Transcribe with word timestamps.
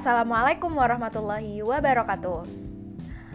Assalamualaikum 0.00 0.80
warahmatullahi 0.80 1.60
wabarakatuh. 1.60 2.48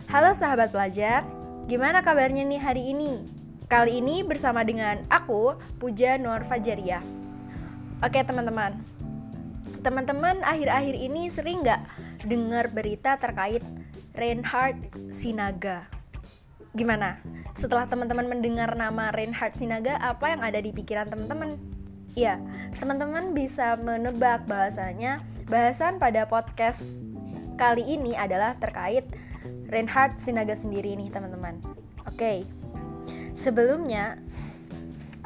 Halo 0.09 0.33
sahabat 0.33 0.73
pelajar, 0.73 1.21
gimana 1.69 2.01
kabarnya 2.01 2.41
nih 2.41 2.57
hari 2.57 2.89
ini? 2.89 3.21
Kali 3.69 4.01
ini 4.01 4.25
bersama 4.25 4.65
dengan 4.65 4.97
aku, 5.13 5.61
Puja 5.77 6.17
Nur 6.17 6.41
Fajaria. 6.41 7.05
Oke 8.01 8.17
teman-teman, 8.25 8.81
teman-teman 9.85 10.41
akhir-akhir 10.41 10.97
ini 10.97 11.29
sering 11.29 11.61
nggak 11.61 11.85
dengar 12.25 12.73
berita 12.73 13.13
terkait 13.21 13.61
Reinhard 14.17 14.89
Sinaga? 15.13 15.85
Gimana? 16.73 17.21
Setelah 17.53 17.85
teman-teman 17.85 18.25
mendengar 18.25 18.73
nama 18.73 19.13
Reinhard 19.13 19.53
Sinaga, 19.53 20.01
apa 20.01 20.33
yang 20.33 20.41
ada 20.41 20.57
di 20.57 20.73
pikiran 20.73 21.13
teman-teman? 21.13 21.74
Ya, 22.15 22.39
teman-teman 22.79 23.35
bisa 23.35 23.75
menebak 23.75 24.47
bahasanya 24.47 25.19
bahasan 25.51 25.99
pada 25.99 26.23
podcast 26.23 27.03
kali 27.59 27.83
ini 27.83 28.15
adalah 28.15 28.55
terkait 28.55 29.03
Reinhard 29.67 30.15
Sinaga 30.15 30.55
sendiri 30.55 30.95
nih 30.95 31.11
teman-teman. 31.11 31.59
Oke, 32.07 32.47
sebelumnya 33.35 34.15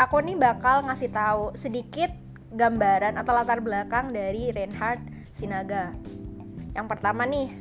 aku 0.01 0.17
nih 0.17 0.33
bakal 0.33 0.81
ngasih 0.89 1.13
tahu 1.13 1.53
sedikit 1.53 2.09
gambaran 2.57 3.21
atau 3.21 3.37
latar 3.37 3.61
belakang 3.61 4.09
dari 4.09 4.49
Reinhard 4.49 4.97
Sinaga. 5.29 5.93
Yang 6.73 6.87
pertama 6.89 7.21
nih, 7.29 7.53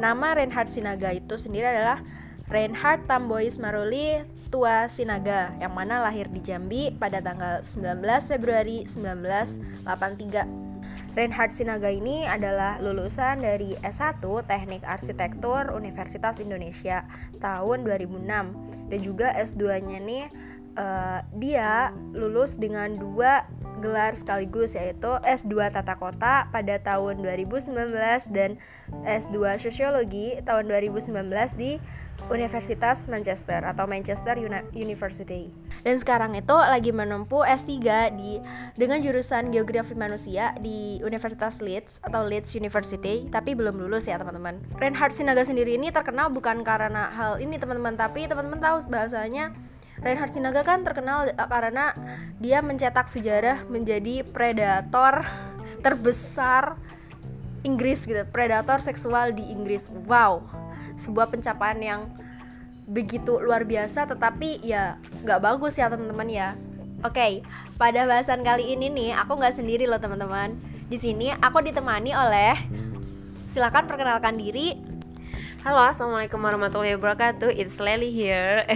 nama 0.00 0.32
Reinhard 0.32 0.72
Sinaga 0.72 1.12
itu 1.12 1.36
sendiri 1.36 1.68
adalah 1.68 2.00
Reinhard 2.48 3.04
Tambois 3.04 3.60
Maruli 3.60 4.24
Tua 4.52 4.84
Sinaga 4.84 5.56
yang 5.64 5.72
mana 5.72 6.04
lahir 6.04 6.28
di 6.28 6.44
Jambi 6.44 6.92
pada 6.92 7.24
tanggal 7.24 7.64
19 7.64 8.04
Februari 8.28 8.84
1983. 8.84 9.88
Reinhard 11.16 11.56
Sinaga 11.56 11.88
ini 11.88 12.28
adalah 12.28 12.76
lulusan 12.76 13.40
dari 13.40 13.72
S1 13.80 14.20
Teknik 14.20 14.84
Arsitektur 14.84 15.72
Universitas 15.72 16.36
Indonesia 16.36 17.00
tahun 17.40 17.88
2006 17.88 18.28
dan 18.92 19.00
juga 19.00 19.32
S2-nya 19.40 20.04
nih 20.04 20.28
uh, 20.76 21.20
dia 21.36 21.90
lulus 22.12 22.56
dengan 22.56 22.96
dua 22.96 23.44
gelar 23.82 24.14
sekaligus 24.14 24.78
yaitu 24.78 25.10
S2 25.26 25.74
Tata 25.74 25.98
Kota 25.98 26.46
pada 26.54 26.78
tahun 26.78 27.18
2019 27.26 27.74
dan 28.30 28.54
S2 29.02 29.58
Sosiologi 29.58 30.38
tahun 30.46 30.70
2019 30.70 31.10
di 31.58 31.82
Universitas 32.30 33.10
Manchester 33.10 33.66
atau 33.66 33.90
Manchester 33.90 34.38
University. 34.70 35.50
Dan 35.82 35.98
sekarang 35.98 36.38
itu 36.38 36.54
lagi 36.54 36.94
menempuh 36.94 37.42
S3 37.42 37.82
di 38.14 38.38
dengan 38.78 39.02
jurusan 39.02 39.50
Geografi 39.50 39.98
Manusia 39.98 40.54
di 40.62 41.02
Universitas 41.02 41.58
Leeds 41.58 41.98
atau 42.06 42.22
Leeds 42.22 42.54
University, 42.54 43.26
tapi 43.26 43.58
belum 43.58 43.74
lulus 43.74 44.06
ya 44.06 44.22
teman-teman. 44.22 44.62
Reinhard 44.78 45.10
Sinaga 45.10 45.42
sendiri 45.42 45.74
ini 45.74 45.90
terkenal 45.90 46.30
bukan 46.30 46.62
karena 46.62 47.10
hal 47.10 47.42
ini 47.42 47.58
teman-teman, 47.58 47.98
tapi 47.98 48.30
teman-teman 48.30 48.62
tahu 48.62 48.78
bahasanya 48.86 49.50
Reinhard 50.02 50.34
Sinaga 50.34 50.66
kan 50.66 50.82
terkenal 50.82 51.30
karena 51.46 51.94
dia 52.42 52.58
mencetak 52.58 53.06
sejarah 53.06 53.62
menjadi 53.70 54.26
predator 54.26 55.22
terbesar 55.78 56.74
Inggris 57.62 58.10
gitu, 58.10 58.26
predator 58.34 58.82
seksual 58.82 59.30
di 59.30 59.46
Inggris. 59.54 59.86
Wow, 60.10 60.42
sebuah 60.98 61.30
pencapaian 61.30 61.78
yang 61.78 62.00
begitu 62.90 63.38
luar 63.38 63.62
biasa 63.62 64.10
tetapi 64.10 64.58
ya 64.66 64.98
nggak 65.22 65.38
bagus 65.38 65.78
ya 65.78 65.86
teman-teman 65.86 66.26
ya. 66.26 66.58
Oke 67.06 67.14
okay, 67.14 67.32
pada 67.78 68.02
bahasan 68.06 68.42
kali 68.42 68.74
ini 68.74 68.90
nih 68.90 69.10
aku 69.14 69.38
nggak 69.38 69.54
sendiri 69.54 69.86
loh 69.86 70.02
teman-teman. 70.02 70.58
Di 70.90 70.98
sini 70.98 71.30
aku 71.30 71.62
ditemani 71.62 72.10
oleh 72.10 72.58
silakan 73.46 73.86
perkenalkan 73.86 74.34
diri 74.34 74.74
Halo, 75.62 75.78
assalamualaikum 75.78 76.42
warahmatullahi 76.42 76.98
wabarakatuh. 76.98 77.54
It's 77.54 77.78
Lely 77.78 78.10
here. 78.10 78.66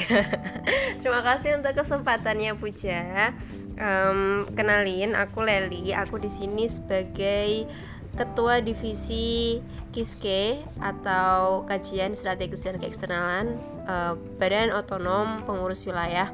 Terima 1.02 1.18
kasih 1.18 1.58
untuk 1.58 1.74
kesempatannya 1.74 2.54
Puja. 2.54 3.34
Um, 3.74 4.46
kenalin, 4.54 5.18
aku 5.18 5.42
Lely. 5.42 5.90
Aku 5.90 6.22
di 6.22 6.30
sini 6.30 6.70
sebagai 6.70 7.66
Ketua 8.14 8.62
Divisi 8.62 9.58
KISKE 9.90 10.62
atau 10.78 11.66
Kajian 11.66 12.14
Strategis 12.14 12.62
dan 12.62 12.78
Keeksternalan 12.78 13.58
uh, 13.90 14.14
Badan 14.38 14.70
Otonom 14.70 15.42
Pengurus 15.42 15.82
Wilayah 15.90 16.30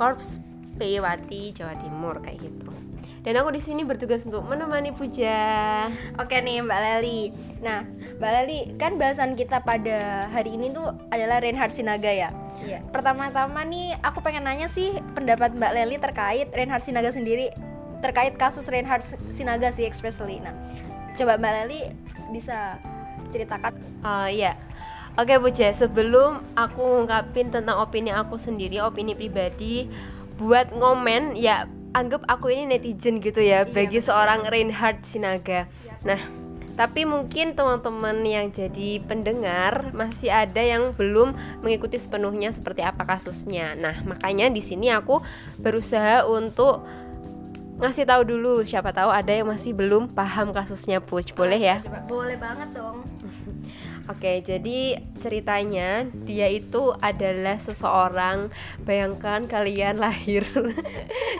Korps 0.00 0.40
Peyewati 0.80 1.52
Jawa 1.52 1.76
Timur 1.76 2.16
kayak 2.24 2.40
gitu. 2.40 2.72
Dan 3.22 3.38
aku 3.38 3.54
di 3.54 3.62
sini 3.62 3.86
bertugas 3.86 4.26
untuk 4.26 4.42
menemani 4.50 4.90
Puja. 4.90 5.86
Oke 6.18 6.42
nih 6.42 6.58
Mbak 6.66 6.80
Leli. 6.82 7.30
Nah, 7.62 7.86
Mbak 8.18 8.30
Leli 8.34 8.58
kan 8.82 8.98
bahasan 8.98 9.38
kita 9.38 9.62
pada 9.62 10.26
hari 10.34 10.58
ini 10.58 10.74
tuh 10.74 10.90
adalah 11.14 11.38
Reinhard 11.38 11.70
Sinaga 11.70 12.10
ya. 12.10 12.34
Iya. 12.66 12.82
Pertama-tama 12.90 13.62
nih 13.62 13.94
aku 14.02 14.18
pengen 14.26 14.42
nanya 14.42 14.66
sih 14.66 14.90
pendapat 15.14 15.54
Mbak 15.54 15.72
Leli 15.72 15.96
terkait 16.02 16.50
Reinhard 16.50 16.82
Sinaga 16.82 17.14
sendiri 17.14 17.54
terkait 18.02 18.34
kasus 18.34 18.66
Reinhard 18.66 19.06
Sinaga 19.30 19.70
sih 19.70 19.86
especially. 19.86 20.42
Nah, 20.42 20.58
coba 21.14 21.38
Mbak 21.38 21.52
Leli 21.62 21.94
bisa 22.34 22.74
ceritakan 23.30 23.72
uh, 24.02 24.28
ya 24.28 24.58
Oke 25.12 25.36
Bu 25.36 25.52
Jess, 25.52 25.84
sebelum 25.84 26.40
aku 26.56 26.80
ngungkapin 26.80 27.52
tentang 27.52 27.84
opini 27.84 28.08
aku 28.08 28.40
sendiri, 28.40 28.80
opini 28.80 29.12
pribadi 29.12 29.84
buat 30.40 30.72
ngomen 30.72 31.36
ya 31.36 31.68
anggap 31.92 32.24
aku 32.28 32.52
ini 32.52 32.76
netizen 32.76 33.20
gitu 33.20 33.40
ya 33.40 33.64
iya, 33.64 33.68
bagi 33.68 34.00
betul. 34.00 34.08
seorang 34.12 34.48
Reinhard 34.48 35.04
Sinaga. 35.04 35.68
Iya. 35.68 35.94
Nah, 36.04 36.20
tapi 36.72 37.04
mungkin 37.04 37.52
teman-teman 37.52 38.24
yang 38.24 38.48
jadi 38.48 39.04
pendengar 39.04 39.92
masih 39.92 40.32
ada 40.32 40.64
yang 40.64 40.96
belum 40.96 41.36
mengikuti 41.60 42.00
sepenuhnya 42.00 42.48
seperti 42.48 42.80
apa 42.80 43.04
kasusnya. 43.04 43.76
Nah, 43.76 44.00
makanya 44.08 44.48
di 44.48 44.64
sini 44.64 44.88
aku 44.88 45.20
berusaha 45.60 46.24
untuk 46.24 46.80
ngasih 47.82 48.06
tahu 48.06 48.22
dulu 48.22 48.62
siapa 48.62 48.94
tahu 48.94 49.10
ada 49.10 49.34
yang 49.34 49.50
masih 49.50 49.74
belum 49.74 50.14
paham 50.14 50.54
kasusnya 50.54 51.02
Puj 51.02 51.34
boleh 51.34 51.58
ya 51.58 51.76
Coba, 51.82 51.98
boleh 52.06 52.38
banget 52.38 52.68
dong 52.78 53.02
Oke, 54.12 54.44
jadi 54.44 55.00
ceritanya 55.16 56.04
dia 56.28 56.52
itu 56.52 56.92
adalah 57.00 57.56
seseorang 57.56 58.52
bayangkan 58.84 59.48
kalian 59.48 59.96
lahir 60.04 60.44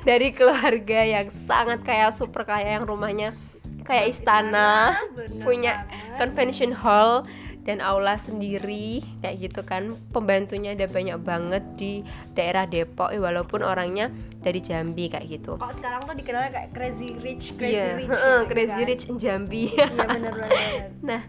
dari 0.08 0.32
keluarga 0.32 1.04
yang 1.04 1.28
sangat 1.28 1.84
kaya 1.84 2.08
super 2.08 2.48
kaya 2.48 2.80
yang 2.80 2.88
rumahnya 2.88 3.36
kayak 3.84 4.08
istana, 4.08 4.96
punya 5.44 5.84
convention 6.16 6.72
hall 6.72 7.28
dan 7.62 7.78
aula 7.78 8.18
sendiri 8.18 9.06
kayak 9.22 9.36
gitu 9.38 9.62
kan 9.62 9.94
pembantunya 10.10 10.74
ada 10.74 10.90
banyak 10.90 11.18
banget 11.22 11.62
di 11.78 12.02
daerah 12.34 12.66
Depok 12.66 13.14
ya, 13.14 13.22
walaupun 13.22 13.62
orangnya 13.62 14.10
dari 14.42 14.58
Jambi 14.58 15.06
kayak 15.06 15.26
gitu 15.30 15.54
kok 15.62 15.70
sekarang 15.70 16.02
tuh 16.02 16.18
dikenalnya 16.18 16.50
kayak 16.50 16.70
crazy 16.74 17.14
rich 17.22 17.54
crazy 17.54 17.78
yeah. 17.78 17.94
rich 17.94 18.18
uh, 18.18 18.42
crazy 18.50 18.82
kan? 18.82 18.90
rich 18.90 19.04
Jambi 19.14 19.70
iya 19.70 19.86
benar 19.86 20.32
benar 20.34 20.50
nah 21.08 21.22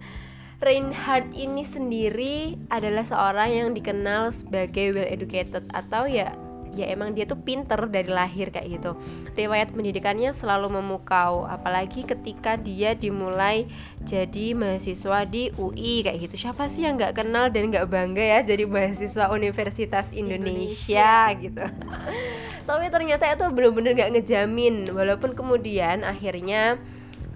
Reinhard 0.64 1.36
ini 1.36 1.68
sendiri 1.68 2.56
adalah 2.72 3.04
seorang 3.04 3.52
yang 3.52 3.70
dikenal 3.76 4.32
sebagai 4.32 4.96
well 4.96 5.04
educated 5.12 5.68
atau 5.76 6.08
ya 6.08 6.32
ya 6.74 6.90
emang 6.90 7.14
dia 7.14 7.30
tuh 7.30 7.38
pinter 7.38 7.78
dari 7.86 8.10
lahir 8.10 8.50
kayak 8.50 8.82
gitu. 8.82 8.98
Riwayat 9.38 9.76
pendidikannya 9.78 10.34
selalu 10.34 10.82
memukau 10.82 11.46
apalagi 11.46 12.02
ketika 12.02 12.58
dia 12.58 12.98
dimulai 12.98 13.70
jadi 14.02 14.58
mahasiswa 14.58 15.28
di 15.30 15.54
UI 15.54 16.02
kayak 16.02 16.18
gitu. 16.32 16.48
Siapa 16.50 16.66
sih 16.72 16.90
yang 16.90 16.98
nggak 16.98 17.14
kenal 17.22 17.54
dan 17.54 17.70
nggak 17.70 17.86
bangga 17.92 18.24
ya 18.24 18.40
jadi 18.42 18.66
mahasiswa 18.66 19.30
Universitas 19.30 20.10
Indonesia, 20.16 21.30
Indonesia. 21.30 21.42
gitu? 21.44 21.66
Tapi 22.68 22.86
ternyata 22.90 23.30
itu 23.30 23.46
bener-bener 23.54 23.92
nggak 23.94 24.12
ngejamin 24.18 24.76
walaupun 24.96 25.38
kemudian 25.38 26.02
akhirnya 26.02 26.82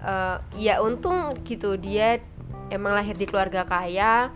uh, 0.02 0.42
ya 0.58 0.82
untung 0.82 1.30
gitu 1.46 1.78
dia 1.78 2.18
emang 2.68 2.96
lahir 2.96 3.16
di 3.16 3.24
keluarga 3.28 3.64
kaya 3.64 4.32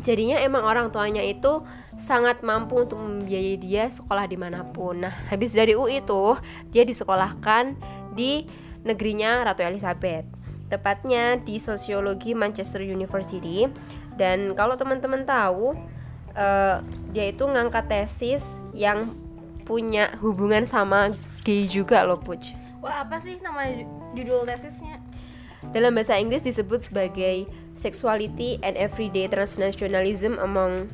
jadinya 0.00 0.36
emang 0.44 0.64
orang 0.64 0.92
tuanya 0.92 1.24
itu 1.24 1.64
sangat 1.96 2.44
mampu 2.44 2.84
untuk 2.84 3.00
membiayai 3.00 3.56
dia 3.56 3.88
sekolah 3.88 4.28
di 4.28 4.36
mana 4.36 4.62
pun. 4.68 5.04
Nah 5.08 5.14
habis 5.32 5.56
dari 5.56 5.72
UI 5.72 6.04
itu 6.04 6.36
dia 6.68 6.84
disekolahkan 6.84 7.76
di 8.12 8.44
negerinya 8.84 9.42
Ratu 9.44 9.64
Elizabeth 9.64 10.28
tepatnya 10.66 11.38
di 11.40 11.56
sosiologi 11.62 12.34
Manchester 12.34 12.82
University. 12.82 13.70
Dan 14.16 14.56
kalau 14.56 14.76
teman-teman 14.76 15.24
tahu 15.28 15.76
uh, 16.36 16.76
dia 17.12 17.24
itu 17.32 17.44
ngangkat 17.44 17.88
tesis 17.88 18.60
yang 18.72 19.12
punya 19.66 20.14
hubungan 20.22 20.62
sama 20.64 21.10
gay 21.42 21.66
juga 21.66 22.06
loh 22.06 22.18
Puj. 22.20 22.54
Wah 22.80 23.02
apa 23.02 23.18
sih 23.18 23.38
nama 23.42 23.66
judul 24.14 24.46
tesisnya 24.46 25.02
dalam 25.76 25.92
bahasa 25.92 26.16
Inggris 26.16 26.48
disebut 26.48 26.88
sebagai 26.88 27.44
Sexuality 27.76 28.56
and 28.64 28.80
Everyday 28.80 29.28
Transnationalism 29.28 30.40
Among 30.40 30.88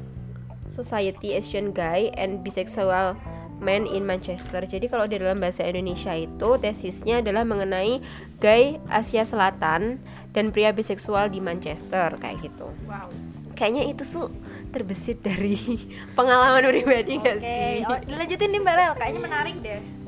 Society 0.66 1.38
Asian 1.38 1.70
Gay 1.70 2.10
and 2.18 2.42
Bisexual 2.42 3.14
Man 3.62 3.86
in 3.86 4.02
Manchester. 4.02 4.66
Jadi 4.66 4.90
kalau 4.90 5.06
di 5.06 5.22
dalam 5.22 5.38
bahasa 5.38 5.62
Indonesia 5.62 6.10
itu 6.18 6.58
tesisnya 6.58 7.22
adalah 7.22 7.46
mengenai 7.46 8.02
gay 8.42 8.82
Asia 8.90 9.22
Selatan 9.22 10.02
dan 10.34 10.50
pria 10.50 10.74
biseksual 10.74 11.30
di 11.30 11.38
Manchester 11.38 12.18
kayak 12.18 12.42
gitu. 12.42 12.66
Wow. 12.90 13.06
Kayaknya 13.54 13.94
itu 13.94 14.02
tuh 14.02 14.34
terbesit 14.74 15.22
dari 15.22 15.54
pengalaman 16.18 16.66
pribadi 16.74 17.22
Oke, 17.22 17.26
gak 17.30 17.38
sih? 17.38 17.86
oh, 17.86 18.02
dilanjutin 18.02 18.50
nih 18.50 18.60
Mbak 18.66 18.74
Lel, 18.74 18.92
kayaknya 18.98 19.20
menarik 19.22 19.56
deh. 19.62 20.01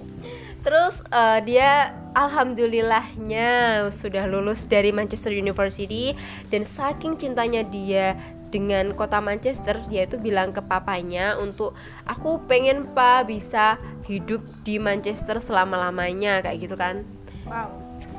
Terus 0.65 1.05
eh, 1.13 1.41
dia 1.45 1.93
alhamdulillahnya 2.17 3.85
sudah 3.93 4.25
lulus 4.25 4.65
dari 4.65 4.91
Manchester 4.97 5.37
University 5.37 6.17
dan 6.49 6.65
saking 6.65 7.21
cintanya 7.21 7.61
dia 7.69 8.17
dengan 8.49 8.95
kota 8.95 9.19
Manchester 9.19 9.83
dia 9.91 10.07
itu 10.07 10.15
bilang 10.15 10.55
ke 10.55 10.63
papanya 10.63 11.35
untuk 11.43 11.75
aku 12.07 12.39
pengen 12.47 12.87
pa 12.95 13.27
bisa 13.27 13.77
hidup 14.07 14.41
di 14.63 14.79
Manchester 14.79 15.43
selama-lamanya 15.43 16.41
kayak 16.41 16.63
gitu 16.63 16.79
kan. 16.79 17.03
Wow. 17.45 17.69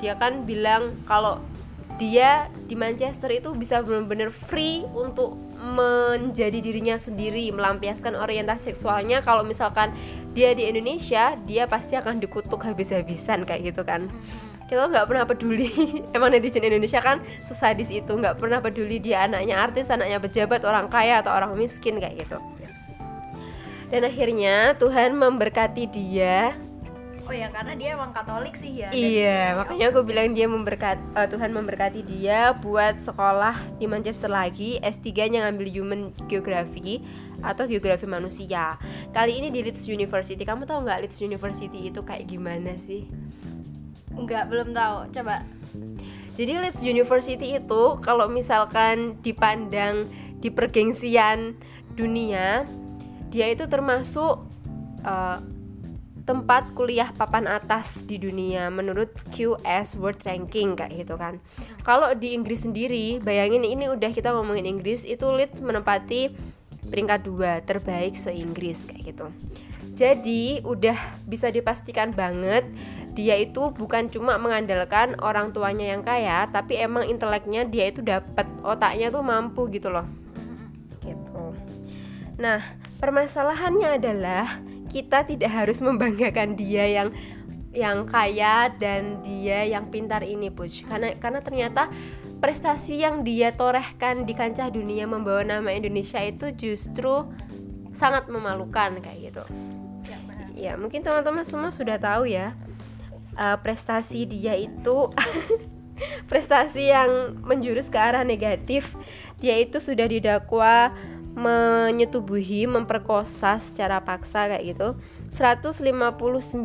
Dia 0.03 0.19
kan 0.19 0.43
bilang 0.43 0.91
kalau 1.07 1.39
dia 1.95 2.51
di 2.67 2.75
Manchester 2.75 3.31
itu 3.31 3.55
bisa 3.55 3.79
benar-benar 3.79 4.27
free 4.27 4.83
untuk 4.91 5.39
menjadi 5.65 6.61
dirinya 6.61 6.93
sendiri, 6.93 7.49
melampiaskan 7.49 8.13
orientasi 8.13 8.69
seksualnya. 8.69 9.25
Kalau 9.25 9.41
misalkan 9.41 9.89
dia 10.37 10.53
di 10.53 10.69
Indonesia, 10.69 11.33
dia 11.49 11.65
pasti 11.65 11.97
akan 11.97 12.21
dikutuk 12.21 12.61
habis-habisan 12.61 13.49
kayak 13.49 13.73
gitu 13.73 13.81
kan. 13.81 14.05
Kita 14.69 14.85
nggak 14.89 15.09
pernah 15.09 15.25
peduli. 15.25 15.69
Emang 16.15 16.29
netizen 16.29 16.61
Indonesia 16.61 17.01
kan 17.01 17.21
sesadis 17.41 17.89
itu, 17.89 18.13
nggak 18.13 18.37
pernah 18.37 18.61
peduli 18.61 19.01
dia 19.01 19.25
anaknya 19.25 19.57
artis, 19.57 19.89
anaknya 19.89 20.21
pejabat, 20.21 20.61
orang 20.61 20.89
kaya 20.89 21.21
atau 21.25 21.33
orang 21.33 21.57
miskin 21.57 21.97
kayak 21.97 22.25
gitu. 22.25 22.37
Dan 23.93 24.01
akhirnya 24.01 24.73
Tuhan 24.81 25.13
memberkati 25.13 25.85
dia 25.87 26.57
Oh 27.25 27.33
ya, 27.33 27.49
karena 27.49 27.73
dia 27.73 27.97
emang 27.97 28.13
Katolik 28.13 28.53
sih 28.53 28.85
ya. 28.85 28.93
Iya, 28.93 29.57
makanya 29.57 29.89
aku 29.89 30.05
bilang 30.05 30.37
dia 30.37 30.45
memberkat 30.45 31.01
eh, 31.17 31.25
Tuhan 31.25 31.49
memberkati 31.57 32.05
dia 32.05 32.53
buat 32.53 33.01
sekolah 33.01 33.81
di 33.81 33.89
Manchester 33.89 34.29
lagi. 34.29 34.77
S3-nya 34.77 35.49
ngambil 35.49 35.67
Human 35.73 36.01
Geography 36.29 37.01
atau 37.41 37.65
Geografi 37.65 38.05
Manusia. 38.05 38.77
Kali 39.09 39.41
ini 39.41 39.49
di 39.49 39.65
Leeds 39.65 39.89
University. 39.89 40.45
Kamu 40.45 40.69
tahu 40.69 40.85
nggak 40.85 41.09
Leeds 41.09 41.25
University 41.25 41.89
itu 41.89 42.05
kayak 42.05 42.29
gimana 42.29 42.77
sih? 42.77 43.09
Enggak, 44.13 44.45
belum 44.45 44.77
tahu. 44.77 45.09
Coba. 45.09 45.41
Jadi 46.37 46.51
Leeds 46.61 46.85
University 46.85 47.57
itu 47.57 47.83
kalau 48.05 48.29
misalkan 48.29 49.17
dipandang 49.25 50.05
di 50.37 50.53
pergengsian 50.53 51.57
dunia, 51.97 52.69
dia 53.33 53.49
itu 53.49 53.65
termasuk 53.65 54.45
eh, 55.01 55.54
tempat 56.25 56.73
kuliah 56.73 57.13
papan 57.13 57.45
atas 57.45 58.01
di 58.01 58.17
dunia 58.17 58.73
menurut 58.73 59.13
QS 59.29 60.01
World 60.01 60.25
Ranking 60.25 60.73
kayak 60.73 61.05
gitu 61.05 61.15
kan. 61.21 61.37
Kalau 61.85 62.09
di 62.17 62.33
Inggris 62.33 62.65
sendiri, 62.65 63.21
bayangin 63.21 63.61
ini 63.61 63.85
udah 63.93 64.09
kita 64.09 64.33
ngomongin 64.33 64.65
Inggris, 64.65 65.05
itu 65.05 65.29
Leeds 65.29 65.61
menempati 65.61 66.33
peringkat 66.89 67.19
dua 67.29 67.61
terbaik 67.61 68.17
se-Inggris 68.17 68.89
kayak 68.89 69.13
gitu. 69.13 69.29
Jadi 69.95 70.59
udah 70.65 70.97
bisa 71.23 71.47
dipastikan 71.53 72.11
banget 72.11 72.67
dia 73.15 73.39
itu 73.39 73.71
bukan 73.71 74.11
cuma 74.11 74.35
mengandalkan 74.35 75.15
orang 75.23 75.55
tuanya 75.55 75.95
yang 75.95 76.03
kaya, 76.03 76.51
tapi 76.51 76.75
emang 76.75 77.07
inteleknya 77.07 77.63
dia 77.63 77.87
itu 77.87 78.03
dapat 78.03 78.43
otaknya 78.59 79.07
tuh 79.07 79.23
mampu 79.23 79.71
gitu 79.71 79.87
loh. 79.87 80.03
Gitu. 80.99 81.55
Nah, 82.35 82.59
permasalahannya 82.99 83.89
adalah 84.03 84.59
kita 84.95 85.27
tidak 85.27 85.51
harus 85.51 85.83
membanggakan 85.83 86.55
dia 86.55 86.87
yang 86.87 87.11
yang 87.75 88.07
kaya 88.07 88.71
dan 88.79 89.19
dia 89.19 89.67
yang 89.67 89.91
pintar 89.91 90.23
ini, 90.23 90.47
Push. 90.47 90.87
Karena 90.87 91.11
karena 91.19 91.43
ternyata 91.43 91.91
prestasi 92.39 93.03
yang 93.03 93.27
dia 93.27 93.51
torehkan 93.51 94.23
di 94.23 94.31
kancah 94.31 94.71
dunia 94.71 95.03
membawa 95.03 95.43
nama 95.43 95.75
Indonesia 95.75 96.23
itu 96.23 96.55
justru 96.55 97.27
sangat 97.91 98.31
memalukan 98.31 99.03
kayak 99.03 99.19
gitu. 99.19 99.43
Ya, 100.07 100.17
benar. 100.23 100.47
Ya, 100.55 100.73
mungkin 100.79 101.03
teman-teman 101.03 101.43
semua 101.43 101.75
sudah 101.75 101.99
tahu 101.99 102.31
ya. 102.31 102.55
eh, 103.35 103.57
prestasi 103.59 104.23
dia 104.23 104.55
itu 104.55 105.11
prestasi 106.31 106.95
yang 106.95 107.43
menjurus 107.43 107.91
ke 107.91 107.99
arah 107.99 108.23
negatif. 108.23 108.95
Dia 109.43 109.59
itu 109.59 109.83
sudah 109.83 110.07
didakwa 110.07 110.95
menyetubuhi, 111.35 112.63
memperkosa 112.65 113.59
secara 113.59 113.99
paksa 114.01 114.47
kayak 114.47 114.63
gitu. 114.75 114.95
159 115.27 116.63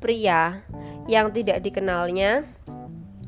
pria 0.00 0.64
yang 1.08 1.28
tidak 1.32 1.60
dikenalnya 1.60 2.48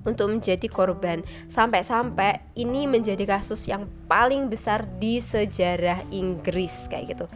untuk 0.09 0.33
menjadi 0.33 0.67
korban. 0.73 1.21
Sampai-sampai 1.49 2.57
ini 2.57 2.89
menjadi 2.89 3.29
kasus 3.29 3.69
yang 3.69 3.85
paling 4.09 4.49
besar 4.49 4.89
di 4.97 5.21
sejarah 5.21 6.01
Inggris 6.09 6.89
kayak 6.89 7.17
gitu. 7.17 7.27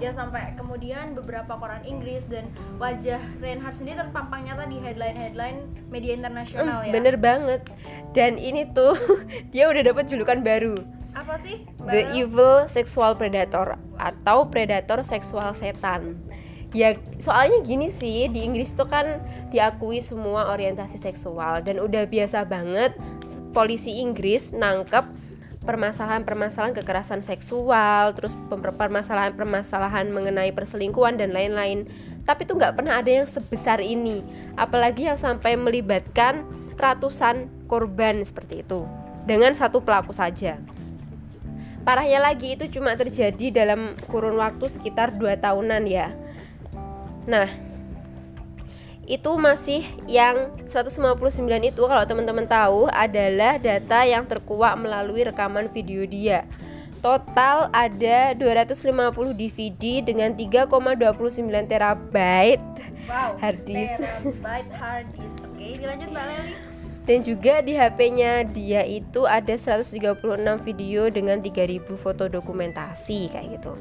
Ya 0.00 0.16
sampai 0.16 0.56
kemudian 0.56 1.12
beberapa 1.12 1.60
koran 1.60 1.84
Inggris 1.84 2.24
dan 2.24 2.48
wajah 2.80 3.20
Reinhardt 3.36 3.76
sendiri 3.76 4.00
terpampang 4.00 4.48
nyata 4.48 4.64
di 4.64 4.80
headline-headline 4.80 5.92
media 5.92 6.16
internasional 6.16 6.88
ya. 6.88 6.92
Bener 6.96 7.20
banget. 7.20 7.68
Dan 8.16 8.40
ini 8.40 8.64
tuh 8.72 8.96
dia 9.52 9.68
udah 9.68 9.92
dapat 9.92 10.08
julukan 10.08 10.40
baru. 10.40 10.99
Apa 11.14 11.34
sih? 11.36 11.66
The? 11.82 12.14
Evil 12.14 12.66
Sexual 12.70 13.18
Predator 13.18 13.78
atau 13.98 14.48
predator 14.48 15.02
seksual 15.02 15.52
setan. 15.52 16.18
Ya, 16.70 16.94
soalnya 17.18 17.66
gini 17.66 17.90
sih, 17.90 18.30
di 18.30 18.46
Inggris 18.46 18.78
tuh 18.78 18.86
kan 18.86 19.18
diakui 19.50 19.98
semua 19.98 20.54
orientasi 20.54 21.02
seksual 21.02 21.66
dan 21.66 21.82
udah 21.82 22.06
biasa 22.06 22.46
banget 22.46 22.94
polisi 23.50 23.98
Inggris 23.98 24.54
nangkep 24.54 25.02
permasalahan-permasalahan 25.66 26.72
kekerasan 26.78 27.26
seksual, 27.26 28.14
terus 28.14 28.38
permasalahan-permasalahan 28.54 30.08
mengenai 30.14 30.54
perselingkuhan 30.54 31.18
dan 31.18 31.34
lain-lain. 31.34 31.90
Tapi 32.22 32.46
tuh 32.46 32.56
nggak 32.56 32.78
pernah 32.78 33.02
ada 33.02 33.10
yang 33.10 33.26
sebesar 33.26 33.82
ini, 33.82 34.22
apalagi 34.54 35.10
yang 35.10 35.18
sampai 35.18 35.58
melibatkan 35.58 36.46
ratusan 36.78 37.50
korban 37.66 38.22
seperti 38.24 38.62
itu 38.62 38.86
dengan 39.28 39.52
satu 39.52 39.82
pelaku 39.84 40.14
saja. 40.16 40.56
Parahnya 41.90 42.22
lagi 42.22 42.54
itu 42.54 42.70
cuma 42.70 42.94
terjadi 42.94 43.50
dalam 43.50 43.98
kurun 44.06 44.38
waktu 44.38 44.62
sekitar 44.70 45.10
2 45.10 45.42
tahunan 45.42 45.90
ya. 45.90 46.14
Nah, 47.26 47.50
itu 49.10 49.34
masih 49.34 49.82
yang 50.06 50.54
159 50.62 51.26
itu 51.66 51.82
kalau 51.82 52.06
teman-teman 52.06 52.46
tahu 52.46 52.86
adalah 52.94 53.58
data 53.58 54.06
yang 54.06 54.22
terkuak 54.22 54.78
melalui 54.78 55.26
rekaman 55.26 55.66
video 55.66 56.06
dia. 56.06 56.46
Total 57.02 57.66
ada 57.74 58.38
250 58.38 59.34
DVD 59.34 60.06
dengan 60.06 60.30
3,29 60.38 61.42
terabyte 61.66 62.62
Wow. 63.10 63.34
hard 63.42 63.66
disk. 63.66 63.98
Terabyte 63.98 64.72
hard 64.78 65.06
disk. 65.18 65.42
Oke, 65.42 65.82
dilanjut 65.82 66.06
Mbak 66.14 66.24
Leli. 66.30 66.69
Dan 67.08 67.24
juga 67.24 67.64
di 67.64 67.74
HP-nya 67.74 68.44
dia 68.46 68.84
itu 68.84 69.24
ada 69.24 69.56
136 69.56 70.20
video 70.62 71.08
dengan 71.08 71.40
3000 71.40 71.82
foto 71.96 72.28
dokumentasi 72.28 73.32
kayak 73.32 73.58
gitu. 73.58 73.72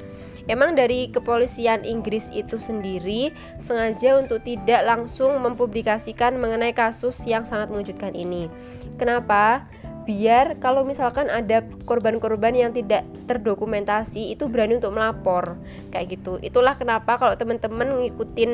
Emang 0.49 0.73
dari 0.73 1.13
kepolisian 1.13 1.85
Inggris 1.85 2.33
itu 2.33 2.57
sendiri 2.57 3.29
sengaja 3.61 4.17
untuk 4.17 4.41
tidak 4.41 4.81
langsung 4.81 5.38
mempublikasikan 5.45 6.41
mengenai 6.41 6.73
kasus 6.73 7.21
yang 7.29 7.45
sangat 7.45 7.69
mengejutkan 7.69 8.17
ini. 8.17 8.49
Kenapa? 8.97 9.69
Biar 10.09 10.57
kalau 10.57 10.81
misalkan 10.81 11.29
ada 11.29 11.61
korban-korban 11.85 12.49
yang 12.57 12.73
tidak 12.73 13.05
terdokumentasi 13.29 14.33
itu 14.33 14.49
berani 14.49 14.81
untuk 14.81 14.97
melapor 14.97 15.53
kayak 15.93 16.17
gitu. 16.17 16.41
Itulah 16.41 16.73
kenapa 16.73 17.21
kalau 17.21 17.37
teman-teman 17.37 17.93
ngikutin 18.01 18.51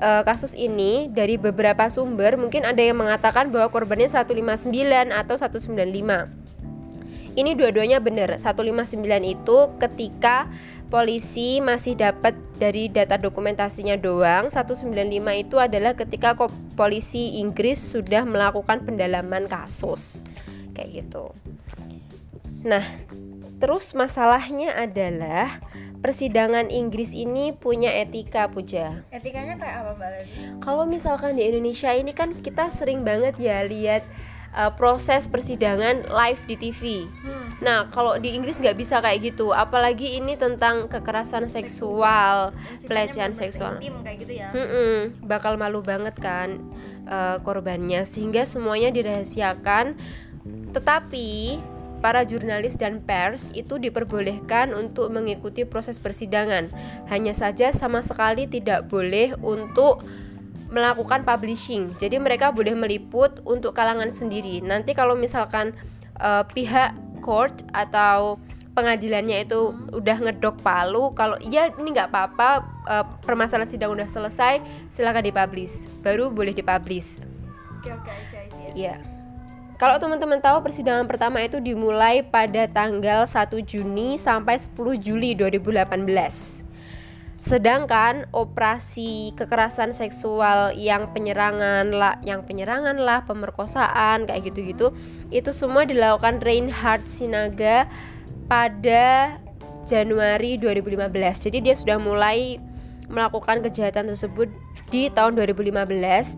eh, 0.00 0.22
kasus 0.24 0.56
ini 0.56 1.12
dari 1.12 1.36
beberapa 1.36 1.92
sumber 1.92 2.40
mungkin 2.40 2.64
ada 2.64 2.80
yang 2.80 2.96
mengatakan 2.96 3.52
bahwa 3.52 3.68
korbannya 3.68 4.08
159 4.08 4.72
atau 5.12 5.36
195. 5.36 6.32
Ini 7.36 7.52
dua-duanya 7.52 8.00
benar. 8.00 8.40
159 8.40 9.04
itu 9.28 9.58
ketika 9.76 10.48
polisi 10.88 11.60
masih 11.60 12.00
dapat 12.00 12.32
dari 12.56 12.88
data 12.88 13.20
dokumentasinya 13.20 14.00
doang. 14.00 14.48
195 14.48 14.88
itu 15.36 15.60
adalah 15.60 15.92
ketika 15.92 16.32
polisi 16.78 17.44
Inggris 17.44 17.76
sudah 17.76 18.24
melakukan 18.24 18.86
pendalaman 18.88 19.50
kasus. 19.50 20.24
Kayak 20.74 20.90
gitu. 21.06 21.30
Nah, 22.66 22.84
terus 23.62 23.94
masalahnya 23.96 24.74
adalah 24.74 25.62
persidangan 26.04 26.68
Inggris 26.68 27.16
ini 27.16 27.56
punya 27.56 27.88
etika, 27.88 28.44
Puja 28.52 29.08
Etikanya 29.08 29.56
kayak 29.56 29.88
apa 29.88 29.92
Mbak 29.96 30.10
kalau 30.60 30.84
misalkan 30.84 31.40
di 31.40 31.48
Indonesia 31.48 31.88
ini 31.96 32.12
kan 32.12 32.36
kita 32.44 32.68
sering 32.68 33.08
banget 33.08 33.40
ya 33.40 33.64
lihat 33.64 34.04
uh, 34.54 34.72
proses 34.76 35.26
persidangan 35.26 36.06
live 36.08 36.42
di 36.46 36.56
TV. 36.56 36.82
Hmm. 37.04 37.44
Nah, 37.60 37.78
kalau 37.90 38.16
di 38.20 38.36
Inggris 38.36 38.62
nggak 38.62 38.78
bisa 38.78 39.02
kayak 39.02 39.34
gitu, 39.34 39.50
apalagi 39.50 40.18
ini 40.18 40.38
tentang 40.38 40.86
kekerasan 40.86 41.50
seksual, 41.50 42.54
pelecehan 42.86 43.34
seksual. 43.34 43.78
kayak 43.80 44.18
gitu 44.20 44.32
ya. 44.36 44.48
Hmm 44.54 45.10
bakal 45.24 45.58
malu 45.58 45.80
banget 45.82 46.14
kan 46.20 46.60
uh, 47.08 47.40
korbannya, 47.42 48.06
sehingga 48.06 48.46
semuanya 48.46 48.94
dirahasiakan. 48.94 49.98
Tetapi 50.44 51.58
para 52.04 52.20
jurnalis 52.28 52.76
dan 52.76 53.00
pers 53.00 53.48
itu 53.56 53.80
diperbolehkan 53.80 54.76
untuk 54.76 55.08
mengikuti 55.08 55.64
proses 55.64 55.96
persidangan. 55.96 56.68
Hanya 57.08 57.32
saja 57.32 57.72
sama 57.72 58.04
sekali 58.04 58.44
tidak 58.44 58.92
boleh 58.92 59.32
untuk 59.40 60.04
melakukan 60.68 61.24
publishing. 61.24 61.96
Jadi 61.96 62.20
mereka 62.20 62.52
boleh 62.52 62.76
meliput 62.76 63.40
untuk 63.48 63.72
kalangan 63.72 64.12
sendiri. 64.12 64.60
Nanti 64.60 64.92
kalau 64.92 65.16
misalkan 65.16 65.72
uh, 66.20 66.44
pihak 66.44 66.92
court 67.24 67.64
atau 67.72 68.36
pengadilannya 68.74 69.46
itu 69.46 69.72
udah 69.94 70.18
ngedok 70.28 70.58
palu 70.60 71.14
kalau 71.14 71.38
iya 71.40 71.70
ini 71.78 71.94
nggak 71.94 72.10
apa-apa 72.10 72.50
uh, 72.90 73.04
permasalahan 73.22 73.70
sidang 73.70 73.94
udah 73.94 74.10
selesai 74.10 74.58
silakan 74.90 75.22
dipublish 75.22 75.86
baru 76.02 76.26
boleh 76.26 76.50
dipublish 76.50 77.22
oke 77.78 77.86
okay, 77.86 77.94
oke 77.94 78.10
okay, 78.10 78.74
iya 78.74 79.13
kalau 79.78 79.96
teman-teman 79.98 80.38
tahu 80.38 80.62
persidangan 80.62 81.06
pertama 81.06 81.42
itu 81.42 81.58
dimulai 81.58 82.22
pada 82.22 82.66
tanggal 82.70 83.26
1 83.26 83.50
Juni 83.62 84.16
sampai 84.16 84.58
10 84.58 84.74
Juli 84.98 85.34
2018 85.36 86.64
Sedangkan 87.44 88.24
operasi 88.32 89.36
kekerasan 89.36 89.92
seksual 89.92 90.72
yang 90.80 91.12
penyerangan 91.12 91.92
lah, 91.92 92.16
yang 92.24 92.40
penyerangan 92.40 92.96
lah, 92.96 93.28
pemerkosaan 93.28 94.24
kayak 94.24 94.48
gitu-gitu, 94.48 94.96
itu 95.28 95.52
semua 95.52 95.84
dilakukan 95.84 96.40
Reinhard 96.40 97.04
Sinaga 97.04 97.84
pada 98.48 99.36
Januari 99.84 100.56
2015. 100.56 101.44
Jadi 101.44 101.58
dia 101.60 101.76
sudah 101.76 102.00
mulai 102.00 102.56
melakukan 103.12 103.60
kejahatan 103.60 104.08
tersebut 104.08 104.48
di 104.94 105.10
tahun 105.10 105.34
2015 105.34 105.74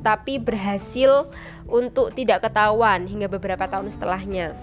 tapi 0.00 0.40
berhasil 0.40 1.28
untuk 1.68 2.16
tidak 2.16 2.48
ketahuan 2.48 3.04
hingga 3.04 3.28
beberapa 3.28 3.68
tahun 3.68 3.92
setelahnya. 3.92 4.56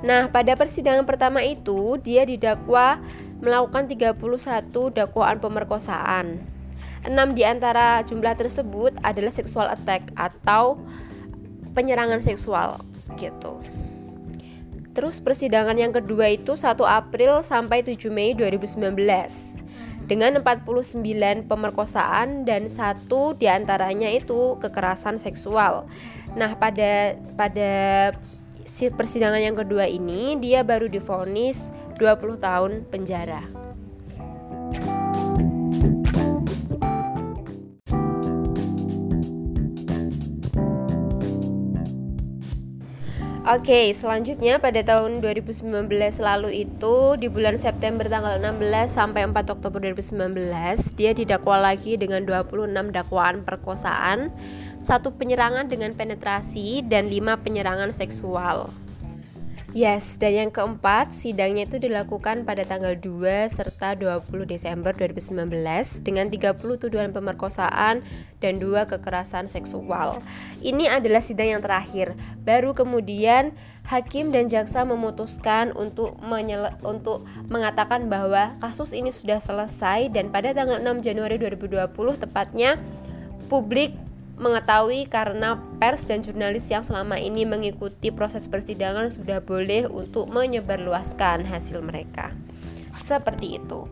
Nah, 0.00 0.32
pada 0.32 0.56
persidangan 0.56 1.04
pertama 1.04 1.44
itu 1.44 2.00
dia 2.00 2.24
didakwa 2.24 2.96
melakukan 3.44 3.92
31 3.92 4.88
dakwaan 4.88 5.36
pemerkosaan. 5.36 6.40
Enam 7.04 7.36
di 7.36 7.44
antara 7.44 8.00
jumlah 8.08 8.40
tersebut 8.40 8.96
adalah 9.04 9.34
sexual 9.36 9.68
attack 9.68 10.08
atau 10.16 10.80
penyerangan 11.76 12.24
seksual 12.24 12.80
gitu. 13.20 13.60
Terus 14.96 15.20
persidangan 15.20 15.76
yang 15.76 15.92
kedua 15.92 16.32
itu 16.32 16.56
1 16.56 16.72
April 16.88 17.44
sampai 17.44 17.84
7 17.84 18.08
Mei 18.08 18.32
2019 18.32 19.61
dengan 20.12 20.44
49 20.44 21.48
pemerkosaan 21.48 22.44
dan 22.44 22.68
satu 22.68 23.32
di 23.32 23.48
antaranya 23.48 24.12
itu 24.12 24.60
kekerasan 24.60 25.16
seksual. 25.16 25.88
Nah 26.36 26.52
pada 26.60 27.16
pada 27.32 27.72
persidangan 28.92 29.40
yang 29.40 29.56
kedua 29.56 29.88
ini 29.88 30.36
dia 30.36 30.60
baru 30.60 30.92
difonis 30.92 31.72
20 31.96 32.44
tahun 32.44 32.84
penjara. 32.92 33.61
Oke, 43.42 43.74
okay, 43.74 43.86
selanjutnya 43.90 44.62
pada 44.62 44.86
tahun 44.86 45.18
2019 45.18 45.66
lalu 46.22 46.62
itu 46.62 47.18
di 47.18 47.26
bulan 47.26 47.58
September 47.58 48.06
tanggal 48.06 48.38
16 48.38 48.86
sampai 48.86 49.26
4 49.26 49.34
Oktober 49.58 49.82
2019 49.82 50.46
dia 50.94 51.10
didakwa 51.10 51.58
lagi 51.58 51.98
dengan 51.98 52.22
26 52.22 52.70
dakwaan 52.94 53.42
perkosaan 53.42 54.30
satu 54.78 55.14
penyerangan 55.14 55.70
dengan 55.70 55.94
penetrasi, 55.94 56.82
dan 56.86 57.06
lima 57.06 57.38
penyerangan 57.38 57.94
seksual. 57.94 58.70
Yes, 59.72 60.20
dan 60.20 60.36
yang 60.36 60.50
keempat, 60.52 61.16
sidangnya 61.16 61.64
itu 61.64 61.80
dilakukan 61.80 62.44
pada 62.44 62.60
tanggal 62.68 62.92
2 62.92 63.48
serta 63.48 63.96
20 63.96 64.44
Desember 64.44 64.92
2019 64.92 65.48
dengan 66.04 66.28
30 66.28 66.60
tuduhan 66.76 67.08
pemerkosaan 67.16 68.04
dan 68.44 68.60
dua 68.60 68.84
kekerasan 68.84 69.48
seksual. 69.48 70.20
Ini 70.60 70.92
adalah 70.92 71.24
sidang 71.24 71.56
yang 71.56 71.62
terakhir. 71.64 72.12
Baru 72.44 72.76
kemudian 72.76 73.56
hakim 73.88 74.28
dan 74.28 74.52
jaksa 74.52 74.84
memutuskan 74.84 75.72
untuk 75.72 76.20
untuk 76.84 77.24
mengatakan 77.48 78.12
bahwa 78.12 78.52
kasus 78.60 78.92
ini 78.92 79.08
sudah 79.08 79.40
selesai 79.40 80.12
dan 80.12 80.28
pada 80.28 80.52
tanggal 80.52 80.84
6 80.84 81.00
Januari 81.00 81.40
2020 81.40 81.88
tepatnya 82.20 82.76
publik 83.48 83.96
mengetahui 84.40 85.06
karena 85.06 85.60
pers 85.76 86.08
dan 86.08 86.24
jurnalis 86.24 86.66
yang 86.72 86.80
selama 86.80 87.20
ini 87.20 87.44
mengikuti 87.44 88.08
proses 88.08 88.48
persidangan 88.48 89.12
sudah 89.12 89.44
boleh 89.44 89.86
untuk 89.86 90.32
menyebarluaskan 90.32 91.44
hasil 91.44 91.84
mereka. 91.84 92.32
Seperti 92.96 93.60
itu. 93.60 93.88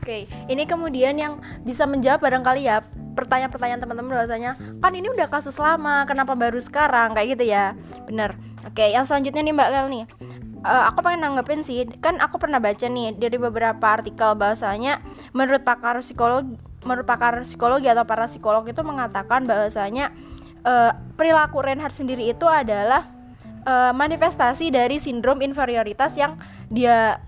Oke, 0.00 0.24
ini 0.48 0.64
kemudian 0.64 1.12
yang 1.20 1.44
bisa 1.60 1.84
menjawab 1.84 2.24
barangkali 2.24 2.64
ya 2.64 2.80
pertanyaan-pertanyaan 3.12 3.84
teman-teman 3.84 4.16
bahwasanya 4.16 4.56
kan 4.80 4.92
ini 4.96 5.12
udah 5.12 5.28
kasus 5.28 5.60
lama, 5.60 6.08
kenapa 6.08 6.32
baru 6.32 6.56
sekarang 6.56 7.12
kayak 7.12 7.36
gitu 7.36 7.52
ya. 7.52 7.76
Bener. 8.08 8.32
Oke, 8.64 8.88
yang 8.88 9.04
selanjutnya 9.04 9.44
nih 9.44 9.54
Mbak 9.56 9.70
Lel 9.72 9.86
nih. 9.92 10.04
Uh, 10.60 10.84
aku 10.92 11.00
pengen 11.00 11.24
nanggepin 11.24 11.64
sih, 11.64 11.88
kan 12.04 12.20
aku 12.20 12.36
pernah 12.36 12.60
baca 12.60 12.84
nih 12.84 13.16
dari 13.16 13.40
beberapa 13.40 13.80
artikel 13.80 14.36
bahwasanya 14.36 15.00
menurut 15.32 15.64
pakar 15.64 16.00
psikologi 16.04 16.56
menurut 16.84 17.04
pakar 17.04 17.36
psikologi 17.44 17.88
atau 17.88 18.04
para 18.08 18.24
psikolog 18.24 18.64
itu 18.64 18.80
mengatakan 18.80 19.44
bahwasanya 19.44 20.12
uh, 20.64 20.92
perilaku 21.16 21.60
Reinhardt 21.60 21.92
sendiri 21.92 22.32
itu 22.32 22.48
adalah 22.48 23.04
uh, 23.68 23.92
manifestasi 23.92 24.72
dari 24.72 24.96
sindrom 24.96 25.44
inferioritas 25.44 26.16
yang 26.16 26.36
dia 26.72 27.20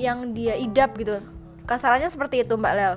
yang 0.00 0.32
dia 0.32 0.56
idap 0.56 0.96
gitu. 0.96 1.20
Kasarannya 1.68 2.08
seperti 2.08 2.42
itu 2.42 2.56
Mbak 2.56 2.74
Lel. 2.74 2.94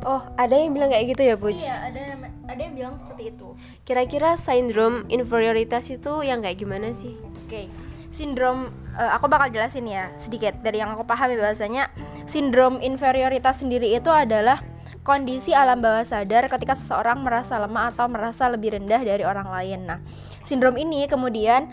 Oh, 0.00 0.24
ada 0.40 0.56
yang 0.56 0.72
bilang 0.72 0.88
kayak 0.88 1.12
gitu 1.12 1.22
ya, 1.28 1.36
Buj? 1.36 1.60
Iya, 1.60 1.92
ada 1.92 2.00
ada 2.48 2.60
yang 2.64 2.72
bilang 2.72 2.96
seperti 2.96 3.36
itu. 3.36 3.52
Kira-kira 3.84 4.32
sindrom 4.40 5.04
inferioritas 5.12 5.92
itu 5.92 6.24
yang 6.24 6.40
kayak 6.40 6.56
gimana 6.56 6.96
sih? 6.96 7.20
Oke. 7.20 7.68
Okay 7.68 7.89
sindrom 8.10 8.68
uh, 8.98 9.10
aku 9.14 9.30
bakal 9.30 9.48
jelasin 9.48 9.86
ya 9.86 10.10
sedikit 10.18 10.58
dari 10.60 10.82
yang 10.82 10.92
aku 10.92 11.06
pahami 11.06 11.38
bahwasanya 11.38 11.88
sindrom 12.26 12.82
inferioritas 12.82 13.62
sendiri 13.62 13.94
itu 13.94 14.10
adalah 14.10 14.60
kondisi 15.00 15.56
alam 15.56 15.80
bawah 15.80 16.04
sadar 16.04 16.50
ketika 16.52 16.76
seseorang 16.76 17.24
merasa 17.24 17.56
lemah 17.56 17.94
atau 17.94 18.06
merasa 18.10 18.46
lebih 18.52 18.76
rendah 18.76 19.00
dari 19.00 19.24
orang 19.24 19.48
lain. 19.48 19.88
Nah, 19.88 19.98
sindrom 20.44 20.76
ini 20.76 21.08
kemudian 21.08 21.72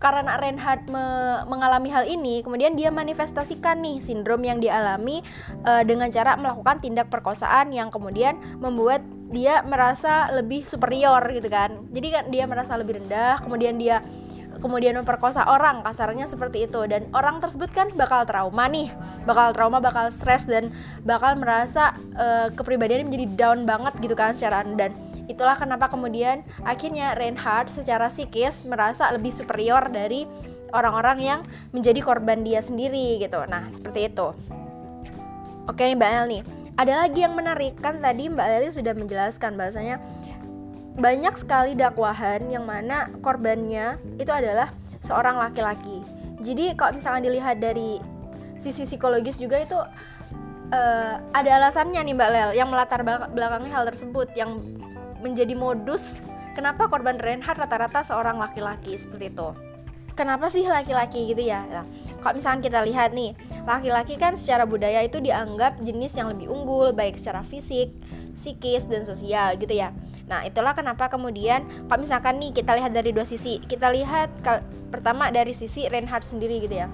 karena 0.00 0.40
Reinhardt 0.40 0.88
me 0.88 1.04
mengalami 1.44 1.92
hal 1.92 2.08
ini, 2.08 2.40
kemudian 2.40 2.72
dia 2.72 2.88
manifestasikan 2.88 3.84
nih 3.84 4.00
sindrom 4.00 4.40
yang 4.40 4.56
dialami 4.56 5.20
uh, 5.68 5.84
dengan 5.84 6.08
cara 6.08 6.40
melakukan 6.40 6.80
tindak 6.80 7.12
perkosaan 7.12 7.68
yang 7.76 7.92
kemudian 7.92 8.40
membuat 8.62 9.04
dia 9.28 9.60
merasa 9.60 10.32
lebih 10.32 10.64
superior 10.64 11.20
gitu 11.36 11.52
kan. 11.52 11.84
Jadi 11.92 12.08
kan 12.16 12.24
dia 12.32 12.48
merasa 12.48 12.80
lebih 12.80 12.96
rendah, 12.96 13.44
kemudian 13.44 13.76
dia 13.76 14.00
kemudian 14.60 14.94
memperkosa 15.00 15.48
orang 15.48 15.82
kasarnya 15.82 16.28
seperti 16.28 16.68
itu. 16.68 16.84
Dan 16.86 17.08
orang 17.16 17.40
tersebut 17.40 17.72
kan 17.72 17.90
bakal 17.96 18.22
trauma 18.28 18.68
nih. 18.68 18.92
Bakal 19.24 19.56
trauma 19.56 19.82
bakal 19.82 20.12
stres 20.12 20.46
dan 20.46 20.70
bakal 21.02 21.34
merasa 21.40 21.96
uh, 22.14 22.52
kepribadiannya 22.52 23.08
menjadi 23.08 23.26
down 23.34 23.64
banget 23.64 23.96
gitu 23.98 24.14
kan 24.14 24.36
secara 24.36 24.62
dan 24.62 24.92
itulah 25.30 25.54
kenapa 25.54 25.86
kemudian 25.86 26.42
akhirnya 26.66 27.14
Reinhardt 27.14 27.70
secara 27.70 28.10
psikis 28.10 28.66
merasa 28.66 29.08
lebih 29.14 29.30
superior 29.30 29.86
dari 29.88 30.26
orang-orang 30.74 31.18
yang 31.22 31.40
menjadi 31.70 32.02
korban 32.02 32.42
dia 32.42 32.58
sendiri 32.60 33.18
gitu. 33.22 33.40
Nah 33.46 33.70
seperti 33.70 34.10
itu. 34.10 34.34
Oke 35.70 35.86
nih 35.86 35.94
Mbak 35.94 36.10
El 36.10 36.26
nih 36.26 36.42
ada 36.80 37.04
lagi 37.04 37.20
yang 37.20 37.36
menarik. 37.36 37.76
Kan 37.78 38.00
tadi 38.00 38.32
Mbak 38.32 38.46
Leli 38.46 38.68
sudah 38.72 38.96
menjelaskan 38.96 39.54
bahasanya 39.54 40.00
banyak 41.00 41.34
sekali 41.34 41.72
dakwahan 41.72 42.44
yang 42.52 42.68
mana 42.68 43.08
korbannya 43.24 43.96
itu 44.20 44.28
adalah 44.28 44.68
seorang 45.00 45.40
laki-laki. 45.40 46.04
Jadi 46.44 46.76
kalau 46.76 46.96
misalnya 46.96 47.32
dilihat 47.32 47.56
dari 47.60 48.00
sisi 48.60 48.84
psikologis 48.84 49.40
juga 49.40 49.56
itu 49.60 49.76
uh, 49.76 51.14
ada 51.32 51.50
alasannya 51.56 52.04
nih 52.04 52.14
Mbak 52.16 52.30
Lel 52.30 52.50
yang 52.52 52.68
melatar 52.68 53.00
belakangnya 53.32 53.72
hal 53.72 53.84
tersebut 53.88 54.28
yang 54.36 54.60
menjadi 55.24 55.56
modus 55.56 56.24
kenapa 56.52 56.88
korban 56.88 57.16
Reinhardt 57.16 57.60
rata-rata 57.60 58.04
seorang 58.04 58.36
laki-laki 58.36 58.96
seperti 58.96 59.32
itu. 59.32 59.48
Kenapa 60.12 60.52
sih 60.52 60.68
laki-laki 60.68 61.32
gitu 61.32 61.40
ya? 61.40 61.64
Nah, 61.64 61.84
kalau 62.20 62.36
misalkan 62.36 62.60
kita 62.60 62.84
lihat 62.84 63.16
nih 63.16 63.32
laki-laki 63.64 64.20
kan 64.20 64.36
secara 64.36 64.68
budaya 64.68 65.00
itu 65.00 65.16
dianggap 65.16 65.80
jenis 65.80 66.12
yang 66.12 66.28
lebih 66.28 66.52
unggul 66.52 66.92
baik 66.92 67.16
secara 67.16 67.40
fisik 67.40 67.88
psikis 68.34 68.86
dan 68.86 69.02
sosial 69.06 69.56
gitu 69.58 69.72
ya. 69.72 69.94
Nah 70.30 70.46
itulah 70.46 70.74
kenapa 70.74 71.10
kemudian 71.10 71.66
kalau 71.86 72.00
misalkan 72.02 72.38
nih 72.38 72.54
kita 72.54 72.76
lihat 72.78 72.94
dari 72.94 73.10
dua 73.10 73.26
sisi. 73.26 73.58
Kita 73.62 73.90
lihat 73.90 74.30
pertama 74.90 75.30
dari 75.30 75.54
sisi 75.54 75.86
Reinhardt 75.86 76.26
sendiri 76.26 76.62
gitu 76.62 76.82
ya. 76.84 76.88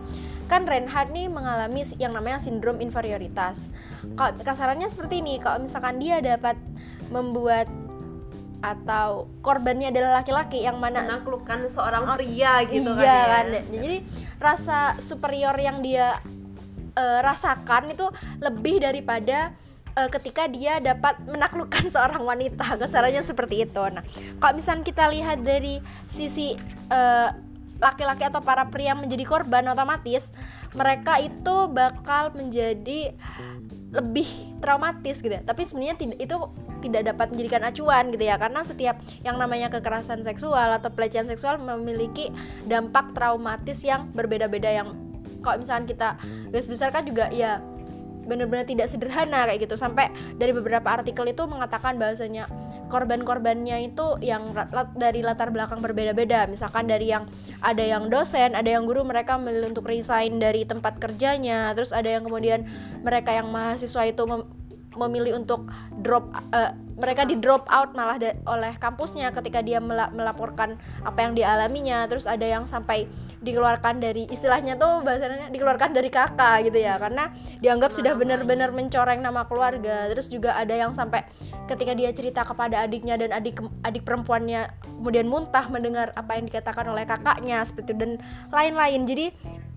Kan 0.47 0.65
Reinhardt 0.65 1.11
nih 1.11 1.27
mengalami 1.27 1.83
yang 1.99 2.15
namanya 2.15 2.39
sindrom 2.39 2.79
inferioritas. 2.79 3.69
Kalau 4.15 4.33
kasarannya 4.41 4.87
seperti 4.87 5.21
ini 5.21 5.43
kalau 5.43 5.65
misalkan 5.65 5.99
dia 5.99 6.23
dapat 6.23 6.55
membuat 7.11 7.67
atau 8.65 9.31
korbannya 9.45 9.93
adalah 9.93 10.25
laki-laki 10.25 10.65
yang 10.65 10.81
mana 10.81 11.05
menaklukkan 11.05 11.69
seorang 11.69 12.09
pria 12.17 12.65
gitu 12.67 12.91
iya, 12.99 13.05
kan 13.05 13.47
ya. 13.53 13.63
kan. 13.63 13.75
Jadi 13.85 13.97
rasa 14.41 14.79
superior 14.99 15.55
yang 15.61 15.85
dia 15.85 16.19
uh, 16.97 17.21
rasakan 17.23 17.93
itu 17.93 18.07
lebih 18.41 18.83
daripada 18.83 19.53
uh, 19.97 20.09
ketika 20.13 20.47
dia 20.47 20.79
dapat 20.79 21.19
menaklukkan 21.25 21.89
seorang 21.95 22.23
wanita. 22.23 22.77
Kesarannya 22.77 23.25
seperti 23.25 23.65
itu. 23.65 23.83
Nah 23.89 24.05
kalau 24.39 24.55
misalnya 24.61 24.85
kita 24.85 25.09
lihat 25.09 25.41
dari 25.43 25.81
sisi 26.07 26.55
uh, 26.93 27.33
laki-laki 27.77 28.25
atau 28.25 28.41
para 28.41 28.69
pria 28.73 28.97
menjadi 28.97 29.25
korban 29.29 29.69
otomatis 29.69 30.33
mereka 30.73 31.21
itu 31.21 31.69
bakal 31.69 32.33
menjadi 32.33 33.13
lebih 33.93 34.29
traumatis 34.61 35.25
gitu 35.25 35.33
ya. 35.33 35.43
Tapi 35.45 35.65
sebenarnya 35.65 35.97
itu 36.21 36.37
tidak 36.85 37.03
dapat 37.17 37.33
menjadikan 37.33 37.63
acuan 37.65 38.13
gitu 38.13 38.25
ya. 38.29 38.37
Karena 38.37 38.61
setiap 38.61 38.97
yang 39.25 39.41
namanya 39.41 39.73
kekerasan 39.73 40.21
seksual 40.21 40.77
atau 40.77 40.93
pelecehan 40.93 41.25
seksual 41.29 41.57
memiliki 41.57 42.29
dampak 42.69 43.17
traumatis 43.17 43.81
yang 43.85 44.09
berbeda-beda 44.13 44.69
yang 44.69 44.89
kalau 45.41 45.63
misalnya 45.63 45.87
kita 45.87 46.09
garis 46.51 46.67
besar 46.67 46.91
kan 46.91 47.07
juga 47.07 47.31
ya 47.31 47.63
benar-benar 48.27 48.67
tidak 48.67 48.91
sederhana 48.91 49.47
kayak 49.47 49.65
gitu. 49.65 49.79
Sampai 49.79 50.11
dari 50.37 50.51
beberapa 50.51 50.91
artikel 50.91 51.25
itu 51.31 51.47
mengatakan 51.47 51.97
bahwasanya 51.97 52.51
korban-korbannya 52.91 53.89
itu 53.89 54.19
yang 54.21 54.53
dari 54.99 55.23
latar 55.23 55.55
belakang 55.55 55.81
berbeda-beda. 55.81 56.51
Misalkan 56.51 56.91
dari 56.91 57.15
yang 57.15 57.31
ada 57.63 57.83
yang 57.83 58.11
dosen 58.11 58.53
ada 58.59 58.67
yang 58.67 58.85
guru 58.85 59.07
mereka 59.07 59.39
memilih 59.39 59.71
untuk 59.73 59.87
resign 59.87 60.43
dari 60.43 60.67
tempat 60.67 60.99
kerjanya 60.99 61.71
terus 61.73 61.93
ada 61.95 62.09
yang 62.09 62.27
kemudian 62.27 62.67
mereka 63.05 63.33
yang 63.33 63.49
mahasiswa 63.53 64.03
itu 64.09 64.23
memilih 64.97 65.39
untuk 65.39 65.69
drop 66.01 66.29
uh, 66.53 66.73
mereka 66.97 67.29
di 67.29 67.37
drop 67.37 67.69
out 67.69 67.93
malah 67.93 68.17
oleh 68.49 68.73
kampusnya 68.81 69.29
ketika 69.29 69.61
dia 69.61 69.79
melaporkan 69.85 70.81
apa 71.05 71.29
yang 71.29 71.37
dialaminya. 71.37 72.09
Terus 72.09 72.25
ada 72.25 72.43
yang 72.43 72.65
sampai 72.65 73.05
dikeluarkan 73.45 74.01
dari 74.01 74.25
istilahnya 74.33 74.81
tuh 74.81 75.05
bahasanya 75.05 75.53
dikeluarkan 75.53 75.93
dari 75.93 76.09
kakak 76.09 76.73
gitu 76.73 76.81
ya. 76.81 76.97
Karena 76.97 77.29
dianggap 77.61 77.93
sudah 77.93 78.17
benar-benar 78.17 78.73
mencoreng 78.73 79.21
nama 79.21 79.45
keluarga. 79.45 80.09
Terus 80.09 80.33
juga 80.33 80.57
ada 80.57 80.73
yang 80.73 80.97
sampai 80.97 81.29
ketika 81.69 81.93
dia 81.93 82.11
cerita 82.17 82.43
kepada 82.49 82.81
adiknya 82.81 83.21
dan 83.21 83.37
adik 83.37 83.61
adik 83.85 84.03
perempuannya 84.09 84.65
kemudian 85.05 85.29
muntah 85.29 85.69
mendengar 85.69 86.17
apa 86.17 86.41
yang 86.41 86.49
dikatakan 86.49 86.89
oleh 86.89 87.05
kakaknya 87.05 87.61
seperti 87.61 87.93
itu 87.93 88.01
dan 88.01 88.13
lain-lain. 88.49 89.05
Jadi 89.05 89.27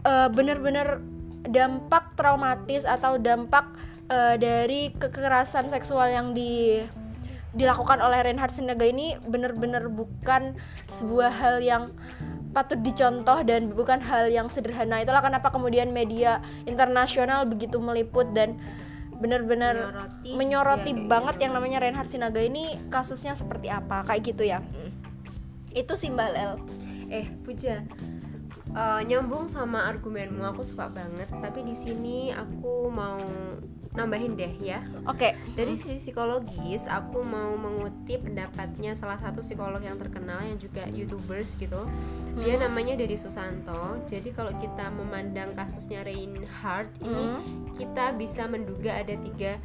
uh, 0.07 0.31
benar-benar 0.31 1.03
dampak 1.49 2.15
traumatis 2.15 2.83
atau 2.83 3.19
dampak 3.19 3.65
uh, 4.09 4.35
dari 4.35 4.91
kekerasan 4.97 5.69
seksual 5.69 6.09
yang 6.11 6.33
di 6.33 6.83
dilakukan 7.53 7.97
oleh 7.97 8.21
Reinhard 8.21 8.53
Sinaga 8.53 8.85
ini 8.85 9.17
benar-benar 9.25 9.89
bukan 9.89 10.53
sebuah 10.85 11.33
hal 11.33 11.65
yang 11.65 11.89
patut 12.53 12.77
dicontoh 12.81 13.41
dan 13.45 13.73
bukan 13.73 14.01
hal 14.01 14.29
yang 14.29 14.49
sederhana. 14.53 15.01
Itulah 15.01 15.21
kenapa 15.21 15.49
kemudian 15.49 15.89
media 15.89 16.41
internasional 16.69 17.45
begitu 17.49 17.81
meliput 17.81 18.29
dan 18.37 18.57
benar-benar 19.19 19.75
menyoroti, 19.75 20.29
menyoroti 20.37 20.91
ya, 20.95 21.05
banget 21.09 21.35
yang 21.43 21.51
namanya 21.57 21.77
Reinhard 21.83 22.07
Sinaga 22.07 22.39
ini 22.39 22.77
kasusnya 22.93 23.33
seperti 23.33 23.67
apa 23.67 24.05
kayak 24.05 24.21
gitu 24.33 24.43
ya. 24.45 24.63
Itu 25.73 25.97
Simbal 25.97 26.33
L. 26.37 26.53
Eh, 27.09 27.27
Puja. 27.43 27.81
Uh, 28.69 29.01
nyambung 29.01 29.49
sama 29.49 29.89
argumenmu 29.89 30.45
aku 30.45 30.61
suka 30.61 30.93
banget, 30.93 31.25
tapi 31.41 31.65
di 31.65 31.73
sini 31.73 32.29
aku 32.29 32.85
mau 32.93 33.17
nambahin 33.97 34.37
deh 34.37 34.53
ya. 34.61 34.85
Oke. 35.09 35.33
Okay. 35.33 35.55
Dari 35.57 35.73
sisi 35.73 35.97
psikologis, 35.97 36.85
aku 36.85 37.25
mau 37.25 37.57
mengutip 37.57 38.21
pendapatnya 38.21 38.93
salah 38.93 39.17
satu 39.17 39.41
psikolog 39.41 39.81
yang 39.81 39.97
terkenal 39.97 40.39
yang 40.45 40.61
juga 40.61 40.85
youtubers 40.93 41.57
gitu. 41.57 41.89
Dia 42.37 42.55
hmm. 42.59 42.63
namanya 42.69 42.93
Dedi 42.99 43.17
Susanto. 43.17 43.97
Jadi 44.05 44.29
kalau 44.29 44.53
kita 44.61 44.93
memandang 44.93 45.57
kasusnya 45.57 46.05
Reinhardt 46.05 46.93
ini, 47.01 47.27
hmm. 47.41 47.73
kita 47.73 48.13
bisa 48.13 48.45
menduga 48.45 48.93
ada 48.93 49.17
tiga 49.17 49.57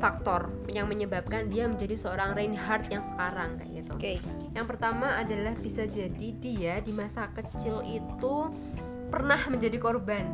faktor 0.00 0.48
yang 0.72 0.88
menyebabkan 0.88 1.48
dia 1.52 1.68
menjadi 1.68 1.96
seorang 1.96 2.32
Reinhardt 2.36 2.88
yang 2.88 3.04
sekarang 3.04 3.60
kayak 3.60 3.84
gitu. 3.84 3.90
Oke. 3.92 4.00
Okay. 4.00 4.16
Yang 4.56 4.66
pertama 4.72 5.20
adalah 5.20 5.52
bisa 5.60 5.84
jadi 5.84 6.28
dia 6.40 6.80
di 6.80 6.92
masa 6.96 7.28
kecil 7.36 7.84
itu 7.84 8.48
pernah 9.06 9.38
menjadi 9.46 9.78
korban 9.78 10.26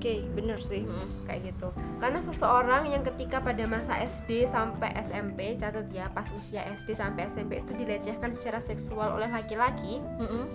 okay, 0.00 0.18
bener 0.32 0.58
sih. 0.58 0.82
Hmm, 0.88 1.08
kayak 1.28 1.52
gitu. 1.52 1.68
Karena 2.00 2.20
seseorang 2.24 2.88
yang 2.88 3.04
ketika 3.04 3.38
pada 3.44 3.64
masa 3.68 4.00
SD 4.00 4.48
sampai 4.48 4.96
SMP 4.98 5.54
catat 5.60 5.86
ya 5.92 6.08
pas 6.10 6.26
usia 6.32 6.64
SD 6.72 6.96
sampai 6.96 7.28
SMP 7.28 7.60
itu 7.60 7.72
dilecehkan 7.76 8.32
secara 8.32 8.58
seksual 8.58 9.20
oleh 9.20 9.28
laki-laki 9.28 10.00
hmm. 10.00 10.46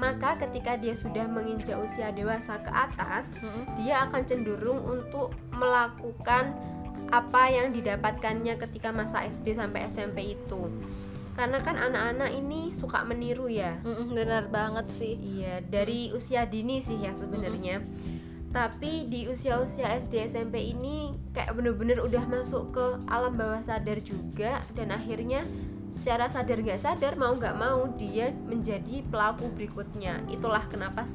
maka 0.00 0.40
ketika 0.40 0.80
dia 0.80 0.96
sudah 0.96 1.28
menginjak 1.28 1.78
usia 1.78 2.10
dewasa 2.10 2.58
ke 2.64 2.72
atas 2.72 3.36
hmm. 3.38 3.76
dia 3.78 4.08
akan 4.08 4.22
cenderung 4.24 4.80
untuk 4.82 5.36
melakukan 5.52 6.56
apa 7.12 7.52
yang 7.52 7.76
didapatkannya 7.76 8.56
ketika 8.56 8.88
masa 8.88 9.20
SD 9.28 9.52
sampai 9.52 9.84
SMP 9.86 10.32
itu. 10.32 10.72
Karena 11.32 11.60
kan 11.64 11.80
anak-anak 11.80 12.28
ini 12.32 12.72
suka 12.76 13.04
meniru 13.04 13.48
ya. 13.48 13.80
Benar 13.84 14.48
banget 14.48 14.88
sih. 14.92 15.16
Iya 15.16 15.60
dari 15.64 16.12
usia 16.12 16.44
dini 16.48 16.80
sih 16.80 17.00
ya 17.00 17.12
sebenarnya 17.12 17.84
tapi 18.52 19.08
di 19.08 19.24
usia-usia 19.32 19.96
SD 19.96 20.28
SMP 20.28 20.76
ini 20.76 21.16
kayak 21.32 21.56
bener-bener 21.56 22.04
udah 22.04 22.28
masuk 22.28 22.76
ke 22.76 22.86
alam 23.08 23.32
bawah 23.32 23.64
sadar 23.64 23.96
juga 24.04 24.60
dan 24.76 24.92
akhirnya 24.92 25.40
secara 25.88 26.28
sadar 26.28 26.60
nggak 26.60 26.76
sadar 26.76 27.16
mau 27.16 27.32
nggak 27.32 27.56
mau 27.56 27.88
dia 27.96 28.28
menjadi 28.44 29.00
pelaku 29.08 29.48
berikutnya. 29.56 30.20
Itulah 30.28 30.68
kenapa 30.68 31.04
uh, 31.04 31.08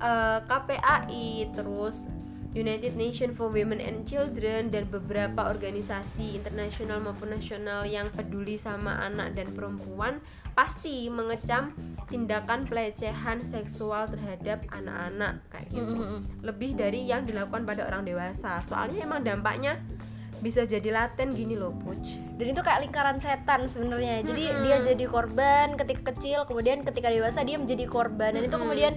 eh, 0.00 0.38
KPAI 0.48 1.52
terus 1.52 2.08
United 2.52 2.92
Nations 3.00 3.32
for 3.32 3.48
Women 3.48 3.80
and 3.80 4.04
Children 4.04 4.68
dan 4.68 4.84
beberapa 4.92 5.48
organisasi 5.48 6.36
internasional 6.36 7.00
maupun 7.00 7.32
nasional 7.32 7.88
yang 7.88 8.12
peduli 8.12 8.60
sama 8.60 9.00
anak 9.00 9.32
dan 9.32 9.56
perempuan 9.56 10.20
pasti 10.52 11.08
mengecam 11.08 11.72
tindakan 12.12 12.68
pelecehan 12.68 13.40
seksual 13.40 14.04
terhadap 14.12 14.68
anak-anak 14.68 15.40
kayak 15.48 15.68
gitu. 15.72 15.96
Mm 15.96 16.04
-hmm. 16.04 16.20
Lebih 16.44 16.70
dari 16.76 17.08
yang 17.08 17.24
dilakukan 17.24 17.64
pada 17.64 17.88
orang 17.88 18.04
dewasa. 18.04 18.60
Soalnya 18.60 19.08
emang 19.08 19.24
dampaknya 19.24 19.80
bisa 20.42 20.66
jadi 20.66 20.90
laten 20.90 21.38
gini 21.38 21.54
loh 21.54 21.70
puch 21.70 22.18
dan 22.34 22.46
itu 22.50 22.60
kayak 22.66 22.82
lingkaran 22.82 23.22
setan 23.22 23.62
sebenarnya 23.70 24.26
jadi 24.26 24.50
-hmm. 24.50 24.62
dia 24.66 24.76
jadi 24.82 25.04
korban 25.06 25.78
ketika 25.78 26.10
kecil 26.10 26.42
kemudian 26.50 26.82
ketika 26.82 27.14
dewasa 27.14 27.46
dia 27.46 27.62
menjadi 27.62 27.86
korban 27.86 28.34
dan 28.34 28.42
-hmm. 28.42 28.50
itu 28.50 28.56
kemudian 28.58 28.92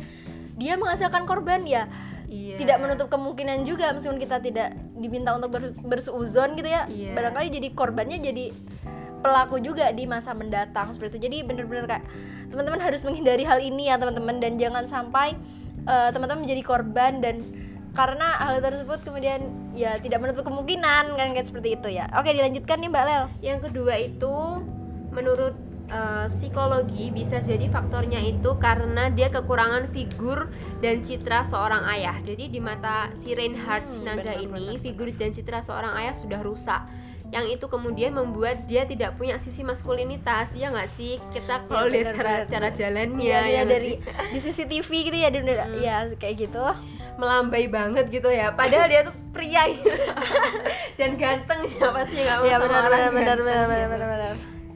dia 0.57 0.73
menghasilkan 0.73 1.29
korban 1.29 1.61
ya 1.69 1.85
iya. 2.29 2.55
tidak 2.57 2.77
menutup 2.81 3.07
kemungkinan 3.09 3.65
juga 3.65 3.93
meskipun 3.93 4.19
kita 4.19 4.37
tidak 4.41 4.73
diminta 4.97 5.33
untuk 5.33 5.53
bersuuzon 5.85 6.57
gitu 6.57 6.69
ya. 6.69 6.85
Iya. 6.89 7.13
barangkali 7.13 7.47
jadi 7.49 7.67
korbannya 7.73 8.17
jadi 8.21 8.45
pelaku 9.25 9.57
juga 9.57 9.89
di 9.89 10.05
masa 10.05 10.37
mendatang 10.37 10.93
seperti 10.93 11.17
itu. 11.17 11.25
Jadi 11.25 11.37
bener-bener 11.49 11.89
kayak 11.89 12.05
teman-teman 12.53 12.77
harus 12.77 13.01
menghindari 13.01 13.41
hal 13.41 13.57
ini 13.57 13.89
ya 13.89 13.97
teman-teman. 13.97 14.37
Dan 14.37 14.61
jangan 14.61 14.85
sampai 14.85 15.33
uh, 15.89 16.13
teman-teman 16.13 16.45
menjadi 16.45 16.61
korban 16.61 17.17
dan 17.25 17.41
karena 17.97 18.27
hal 18.43 18.59
tersebut 18.59 19.01
kemudian 19.07 19.41
ya 19.73 19.97
tidak 20.03 20.19
menutup 20.21 20.43
kemungkinan 20.45 21.15
kan 21.15 21.27
kayak 21.33 21.47
seperti 21.49 21.73
itu 21.73 21.89
ya. 21.89 22.05
Oke 22.13 22.37
dilanjutkan 22.37 22.77
nih 22.77 22.89
mbak 22.93 23.03
Lel. 23.09 23.23
Yang 23.41 23.59
kedua 23.71 23.93
itu 23.97 24.35
menurut 25.09 25.55
uh, 25.91 26.27
psikologi 26.29 27.11
bisa 27.13 27.41
jadi 27.41 27.67
faktornya 27.69 28.21
itu 28.21 28.57
karena 28.57 29.09
dia 29.13 29.29
kekurangan 29.29 29.89
figur 29.89 30.49
dan 30.81 31.01
citra 31.05 31.45
seorang 31.45 31.85
ayah. 31.97 32.15
Jadi 32.21 32.49
di 32.49 32.59
mata 32.61 33.09
si 33.17 33.33
Reinhard 33.33 33.85
hmm, 33.89 34.03
Naga 34.05 34.33
ini 34.37 34.77
benar, 34.77 34.81
figur 34.81 35.07
dan 35.13 35.33
citra 35.33 35.61
seorang 35.61 35.93
ayah 36.01 36.15
sudah 36.17 36.41
rusak 36.41 36.85
yang 37.33 37.49
itu 37.49 37.65
kemudian 37.65 38.13
membuat 38.13 38.69
dia 38.69 38.85
tidak 38.85 39.17
punya 39.17 39.41
sisi 39.41 39.65
maskulinitas 39.65 40.53
ya 40.53 40.69
nggak 40.69 40.87
sih 40.87 41.17
kita 41.33 41.65
kalau 41.65 41.89
ya, 41.89 42.05
lihat 42.05 42.13
cara 42.13 42.33
bener. 42.45 42.51
cara 42.53 42.69
jalannya 42.69 43.25
ya, 43.25 43.41
ya 43.49 43.61
dari 43.65 43.97
di 44.29 44.39
CCTV 44.39 44.89
gitu 45.09 45.17
ya 45.17 45.29
di, 45.33 45.39
hmm. 45.41 45.81
ya 45.81 45.97
kayak 46.21 46.47
gitu 46.47 46.61
melambai 47.17 47.65
banget 47.71 48.07
gitu 48.13 48.29
ya 48.29 48.53
padahal 48.53 48.87
dia 48.91 49.07
tuh 49.07 49.15
pria 49.33 49.67
gitu. 49.71 49.89
dan 50.99 51.17
ganteng 51.19 51.65
siapa 51.67 52.07
sih 52.07 52.23
nggak 52.23 52.37
mau 52.39 52.45
ya, 52.47 52.57
benar, 52.61 52.83
benar, 52.87 53.11
benar, 53.11 53.37
benar, 53.41 53.65
benar, 53.67 53.87
benar, 53.89 54.07
benar. 54.07 54.35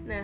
nah 0.10 0.24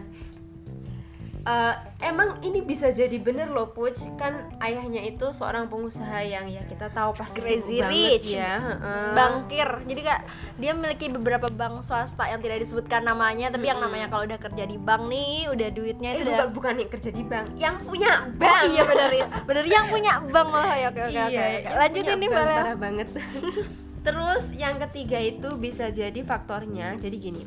uh, 1.45 1.73
emang 2.01 2.41
ini 2.41 2.60
bisa 2.60 2.89
jadi 2.89 3.15
bener 3.17 3.49
loh 3.49 3.71
Puc 3.71 3.95
kan 4.17 4.49
ayahnya 4.60 5.01
itu 5.01 5.29
seorang 5.31 5.69
pengusaha 5.69 6.21
yang 6.21 6.49
ya 6.49 6.65
kita 6.65 6.89
tahu 6.91 7.13
pasti 7.15 7.39
Crazy 7.39 7.79
rich. 7.81 8.36
ya 8.36 8.58
heeh. 8.60 9.13
Bankir. 9.13 9.69
Jadi 9.86 10.01
kak 10.03 10.19
dia 10.58 10.71
memiliki 10.73 11.08
beberapa 11.08 11.47
bank 11.47 11.81
swasta 11.81 12.27
yang 12.27 12.41
tidak 12.41 12.62
disebutkan 12.62 13.05
namanya, 13.05 13.53
tapi 13.53 13.69
yang 13.69 13.79
namanya 13.79 14.10
kalau 14.10 14.25
udah 14.25 14.39
kerja 14.41 14.63
di 14.65 14.77
bank 14.77 15.08
nih, 15.08 15.47
udah 15.53 15.69
duitnya 15.71 16.10
eh 16.12 16.19
itu 16.19 16.25
bukan 16.25 16.36
udah 16.36 16.47
bukan 16.51 16.73
yang 16.81 16.89
kerja 16.91 17.10
di 17.13 17.23
bank 17.23 17.47
yang 17.55 17.75
punya 17.81 18.12
Oh, 18.25 18.31
bank 18.38 18.62
iya 18.71 18.81
bener. 18.84 19.10
Bener 19.45 19.65
yang 19.67 19.86
punya 19.88 20.13
bank 20.23 20.47
malah 20.49 20.75
ya. 20.75 20.88
Oke 20.89 21.01
oke 21.05 21.19
oke. 21.19 21.31
Iya, 21.31 21.45
Lanjutin 21.77 22.17
nih 22.19 22.29
Mbak 22.29 22.77
banget 22.81 23.08
Terus 24.05 24.53
yang 24.53 24.77
ketiga 24.77 25.17
itu 25.17 25.57
bisa 25.57 25.89
jadi 25.89 26.21
faktornya 26.21 26.93
Jadi 27.01 27.17
gini. 27.17 27.43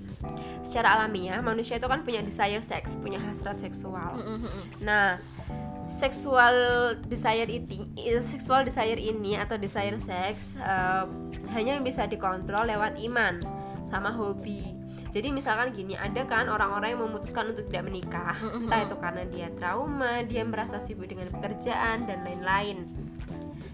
Secara 0.67 0.99
alamiah 0.99 1.39
manusia 1.39 1.79
itu 1.79 1.87
kan 1.87 2.03
punya 2.03 2.21
desire 2.21 2.59
sex 2.59 2.99
Punya 2.99 3.23
hasrat 3.23 3.63
seksual. 3.63 4.19
Nah 4.83 5.23
seksual 5.79 6.55
desire 7.07 7.47
ini 7.47 7.87
seksual 8.19 8.67
desire 8.67 8.99
ini 8.99 9.39
atau 9.39 9.55
desire 9.55 9.95
sex 9.97 10.59
eh, 10.59 11.05
hanya 11.55 11.79
bisa 11.79 12.05
dikontrol 12.11 12.67
lewat 12.67 12.99
iman 13.07 13.39
sama 13.87 14.11
hobi. 14.11 14.75
Jadi 15.09 15.33
misalkan 15.33 15.73
gini 15.73 15.97
ada 15.97 16.27
kan 16.29 16.51
orang-orang 16.53 16.93
yang 16.93 17.03
memutuskan 17.09 17.55
untuk 17.55 17.71
tidak 17.71 17.89
menikah. 17.89 18.37
Entah 18.37 18.85
itu 18.85 18.97
karena 18.99 19.23
dia 19.31 19.49
trauma 19.57 20.21
dia 20.27 20.43
merasa 20.45 20.77
sibuk 20.83 21.09
dengan 21.09 21.33
pekerjaan 21.33 22.05
dan 22.05 22.27
lain-lain 22.27 23.08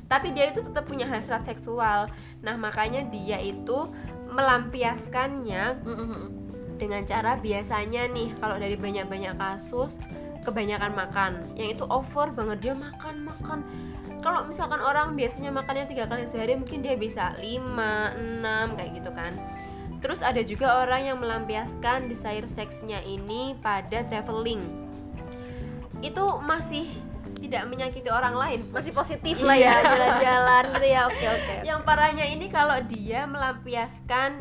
tapi 0.08 0.32
dia 0.36 0.50
itu 0.52 0.60
tetap 0.60 0.84
punya 0.88 1.08
hasrat 1.08 1.44
seksual. 1.44 2.08
Nah 2.44 2.54
makanya 2.56 3.04
dia 3.08 3.40
itu 3.40 3.88
melampiaskannya 4.30 5.78
dengan 6.74 7.02
cara 7.06 7.38
biasanya 7.38 8.10
nih 8.10 8.34
kalau 8.42 8.58
dari 8.58 8.74
banyak-banyak 8.74 9.38
kasus 9.38 10.02
kebanyakan 10.44 10.92
makan. 10.92 11.32
Yang 11.56 11.80
itu 11.80 11.84
over 11.88 12.28
banget 12.34 12.58
dia 12.60 12.74
makan 12.76 13.24
makan. 13.24 13.64
Kalau 14.20 14.44
misalkan 14.48 14.80
orang 14.80 15.16
biasanya 15.16 15.52
makannya 15.52 15.84
tiga 15.84 16.08
kali 16.08 16.24
sehari 16.24 16.56
mungkin 16.56 16.80
dia 16.80 16.96
bisa 16.96 17.36
5, 17.40 17.60
6 18.40 18.76
kayak 18.76 18.90
gitu 18.96 19.10
kan. 19.12 19.32
Terus 20.00 20.20
ada 20.20 20.40
juga 20.44 20.84
orang 20.84 21.08
yang 21.12 21.18
melampiaskan 21.20 22.12
desire 22.12 22.44
seksnya 22.44 23.00
ini 23.08 23.56
pada 23.64 24.04
traveling. 24.04 24.60
Itu 26.04 26.40
masih 26.44 26.84
tidak 27.44 27.64
menyakiti 27.64 28.08
orang 28.08 28.32
lain 28.32 28.60
Masih 28.68 28.90
positif 28.90 29.36
lah 29.38 29.54
ya 29.54 29.74
jalan-jalan 29.78 30.64
gitu 30.72 30.86
ya. 30.88 31.00
Oke 31.04 31.26
oke. 31.26 31.54
yang 31.62 31.80
parahnya 31.82 32.24
ini 32.26 32.46
kalau 32.48 32.76
dia 32.82 33.24
melampiaskan 33.24 34.40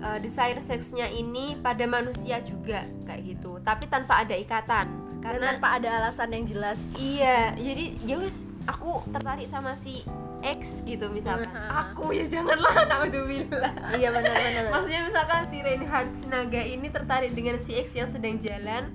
uh, 0.00 0.18
desire 0.18 0.58
seksnya 0.58 1.08
ini 1.08 1.56
pada 1.58 1.84
manusia 1.84 2.40
juga 2.40 2.84
kayak 3.04 3.22
gitu 3.26 3.60
tapi 3.60 3.86
tanpa 3.86 4.20
ada 4.20 4.34
ikatan 4.34 4.86
Dan 5.16 5.22
karena 5.22 5.46
tanpa 5.52 5.68
ada 5.74 5.88
alasan 5.98 6.28
yang 6.30 6.44
jelas. 6.44 6.92
iya 6.94 7.52
jadi 7.54 7.96
ya 8.02 8.16
wes 8.18 8.44
aku 8.64 9.00
tertarik 9.08 9.44
sama 9.44 9.72
si 9.72 10.04
X 10.42 10.84
gitu 10.84 11.08
misalkan 11.08 11.48
Nah. 11.48 11.88
aku 11.90 12.12
ya 12.12 12.28
janganlah 12.28 12.84
naudzubillah 12.84 13.72
Iya 13.94 14.12
benar 14.12 14.36
benar. 14.36 14.64
maksudnya 14.70 15.00
misalkan 15.02 15.40
si 15.42 15.56
Reinhard 15.58 16.12
Sinaga 16.12 16.60
ini 16.60 16.86
tertarik 16.86 17.32
dengan 17.32 17.56
si 17.56 17.72
X 17.72 17.96
yang 17.96 18.04
sedang 18.04 18.36
jalan 18.36 18.92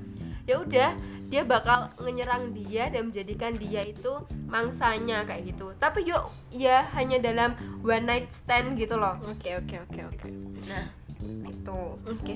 ya 0.49 0.57
udah 0.57 0.89
dia 1.29 1.45
bakal 1.45 1.93
ngenyerang 2.01 2.57
dia 2.57 2.89
dan 2.89 3.13
menjadikan 3.13 3.53
dia 3.53 3.85
itu 3.85 4.09
mangsanya 4.49 5.21
kayak 5.23 5.53
gitu 5.53 5.77
tapi 5.77 6.01
yuk 6.03 6.25
ya 6.49 6.81
hanya 6.97 7.21
dalam 7.21 7.53
one 7.85 8.01
night 8.01 8.33
stand 8.33 8.73
gitu 8.73 8.97
loh 8.97 9.13
Oke 9.29 9.53
oke 9.53 9.77
oke 9.85 10.01
oke. 10.09 10.27
nah 10.65 10.89
itu 11.45 11.81
Oke. 12.09 12.33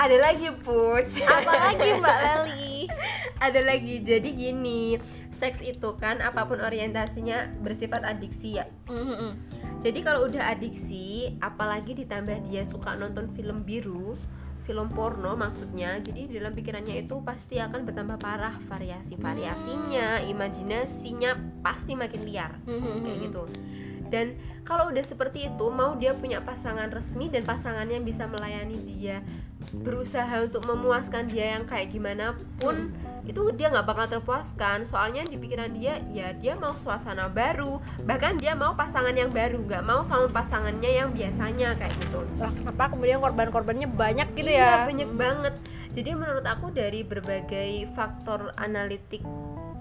ada 0.00 0.16
lagi 0.16 0.48
puc 0.64 1.12
Apa 1.28 1.52
lagi 1.68 1.88
Mbak 1.92 2.18
Leli? 2.24 2.88
ada 3.36 3.60
lagi 3.60 4.00
jadi 4.00 4.30
gini 4.32 4.96
seks 5.28 5.60
itu 5.60 5.92
kan 6.00 6.24
apa 6.24 6.48
pun 6.48 6.56
orientasinya 6.56 7.52
bersifat 7.60 8.00
adiksi 8.00 8.56
ya 8.56 8.64
Mhm. 8.88 9.30
jadi 9.84 9.98
kalau 10.00 10.24
udah 10.24 10.56
adiksi 10.56 11.36
apalagi 11.44 11.92
ditambah 11.92 12.48
dia 12.48 12.64
suka 12.64 12.96
nonton 12.96 13.28
film 13.28 13.60
biru 13.60 14.16
film 14.66 14.90
porno 14.90 15.38
maksudnya 15.38 16.02
jadi 16.02 16.26
di 16.26 16.34
dalam 16.36 16.50
pikirannya 16.50 16.98
itu 16.98 17.22
pasti 17.22 17.62
akan 17.62 17.86
bertambah 17.86 18.18
parah 18.18 18.58
variasi 18.58 19.14
variasinya 19.14 20.18
imajinasinya 20.26 21.62
pasti 21.62 21.94
makin 21.94 22.26
liar 22.26 22.50
Mhm. 22.66 22.98
kayak 23.00 23.18
gitu 23.30 23.42
dan 24.08 24.36
kalau 24.66 24.90
udah 24.90 25.04
seperti 25.06 25.46
itu 25.50 25.66
mau 25.70 25.94
dia 25.94 26.12
punya 26.16 26.42
pasangan 26.42 26.90
resmi 26.90 27.30
dan 27.30 27.46
pasangannya 27.46 28.02
bisa 28.02 28.26
melayani 28.26 28.82
dia 28.82 29.22
berusaha 29.82 30.46
untuk 30.46 30.62
memuaskan 30.66 31.26
dia 31.26 31.58
yang 31.58 31.64
kayak 31.66 31.90
gimana 31.90 32.38
pun 32.62 32.94
itu 33.26 33.50
dia 33.58 33.66
nggak 33.74 33.86
bakal 33.86 34.06
terpuaskan. 34.06 34.86
Soalnya 34.86 35.26
di 35.26 35.34
pikiran 35.34 35.74
dia 35.74 35.98
ya 36.14 36.30
dia 36.30 36.54
mau 36.54 36.78
suasana 36.78 37.26
baru 37.26 37.82
bahkan 38.06 38.38
dia 38.38 38.54
mau 38.54 38.78
pasangan 38.78 39.12
yang 39.12 39.34
baru 39.34 39.58
nggak 39.66 39.82
mau 39.82 40.06
sama 40.06 40.30
pasangannya 40.30 40.90
yang 41.02 41.10
biasanya 41.10 41.74
kayak 41.74 41.94
gitu. 42.06 42.22
Lah 42.38 42.54
kenapa 42.54 42.94
kemudian 42.94 43.18
korban-korbannya 43.18 43.90
banyak 43.90 44.28
gitu 44.38 44.50
iya 44.54 44.86
ya? 44.86 44.86
banyak 44.86 45.10
banget. 45.18 45.54
Jadi 45.90 46.10
menurut 46.14 46.46
aku 46.46 46.70
dari 46.70 47.02
berbagai 47.02 47.90
faktor 47.96 48.54
analitik 48.54 49.26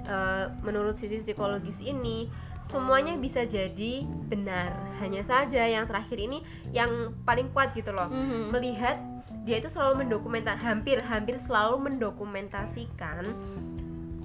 eh, 0.10 0.46
menurut 0.66 0.98
sisi 0.98 1.22
psikologis 1.22 1.86
ini 1.86 2.26
semuanya 2.65 3.13
bisa 3.15 3.45
jadi 3.45 4.01
benar 4.25 4.73
hanya 4.97 5.21
saja 5.21 5.62
yang 5.63 5.86
terakhir 5.86 6.17
ini 6.17 6.41
yang 6.71 6.89
paling 7.21 7.54
kuat 7.54 7.69
gitu 7.71 7.93
loh 7.93 8.10
Mhm. 8.10 8.49
melihat 8.49 8.97
dia 9.45 9.62
itu 9.62 9.69
selalu 9.69 10.01
mendokumentasi 10.04 10.58
hampir 10.60 10.97
hampir 10.99 11.38
selalu 11.38 11.78
mendokumentasikan 11.84 13.21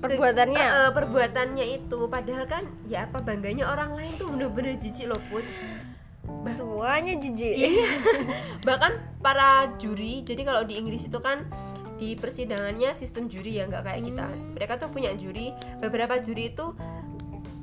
Perbuatannya. 0.00 0.56
ke- 0.56 0.72
eh, 0.80 0.90
perbuatannya 0.90 1.66
itu 1.76 2.08
padahal 2.08 2.48
kan 2.48 2.64
ya 2.86 3.04
apa 3.04 3.20
bangganya 3.20 3.68
orang 3.68 3.92
lain 3.92 4.08
tuh 4.14 4.32
bener-bener 4.32 4.72
jijik 4.74 5.04
loh 5.06 5.20
puc 5.28 5.44
Semuanya 6.42 7.12
jijik. 7.14 7.52
Iya. 7.52 7.84
bahkan 8.66 8.92
para 9.20 9.76
juri 9.76 10.22
jadi 10.22 10.40
kalau 10.42 10.64
di 10.64 10.80
Inggris 10.80 11.04
itu 11.04 11.18
kan 11.18 11.44
di 11.96 12.16
persidangannya 12.16 12.94
sistem 12.94 13.28
juri 13.28 13.60
ya 13.60 13.68
nggak 13.68 13.84
kayak 13.84 14.02
kita 14.02 14.24
mereka 14.50 14.80
tuh 14.80 14.88
punya 14.88 15.12
juri 15.12 15.52
beberapa 15.76 16.16
juri 16.16 16.48
itu 16.48 16.72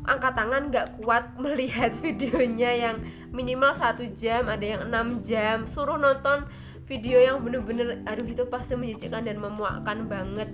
angkat 0.08 0.34
tangan 0.34 0.72
nggak 0.72 0.88
kuat 1.04 1.36
melihat 1.44 1.92
videonya 2.00 2.72
yang 2.74 2.96
minimal 3.36 3.76
satu 3.76 4.08
jam 4.16 4.48
ada 4.48 4.64
yang 4.64 4.82
enam 4.88 5.20
jam. 5.22 5.68
Suruh 5.68 6.00
nonton 6.00 6.48
video 6.88 7.20
yang 7.20 7.44
bener-bener 7.44 8.00
aduh 8.08 8.24
itu 8.24 8.48
pasti 8.48 8.80
menjijikkan 8.80 9.28
dan 9.28 9.38
memuakkan 9.38 10.08
banget. 10.08 10.48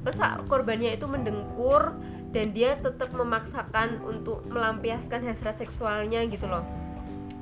Masa 0.00 0.40
korbannya 0.48 0.96
itu 0.96 1.04
mendengkur 1.04 1.92
dan 2.32 2.56
dia 2.56 2.80
tetap 2.80 3.12
memaksakan 3.12 4.00
untuk 4.08 4.48
melampiaskan 4.48 5.20
hasrat 5.28 5.60
seksualnya 5.60 6.24
gitu 6.32 6.48
loh. 6.48 6.64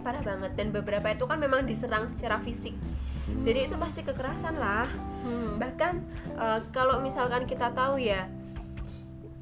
Parah 0.02 0.22
banget. 0.26 0.58
Dan 0.58 0.74
beberapa 0.74 1.06
itu 1.14 1.22
kan 1.26 1.38
memang 1.38 1.66
diserang 1.66 2.10
secara 2.10 2.42
fisik. 2.42 2.74
Jadi 3.26 3.70
itu 3.70 3.74
pasti 3.78 4.06
kekerasan 4.06 4.58
lah. 4.58 4.86
Hmm. 5.26 5.58
bahkan 5.58 6.06
eh, 6.38 6.62
kalau 6.70 7.02
misalkan 7.02 7.50
kita 7.50 7.74
tahu 7.74 7.98
ya 7.98 8.30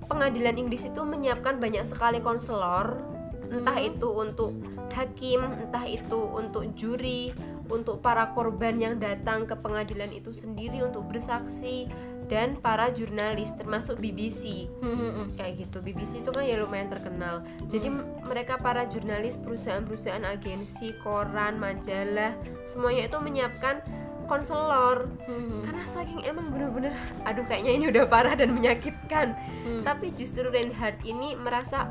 pengadilan 0.07 0.57
Inggris 0.57 0.85
itu 0.85 1.01
menyiapkan 1.01 1.57
banyak 1.57 1.83
sekali 1.83 2.19
konselor. 2.19 3.01
Entah 3.47 3.77
itu 3.77 4.09
untuk 4.09 4.57
hakim 4.91 5.43
entah 5.59 5.85
itu 5.85 6.17
untuk 6.17 6.71
juri 6.73 7.35
untuk 7.67 7.99
para 7.99 8.31
korban 8.31 8.77
yang 8.77 8.97
datang 8.97 9.43
ke 9.43 9.55
pengadilan 9.55 10.13
itu 10.13 10.31
sendiri 10.31 10.81
untuk 10.81 11.09
bersaksi 11.09 11.89
dan 12.25 12.57
para 12.57 12.89
jurnalis 12.89 13.53
termasuk 13.53 13.99
BBC 13.99 14.69
Mhm. 14.81 15.37
kayak 15.37 15.55
gitu. 15.61 15.79
BBC 15.81 16.21
itu 16.21 16.31
kan 16.31 16.41
ya 16.43 16.57
lumayan 16.57 16.89
terkenal. 16.89 17.45
Jadi 17.67 17.89
m- 17.91 18.05
mereka 18.25 18.57
para 18.57 18.85
jurnalis 18.85 19.37
perusahaan-perusahaan 19.37 20.25
agensi 20.25 20.97
koran 21.01 21.57
majalah 21.57 22.33
semuanya 22.65 23.09
itu 23.09 23.19
menyiapkan 23.19 23.85
konselor. 24.27 25.09
Mhm. 25.29 25.65
karena 25.65 25.85
saking 25.85 26.23
emang 26.29 26.49
bener-bener 26.53 26.93
aduh 27.25 27.45
kayaknya 27.49 27.73
ini 27.77 27.85
udah 27.93 28.05
parah 28.09 28.35
dan 28.37 28.53
menyakitkan. 28.57 29.37
Hmm. 29.65 29.83
tapi 29.85 30.13
justru 30.17 30.49
Reinhardt 30.49 31.01
ini 31.05 31.37
merasa 31.37 31.89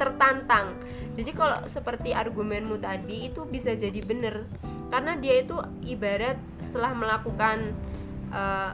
tertantang. 0.00 0.74
Jadi 1.14 1.30
kalau 1.36 1.62
seperti 1.68 2.10
argumenmu 2.10 2.80
tadi 2.80 3.30
itu 3.30 3.46
bisa 3.46 3.76
jadi 3.76 4.02
bener. 4.02 4.42
Karena 4.90 5.14
dia 5.14 5.38
itu 5.38 5.54
ibarat 5.86 6.34
setelah 6.58 6.90
melakukan 6.96 7.70
eh, 8.34 8.72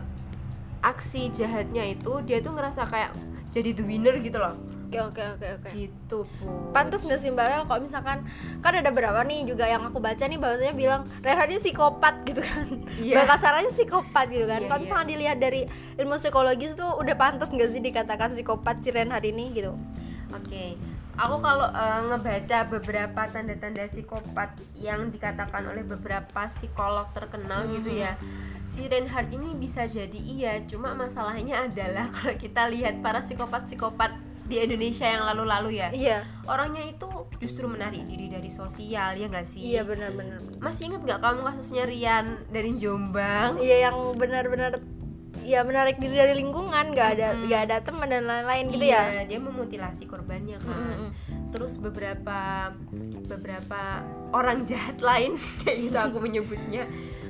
aksi 0.83 1.29
jahatnya 1.35 1.99
itu 1.99 2.23
dia 2.23 2.39
tuh 2.39 2.55
ngerasa 2.55 2.87
kayak 2.87 3.11
jadi 3.51 3.75
the 3.75 3.85
winner 3.85 4.17
gitu 4.23 4.39
loh 4.39 4.55
Oke 4.89 5.05
oke 5.05 5.21
oke 5.37 5.49
oke. 5.61 5.71
gitu 5.77 6.25
bu 6.41 6.73
Pantes 6.73 7.05
gak 7.05 7.21
sih 7.21 7.29
Mbak 7.29 7.45
Lel 7.45 7.63
kalau 7.69 7.81
misalkan 7.85 8.25
kan 8.65 8.73
ada 8.73 8.89
berapa 8.89 9.21
nih 9.21 9.45
juga 9.45 9.69
yang 9.69 9.85
aku 9.85 10.01
baca 10.01 10.25
nih 10.25 10.41
bahwasanya 10.41 10.73
bilang 10.73 11.05
Reinhard 11.21 11.53
ini 11.53 11.61
psikopat 11.61 12.15
gitu 12.29 12.41
kan. 12.41 12.67
Iya. 12.97 13.21
Bahasa 13.21 13.53
kasarnya 13.53 13.69
psikopat 13.69 14.27
gitu 14.33 14.49
kan. 14.49 14.65
Iya, 14.65 14.69
kalau 14.73 14.81
iya. 14.81 14.85
misalkan 14.89 15.07
dilihat 15.13 15.39
dari 15.45 15.69
ilmu 16.01 16.17
psikologis 16.17 16.73
tuh 16.73 16.89
udah 17.05 17.15
pantas 17.21 17.53
gak 17.53 17.69
sih 17.69 17.85
dikatakan 17.85 18.33
psikopat 18.33 18.81
si 18.81 18.89
Reinhard 18.89 19.29
ini 19.29 19.53
gitu. 19.53 19.77
Oke, 20.33 20.81
aku 21.21 21.37
kalau 21.41 21.69
uh, 21.69 22.01
ngebaca 22.09 22.59
beberapa 22.73 23.23
tanda-tanda 23.29 23.85
psikopat 23.93 24.57
yang 24.73 25.13
dikatakan 25.13 25.69
oleh 25.69 25.85
beberapa 25.85 26.49
psikolog 26.49 27.13
terkenal 27.13 27.69
hmm. 27.69 27.73
gitu 27.77 27.91
ya 27.93 28.17
si 28.69 28.85
Reinhardt 28.85 29.33
ini 29.33 29.57
bisa 29.57 29.89
jadi 29.89 30.21
iya 30.21 30.61
cuma 30.69 30.93
masalahnya 30.93 31.65
adalah 31.65 32.05
kalau 32.15 32.37
kita 32.37 32.69
lihat 32.69 33.01
para 33.01 33.25
psikopat-psikopat 33.25 34.28
di 34.49 34.57
Indonesia 34.65 35.05
yang 35.05 35.29
lalu-lalu 35.29 35.79
ya? 35.79 35.89
Iya. 35.93 36.19
Orangnya 36.49 36.83
itu 36.89 37.09
justru 37.39 37.69
menarik 37.69 38.09
diri 38.09 38.33
dari 38.33 38.49
sosial 38.49 39.15
ya 39.15 39.29
nggak 39.29 39.47
sih? 39.47 39.63
Iya 39.77 39.85
benar-benar 39.85 40.41
masih 40.59 40.91
inget 40.91 41.05
nggak 41.05 41.21
kamu 41.21 41.41
kasusnya 41.45 41.85
Rian 41.85 42.27
dari 42.49 42.75
Jombang? 42.81 43.61
Iya 43.61 43.93
yang 43.93 43.97
benar-benar 44.17 44.81
ya 45.49 45.65
menarik 45.65 45.97
diri 45.97 46.13
dari 46.13 46.35
lingkungan 46.37 46.93
nggak 46.93 47.09
ada 47.17 47.29
hmm. 47.33 47.49
ada 47.49 47.77
teman 47.81 48.09
dan 48.09 48.25
lain-lain 48.29 48.69
gitu 48.69 48.85
ya? 48.85 49.03
Iya, 49.09 49.23
dia 49.25 49.41
memutilasi 49.41 50.05
korbannya 50.05 50.61
kan. 50.61 50.77
Hmm. 50.77 51.11
terus 51.49 51.81
beberapa 51.81 52.69
beberapa 53.25 54.05
orang 54.37 54.69
jahat 54.69 55.01
lain 55.01 55.33
kayak 55.65 55.77
gitu 55.89 55.97
aku 55.97 56.19
menyebutnya. 56.21 56.85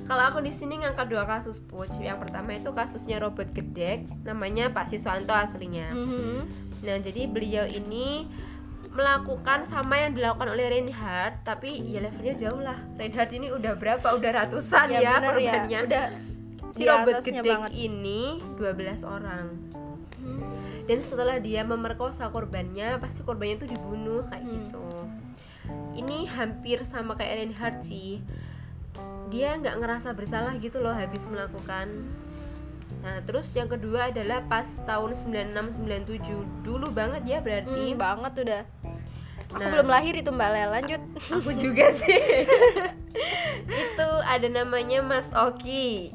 Kalau 0.09 0.25
aku 0.25 0.41
di 0.43 0.51
sini 0.51 0.81
ngangkat 0.83 1.07
dua 1.07 1.23
kasus 1.29 1.63
puc 1.63 1.93
yang 2.01 2.19
pertama 2.19 2.57
itu 2.57 2.73
kasusnya 2.75 3.23
Robert 3.23 3.53
Gedek 3.55 4.09
namanya 4.27 4.75
Pak 4.75 4.91
Siswanto 4.91 5.37
aslinya. 5.37 5.95
-hmm. 5.95 6.68
Nah 6.83 6.97
jadi 7.03 7.27
beliau 7.27 7.67
ini 7.67 8.29
melakukan 8.95 9.63
sama 9.63 10.01
yang 10.01 10.17
dilakukan 10.17 10.51
oleh 10.51 10.67
Reinhardt 10.75 11.47
tapi 11.47 11.79
ya 11.87 12.03
levelnya 12.03 12.35
jauh 12.35 12.59
lah. 12.59 12.79
Reinhardt 12.99 13.31
ini 13.31 13.53
udah 13.53 13.79
berapa? 13.79 14.07
Udah 14.17 14.31
ratusan 14.43 14.91
ya, 14.91 14.99
ya, 14.99 15.03
ya. 15.03 15.15
korbannya 15.23 15.79
ya. 15.79 15.87
udah 15.87 16.05
si 16.73 16.83
Robert 16.83 17.23
Gedek 17.23 17.71
ini 17.75 18.43
12 18.59 19.07
orang. 19.07 19.47
Dan 20.89 20.99
setelah 21.05 21.37
dia 21.39 21.63
memerkosa 21.69 22.33
korbannya 22.33 22.97
pasti 22.99 23.23
korbannya 23.23 23.61
itu 23.61 23.67
dibunuh 23.71 24.25
kayak 24.27 24.43
hmm. 24.43 24.53
gitu. 24.57 24.87
Ini 26.01 26.19
hampir 26.35 26.83
sama 26.83 27.15
kayak 27.15 27.45
Reinhardt 27.45 27.85
sih. 27.85 28.25
Dia 29.29 29.61
nggak 29.61 29.79
ngerasa 29.79 30.17
bersalah 30.17 30.57
gitu 30.57 30.81
loh 30.81 30.97
habis 30.97 31.29
melakukan 31.29 32.09
Nah, 33.09 33.25
terus 33.25 33.57
yang 33.57 33.73
kedua 33.73 34.13
adalah 34.13 34.45
pas 34.45 34.69
tahun 34.85 35.17
9697. 35.17 36.61
Dulu 36.61 36.93
banget 36.93 37.25
ya 37.25 37.41
berarti. 37.41 37.97
Hmm, 37.97 37.97
banget 37.97 38.33
udah. 38.45 38.63
Aku 39.49 39.65
nah, 39.65 39.69
belum 39.81 39.89
lahir 39.89 40.13
itu 40.13 40.29
Mbak 40.29 40.51
Lela, 40.53 40.69
lanjut. 40.77 41.01
Aku 41.41 41.57
juga 41.57 41.89
sih. 42.05 42.45
itu 43.65 44.11
ada 44.29 44.49
namanya 44.53 45.01
Mas 45.01 45.33
Oki 45.33 46.13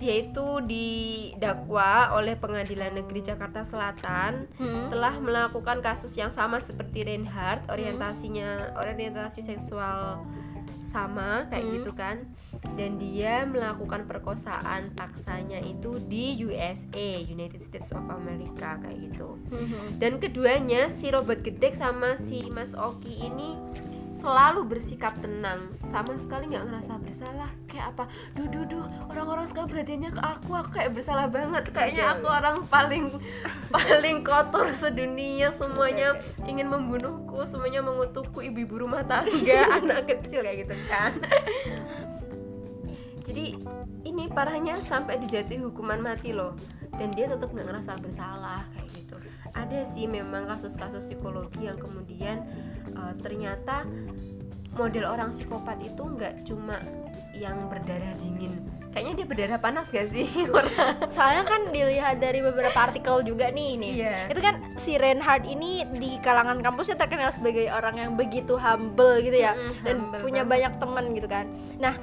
dia 0.00 0.24
itu 0.24 0.64
didakwa 0.64 2.16
oleh 2.16 2.32
Pengadilan 2.32 2.96
Negeri 2.96 3.20
Jakarta 3.20 3.60
Selatan 3.68 4.48
hmm. 4.56 4.88
telah 4.88 5.20
melakukan 5.20 5.84
kasus 5.84 6.16
yang 6.16 6.32
sama 6.32 6.56
seperti 6.56 7.04
Reinhardt 7.04 7.68
orientasinya 7.68 8.72
hmm. 8.72 8.80
orientasi 8.80 9.44
seksual 9.44 10.24
sama 10.80 11.44
kayak 11.52 11.68
hmm. 11.68 11.74
gitu 11.76 11.92
kan 11.92 12.24
dan 12.76 13.00
dia 13.00 13.48
melakukan 13.48 14.04
perkosaan 14.04 14.92
paksanya 14.92 15.60
itu 15.64 15.96
di 16.06 16.36
USA 16.44 17.20
United 17.24 17.60
States 17.60 17.92
of 17.96 18.04
America 18.12 18.76
kayak 18.80 18.98
gitu. 19.00 19.40
Hmm. 19.50 19.96
dan 19.96 20.20
keduanya 20.20 20.92
si 20.92 21.08
Robert 21.10 21.40
Gedek 21.40 21.72
sama 21.72 22.14
si 22.20 22.52
Mas 22.52 22.76
Oki 22.76 23.26
ini 23.26 23.56
selalu 24.20 24.68
bersikap 24.68 25.16
tenang. 25.24 25.72
Sama 25.72 26.12
sekali 26.20 26.52
nggak 26.52 26.68
ngerasa 26.68 27.00
bersalah 27.00 27.48
kayak 27.64 27.96
apa 27.96 28.04
duh 28.36 28.44
duh 28.52 28.68
duh 28.68 28.84
orang-orang 29.08 29.48
sekarang 29.48 29.72
perhatiannya 29.72 30.10
ke 30.12 30.20
aku 30.20 30.50
aku 30.52 30.70
kayak 30.76 30.92
bersalah 30.92 31.26
banget. 31.32 31.72
Kayaknya 31.72 32.04
aku 32.18 32.26
orang 32.28 32.56
paling 32.68 33.16
paling 33.74 34.20
kotor 34.20 34.68
sedunia. 34.76 35.48
Semuanya 35.48 36.20
ingin 36.44 36.68
membunuhku 36.68 37.48
semuanya 37.48 37.80
mengutukku 37.80 38.44
ibu-ibu 38.44 38.84
rumah 38.84 39.00
tangga 39.06 39.60
anak 39.80 40.04
kecil 40.04 40.44
kayak 40.44 40.68
gitu 40.68 40.76
kan 40.90 41.12
jadi 43.30 43.54
ini 44.02 44.26
parahnya 44.26 44.82
sampai 44.82 45.22
dijatuhi 45.22 45.62
hukuman 45.62 46.02
mati 46.02 46.34
loh. 46.34 46.58
Dan 46.98 47.14
dia 47.14 47.30
tetap 47.30 47.54
nggak 47.54 47.70
ngerasa 47.70 47.94
bersalah 48.02 48.66
kayak 48.74 48.90
gitu. 48.98 49.16
Ada 49.54 49.86
sih 49.86 50.10
memang 50.10 50.50
kasus-kasus 50.50 51.06
psikologi 51.06 51.70
yang 51.70 51.78
kemudian 51.78 52.42
uh, 52.98 53.14
ternyata 53.22 53.86
model 54.74 55.06
orang 55.06 55.30
psikopat 55.30 55.78
itu 55.78 56.02
nggak 56.02 56.42
cuma 56.42 56.82
yang 57.30 57.70
berdarah 57.70 58.18
dingin. 58.18 58.58
Kayaknya 58.90 59.22
dia 59.22 59.26
berdarah 59.30 59.58
panas 59.62 59.94
gak 59.94 60.10
sih? 60.10 60.26
Soalnya 61.14 61.46
kan 61.46 61.70
dilihat 61.70 62.18
dari 62.18 62.42
beberapa 62.42 62.74
artikel 62.74 63.22
juga 63.22 63.46
nih 63.54 63.78
nih 63.78 63.92
yeah. 63.94 64.26
itu 64.26 64.42
kan 64.42 64.58
si 64.74 64.98
Reinhardt 64.98 65.46
ini 65.46 65.86
di 65.94 66.18
kalangan 66.18 66.58
kampusnya 66.58 66.98
terkenal 66.98 67.30
sebagai 67.30 67.70
orang 67.70 68.02
yang 68.02 68.12
begitu 68.18 68.58
humble 68.58 69.22
gitu 69.22 69.38
ya. 69.38 69.54
Mm, 69.54 69.70
dan 69.86 69.96
punya 70.18 70.42
banyak 70.42 70.74
teman 70.82 71.14
gitu 71.14 71.30
kan. 71.30 71.46
Nah 71.78 71.94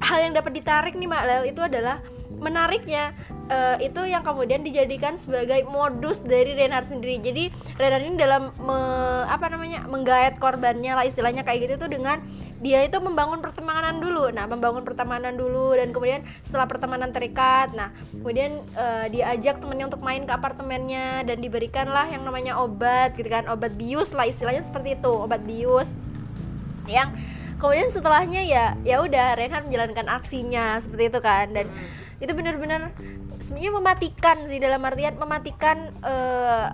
hal 0.00 0.18
yang 0.20 0.32
dapat 0.36 0.52
ditarik 0.56 0.94
nih 0.94 1.08
Mbak 1.08 1.24
Lel 1.24 1.44
itu 1.48 1.60
adalah 1.64 2.00
menariknya 2.36 3.16
uh, 3.48 3.80
itu 3.80 4.04
yang 4.04 4.20
kemudian 4.20 4.60
dijadikan 4.60 5.16
sebagai 5.16 5.64
modus 5.64 6.20
dari 6.20 6.52
Renard 6.52 6.84
sendiri. 6.84 7.16
Jadi 7.16 7.48
Renard 7.80 8.04
ini 8.04 8.16
dalam 8.20 8.52
me, 8.60 8.78
apa 9.24 9.48
namanya 9.48 9.88
menggait 9.88 10.36
korbannya 10.36 10.92
lah 10.92 11.04
istilahnya 11.08 11.42
kayak 11.48 11.64
gitu 11.64 11.88
tuh 11.88 11.90
dengan 11.90 12.20
dia 12.60 12.84
itu 12.84 13.00
membangun 13.00 13.40
pertemanan 13.40 14.00
dulu. 14.00 14.28
Nah, 14.32 14.44
membangun 14.48 14.84
pertemanan 14.84 15.36
dulu 15.36 15.76
dan 15.76 15.92
kemudian 15.96 16.20
setelah 16.44 16.68
pertemanan 16.68 17.12
terikat, 17.12 17.72
nah 17.72 17.92
kemudian 18.12 18.60
uh, 18.76 19.06
diajak 19.08 19.60
temennya 19.60 19.88
untuk 19.88 20.04
main 20.04 20.24
ke 20.28 20.32
apartemennya 20.32 21.24
dan 21.24 21.40
diberikanlah 21.40 22.08
yang 22.12 22.20
namanya 22.24 22.60
obat 22.60 23.16
gitu 23.16 23.28
kan, 23.32 23.48
obat 23.48 23.72
bius 23.76 24.12
lah 24.12 24.28
istilahnya 24.28 24.60
seperti 24.60 24.96
itu, 25.00 25.12
obat 25.12 25.40
bius 25.44 25.96
yang 26.86 27.10
kemudian 27.56 27.88
setelahnya 27.88 28.42
ya 28.44 28.64
ya 28.84 29.00
udah 29.00 29.36
Reinhard 29.36 29.68
menjalankan 29.68 30.06
aksinya 30.12 30.76
seperti 30.80 31.12
itu 31.12 31.20
kan. 31.20 31.52
Dan 31.52 31.66
hmm. 31.68 32.22
itu 32.24 32.32
benar-benar 32.32 32.92
sebenarnya 33.40 33.72
mematikan 33.72 34.36
sih 34.48 34.58
dalam 34.60 34.80
artian 34.84 35.14
mematikan 35.16 35.92
uh, 36.04 36.72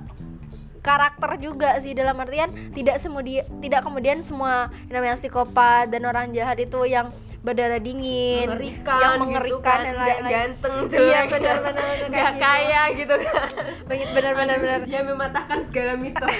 karakter 0.83 1.39
juga 1.39 1.79
sih. 1.79 1.95
Dalam 1.95 2.19
artian 2.19 2.51
tidak 2.75 2.99
semua 2.99 3.23
tidak 3.63 3.81
kemudian 3.87 4.21
semua 4.27 4.71
yang 4.91 5.03
namanya 5.03 5.17
psikopat 5.19 5.91
dan 5.91 6.03
orang 6.07 6.35
jahat 6.35 6.59
itu 6.59 6.83
yang 6.87 7.11
berdarah 7.43 7.83
dingin 7.83 8.47
mengerikan 8.47 9.03
yang 9.03 9.15
mengerikan 9.19 9.51
gitu 9.51 9.67
kan, 9.67 9.83
dan 9.83 9.95
lain-lain. 9.99 10.31
ganteng 10.31 10.75
iya, 10.79 10.87
jelek. 10.87 11.03
iya 11.03 11.21
benar-benar 11.27 11.87
nggak 12.07 12.31
gitu. 12.31 12.43
kaya 12.47 12.83
gitu 12.95 13.15
kan. 13.19 13.49
Benar-benar 13.91 14.57
benar 14.63 14.81
yang 14.87 15.05
mematahkan 15.11 15.59
segala 15.67 15.99
mitos. 15.99 16.31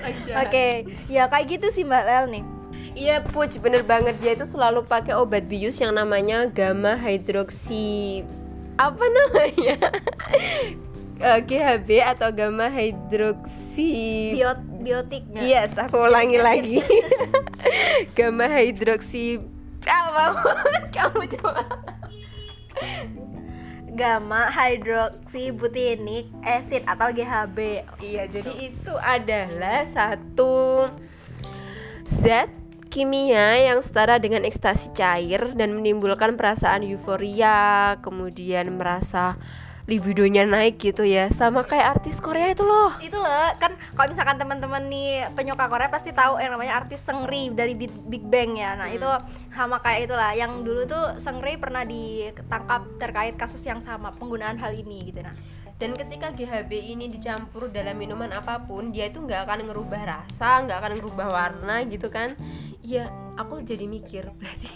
Oke 0.00 0.24
okay. 0.32 0.72
ya 1.12 1.28
kayak 1.28 1.52
gitu 1.52 1.68
sih 1.68 1.84
mbak 1.84 2.00
Lel 2.08 2.32
nih 2.32 2.57
Iya 2.98 3.22
Puj, 3.22 3.62
bener 3.62 3.86
banget 3.86 4.18
dia 4.18 4.34
itu 4.34 4.42
selalu 4.42 4.82
pakai 4.82 5.14
obat 5.14 5.46
bius 5.46 5.78
yang 5.78 5.94
namanya 5.94 6.50
gamma 6.50 6.98
hidroksi 6.98 8.26
apa 8.74 9.04
namanya 9.06 9.78
uh, 11.22 11.38
eh, 11.38 11.40
GHB 11.46 11.88
atau 12.02 12.34
gamma 12.34 12.66
hidroksi 12.66 13.94
Biot 14.34 14.58
biotik 14.82 15.30
Yes, 15.30 15.78
aku 15.78 16.10
ulangi 16.10 16.42
lagi. 16.42 16.82
gamma 18.18 18.50
hidroksi 18.50 19.38
apa? 19.86 20.34
Kamu 20.90 21.22
coba. 21.38 21.62
Gamma 23.94 24.50
hidroksibutinic 24.50 26.30
acid 26.42 26.82
atau 26.86 27.14
GHB. 27.14 27.86
Iya, 28.02 28.26
jadi 28.26 28.74
itu 28.74 28.94
adalah 28.98 29.86
satu 29.86 30.86
zat 32.06 32.57
kimia 32.88 33.60
yang 33.60 33.78
setara 33.84 34.16
dengan 34.16 34.42
ekstasi 34.42 34.96
cair 34.96 35.52
dan 35.54 35.76
menimbulkan 35.76 36.34
perasaan 36.34 36.84
euforia, 36.84 37.96
kemudian 38.00 38.74
merasa 38.80 39.36
libidonya 39.88 40.44
naik 40.44 40.76
gitu 40.76 41.00
ya. 41.00 41.32
Sama 41.32 41.64
kayak 41.64 41.98
artis 41.98 42.20
Korea 42.20 42.52
itu 42.52 42.60
loh. 42.60 42.92
Itu 43.00 43.16
loh 43.16 43.48
kan 43.56 43.72
kalau 43.96 44.08
misalkan 44.12 44.36
teman-teman 44.36 44.84
nih 44.92 45.32
penyuka 45.32 45.64
Korea 45.64 45.88
pasti 45.88 46.12
tahu 46.12 46.36
yang 46.36 46.52
namanya 46.52 46.84
artis 46.84 47.00
Seungri 47.00 47.48
dari 47.56 47.72
Big 47.80 48.24
Bang 48.28 48.60
ya. 48.60 48.76
Nah 48.76 48.92
hmm. 48.92 48.96
itu 49.00 49.10
sama 49.56 49.80
kayak 49.80 50.12
itulah. 50.12 50.36
Yang 50.36 50.52
dulu 50.60 50.82
tuh 50.84 51.04
Seungri 51.16 51.56
pernah 51.56 51.88
ditangkap 51.88 53.00
terkait 53.00 53.34
kasus 53.40 53.64
yang 53.64 53.80
sama 53.80 54.12
penggunaan 54.12 54.60
hal 54.60 54.76
ini 54.76 55.08
gitu. 55.08 55.24
Nah 55.24 55.32
dan 55.78 55.94
ketika 55.94 56.34
GHB 56.34 56.74
ini 56.74 57.06
dicampur 57.06 57.70
dalam 57.70 57.94
minuman 57.94 58.34
apa 58.34 58.66
pun 58.66 58.90
dia 58.90 59.06
itu 59.06 59.22
nggak 59.22 59.46
akan 59.46 59.70
ngerubah 59.70 60.02
rasa 60.02 60.66
nggak 60.66 60.74
akan 60.74 60.92
ngerubah 60.98 61.28
warna 61.30 61.86
gitu 61.86 62.10
kan. 62.10 62.34
Ya 62.82 63.06
aku 63.38 63.62
jadi 63.62 63.86
mikir 63.86 64.26
berarti 64.42 64.74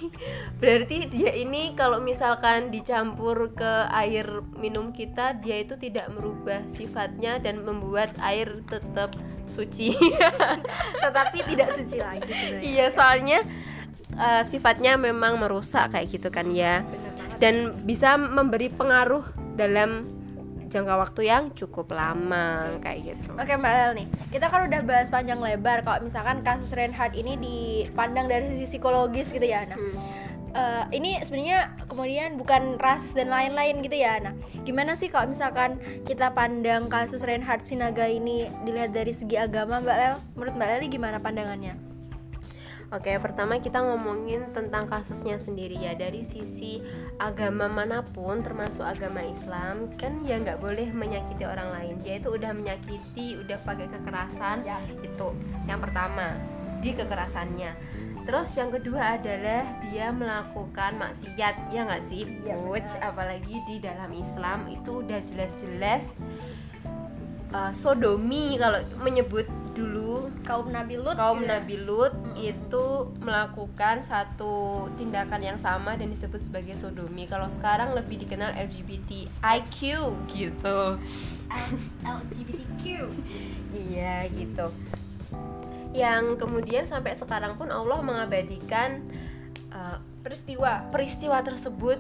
berarti 0.62 0.96
dia 1.10 1.34
ini 1.34 1.74
kalau 1.74 1.98
misalkan 1.98 2.70
dicampur 2.70 3.50
ke 3.50 3.90
air 3.90 4.46
minum 4.54 4.94
kita 4.94 5.42
dia 5.42 5.58
itu 5.58 5.74
tidak 5.74 6.06
merubah 6.14 6.62
sifatnya 6.70 7.42
dan 7.42 7.66
membuat 7.66 8.14
air 8.22 8.62
tetap 8.70 9.10
suci. 9.50 9.98
Tetapi 11.02 11.38
tidak 11.50 11.74
suci 11.74 11.98
lagi 11.98 12.30
sebenarnya. 12.30 12.62
Iya 12.62 12.86
soalnya 12.94 13.38
uh, 14.14 14.46
sifatnya 14.46 14.94
memang 14.94 15.42
merusak 15.42 15.98
kayak 15.98 16.06
gitu 16.14 16.30
kan 16.30 16.46
ya. 16.54 16.86
Dan 17.42 17.74
bisa 17.82 18.14
memberi 18.14 18.70
pengaruh 18.70 19.26
dalam 19.58 20.21
jangka 20.72 20.94
waktu 20.96 21.28
yang 21.28 21.52
cukup 21.52 21.92
lama 21.92 22.80
kayak 22.80 23.12
gitu. 23.12 23.36
Oke 23.36 23.52
Mbak 23.52 23.72
Lel 23.76 23.92
nih, 24.00 24.06
kita 24.32 24.48
kan 24.48 24.64
udah 24.64 24.80
bahas 24.82 25.12
panjang 25.12 25.36
lebar 25.36 25.84
kalau 25.84 26.00
misalkan 26.00 26.40
kasus 26.40 26.72
Reinhardt 26.72 27.12
ini 27.12 27.36
dipandang 27.36 28.32
dari 28.32 28.48
sisi 28.56 28.80
psikologis 28.80 29.36
gitu 29.36 29.44
ya. 29.44 29.68
Nah, 29.68 29.76
Hmm. 29.76 29.96
eh, 30.56 30.84
ini 30.96 31.20
sebenarnya 31.20 31.76
kemudian 31.84 32.40
bukan 32.40 32.80
rasis 32.80 33.12
dan 33.12 33.28
lain-lain 33.28 33.84
gitu 33.84 34.00
ya. 34.00 34.16
Nah, 34.16 34.32
gimana 34.64 34.96
sih 34.96 35.12
kalau 35.12 35.28
misalkan 35.28 35.76
kita 36.08 36.32
pandang 36.32 36.88
kasus 36.88 37.20
Reinhardt 37.20 37.68
Sinaga 37.68 38.08
ini 38.08 38.48
dilihat 38.64 38.96
dari 38.96 39.12
segi 39.12 39.36
agama 39.36 39.76
Mbak 39.84 39.96
Lel? 40.00 40.16
Menurut 40.40 40.54
Mbak 40.56 40.68
Leli 40.72 40.86
gimana 40.88 41.20
pandangannya? 41.20 41.91
Oke, 42.92 43.16
pertama 43.16 43.56
kita 43.56 43.80
ngomongin 43.80 44.52
tentang 44.52 44.84
kasusnya 44.84 45.40
sendiri 45.40 45.80
ya 45.80 45.96
dari 45.96 46.20
sisi 46.20 46.84
agama 47.16 47.64
mana 47.64 48.04
pun, 48.04 48.44
termasuk 48.44 48.84
agama 48.84 49.24
Islam, 49.24 49.88
kan 49.96 50.20
ya 50.28 50.36
nggak 50.36 50.60
boleh 50.60 50.92
menyakiti 50.92 51.48
orang 51.48 51.72
lain. 51.72 51.94
Dia 52.04 52.20
itu 52.20 52.36
udah 52.36 52.52
menyakiti, 52.52 53.40
udah 53.40 53.56
pakai 53.64 53.88
kekerasan, 53.88 54.68
Ya. 54.68 54.76
itu 55.00 55.32
yang 55.64 55.80
pertama 55.80 56.36
di 56.84 56.92
kekerasannya. 56.92 57.72
Terus 58.28 58.52
yang 58.60 58.68
kedua 58.68 59.16
adalah 59.16 59.64
dia 59.88 60.12
melakukan 60.12 61.00
maksiat, 61.00 61.72
ya 61.72 61.88
nggak 61.88 62.04
sih, 62.04 62.28
Coach? 62.44 62.92
benar. 62.92 63.08
Apalagi 63.08 63.56
di 63.72 63.80
dalam 63.80 64.12
Islam 64.12 64.68
itu 64.68 65.00
udah 65.00 65.20
jelas-jelas 65.24 66.20
uh, 67.56 67.72
sodomi 67.72 68.60
kalau 68.60 68.84
menyebut 69.00 69.48
dulu 69.72 70.28
Kaum 70.44 70.68
Nabi 70.68 71.00
Lut 71.00 71.16
kaum 71.16 71.42
ya? 71.44 71.58
Nabi 71.58 71.76
Lut 71.80 72.12
itu 72.36 73.08
melakukan 73.24 74.04
satu 74.04 74.86
tindakan 75.00 75.40
yang 75.40 75.58
sama 75.58 75.96
dan 75.96 76.12
disebut 76.12 76.38
sebagai 76.38 76.76
sodomi. 76.76 77.24
Kalau 77.24 77.48
sekarang 77.48 77.96
lebih 77.96 78.20
dikenal 78.20 78.52
LGBTIQ 78.56 79.78
gitu. 80.28 80.80
LGBTQ. 82.04 82.82
Iya 83.72 84.28
gitu. 84.32 84.66
Yang 85.92 86.40
kemudian 86.40 86.84
sampai 86.88 87.16
sekarang 87.16 87.56
pun 87.56 87.68
Allah 87.68 88.00
mengabadikan 88.00 89.04
uh, 89.72 90.00
Peristiwa 90.22 90.86
peristiwa 90.94 91.42
tersebut 91.42 91.98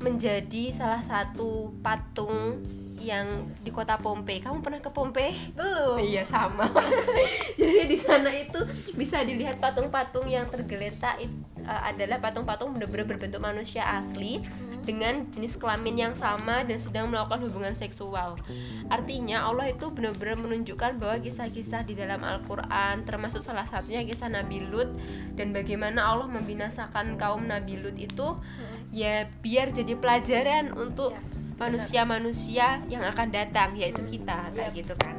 menjadi 0.00 0.72
salah 0.72 1.04
satu 1.04 1.68
patung 1.84 2.64
yang 3.00 3.50
di 3.62 3.70
kota 3.70 3.98
Pompei. 3.98 4.42
Kamu 4.42 4.60
pernah 4.60 4.82
ke 4.82 4.90
Pompei? 4.90 5.34
belum. 5.54 5.98
Iya 6.02 6.22
sama. 6.26 6.66
Jadi 7.60 7.86
di 7.86 7.98
sana 7.98 8.30
itu 8.34 8.58
bisa 8.94 9.22
dilihat 9.22 9.62
patung-patung 9.62 10.26
yang 10.26 10.46
tergeletak 10.50 11.22
it- 11.22 11.34
uh, 11.64 11.82
adalah 11.88 12.18
patung-patung 12.18 12.74
benar-benar 12.74 13.06
berbentuk 13.06 13.40
manusia 13.40 13.84
asli 13.84 14.42
dengan 14.88 15.28
jenis 15.28 15.60
kelamin 15.60 16.08
yang 16.08 16.14
sama 16.16 16.64
dan 16.64 16.80
sedang 16.80 17.12
melakukan 17.12 17.44
hubungan 17.44 17.76
seksual. 17.76 18.40
Artinya 18.88 19.44
Allah 19.44 19.68
itu 19.68 19.92
benar-benar 19.92 20.40
menunjukkan 20.40 20.96
bahwa 20.96 21.20
kisah-kisah 21.20 21.84
di 21.84 21.92
dalam 21.92 22.24
Al-Qur'an 22.24 23.04
termasuk 23.04 23.44
salah 23.44 23.68
satunya 23.68 24.00
kisah 24.08 24.32
Nabi 24.32 24.64
Lut 24.64 24.88
dan 25.36 25.52
bagaimana 25.52 26.08
Allah 26.08 26.32
membinasakan 26.32 27.20
kaum 27.20 27.44
Nabi 27.44 27.84
Lut 27.84 28.00
itu 28.00 28.40
ya 28.88 29.28
biar 29.44 29.76
jadi 29.76 29.92
pelajaran 30.00 30.72
untuk 30.72 31.12
manusia-manusia 31.58 32.66
yang 32.86 33.02
akan 33.04 33.28
datang 33.28 33.74
yaitu 33.74 34.00
kita 34.04 34.48
kayak 34.52 34.70
Yap. 34.70 34.78
gitu 34.78 34.94
kan. 34.96 35.14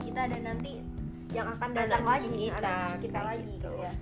Kita 0.00 0.20
ada 0.24 0.38
nanti 0.40 0.72
yang 1.30 1.50
akan 1.50 1.68
Anak 1.68 1.78
datang 1.80 2.02
cucu 2.02 2.10
lagi 2.12 2.28
kita, 2.46 2.58
anak 2.62 2.98
kita 3.00 3.20
lagi 3.20 3.42
gitu. 3.44 3.54
gitu 3.66 3.70
ya. 3.76 3.92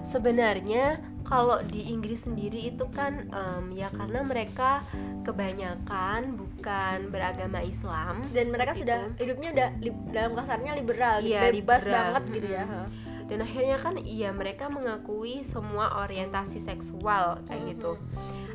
Sebenarnya 0.00 0.84
kalau 1.22 1.58
di 1.62 1.82
Inggris 1.88 2.24
sendiri 2.24 2.60
itu 2.64 2.86
kan 2.88 3.26
em, 3.28 3.64
ya 3.72 3.90
karena 3.90 4.22
mereka 4.22 4.80
kebanyakan 5.22 6.34
bukan 6.34 6.96
beragama 7.10 7.60
Islam 7.60 8.22
dan 8.30 8.48
mereka 8.48 8.72
seperti 8.72 8.82
sudah 8.82 8.98
itu. 9.04 9.18
hidupnya 9.20 9.48
udah 9.52 9.68
li- 9.78 10.04
dalam 10.08 10.32
kasarnya 10.32 10.72
liberal 10.74 11.14
gitu, 11.20 11.34
Iya, 11.34 11.42
bebas 11.52 11.82
liberal. 11.82 11.94
banget 11.98 12.22
gitu 12.32 12.48
ya 12.48 12.64
Mm-mm. 12.64 12.86
dan 13.28 13.38
akhirnya 13.40 13.76
kan 13.76 13.94
iya 13.98 14.30
mereka 14.30 14.64
mengakui 14.68 15.42
semua 15.42 16.00
orientasi 16.00 16.58
seksual 16.58 17.44
kayak 17.44 17.76
gitu 17.76 18.00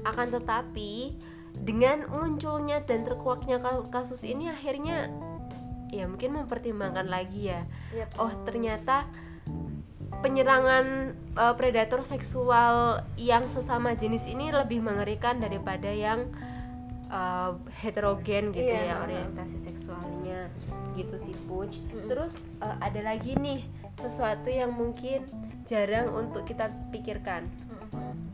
akan 0.02 0.28
tetapi 0.32 1.14
dengan 1.64 2.04
munculnya 2.12 2.84
dan 2.84 3.08
terkuaknya 3.08 3.58
ka- 3.58 3.88
kasus 3.90 4.28
ini 4.28 4.52
akhirnya 4.52 5.08
ya 5.90 6.04
mungkin 6.06 6.36
mempertimbangkan 6.36 7.08
lagi 7.08 7.54
ya. 7.54 7.64
Yap. 7.96 8.10
oh 8.20 8.34
ternyata 8.44 9.08
penyerangan 10.20 10.86
eh, 11.36 11.54
predator 11.56 12.04
seksual 12.04 13.02
yang 13.16 13.48
sesama 13.48 13.94
jenis 13.94 14.28
ini 14.28 14.52
lebih 14.52 14.80
mengerikan 14.80 15.40
daripada 15.40 15.90
yang 15.90 16.28
eh, 17.08 17.52
heterogen 17.80 18.52
gitu 18.52 18.68
Iya, 18.68 18.94
ya 18.94 18.96
orientasi 19.02 19.58
seksualnya. 19.58 20.48
Gitu 20.94 21.18
sih 21.18 21.34
Puj. 21.50 21.82
Mm-mm. 21.82 22.06
terus 22.06 22.38
eh, 22.62 22.76
ada 22.80 23.02
lagi 23.02 23.34
nih 23.36 23.66
sesuatu 23.94 24.50
yang 24.50 24.74
mungkin 24.74 25.26
jarang 25.64 26.10
untuk 26.12 26.44
kita 26.44 26.70
pikirkan 26.92 27.46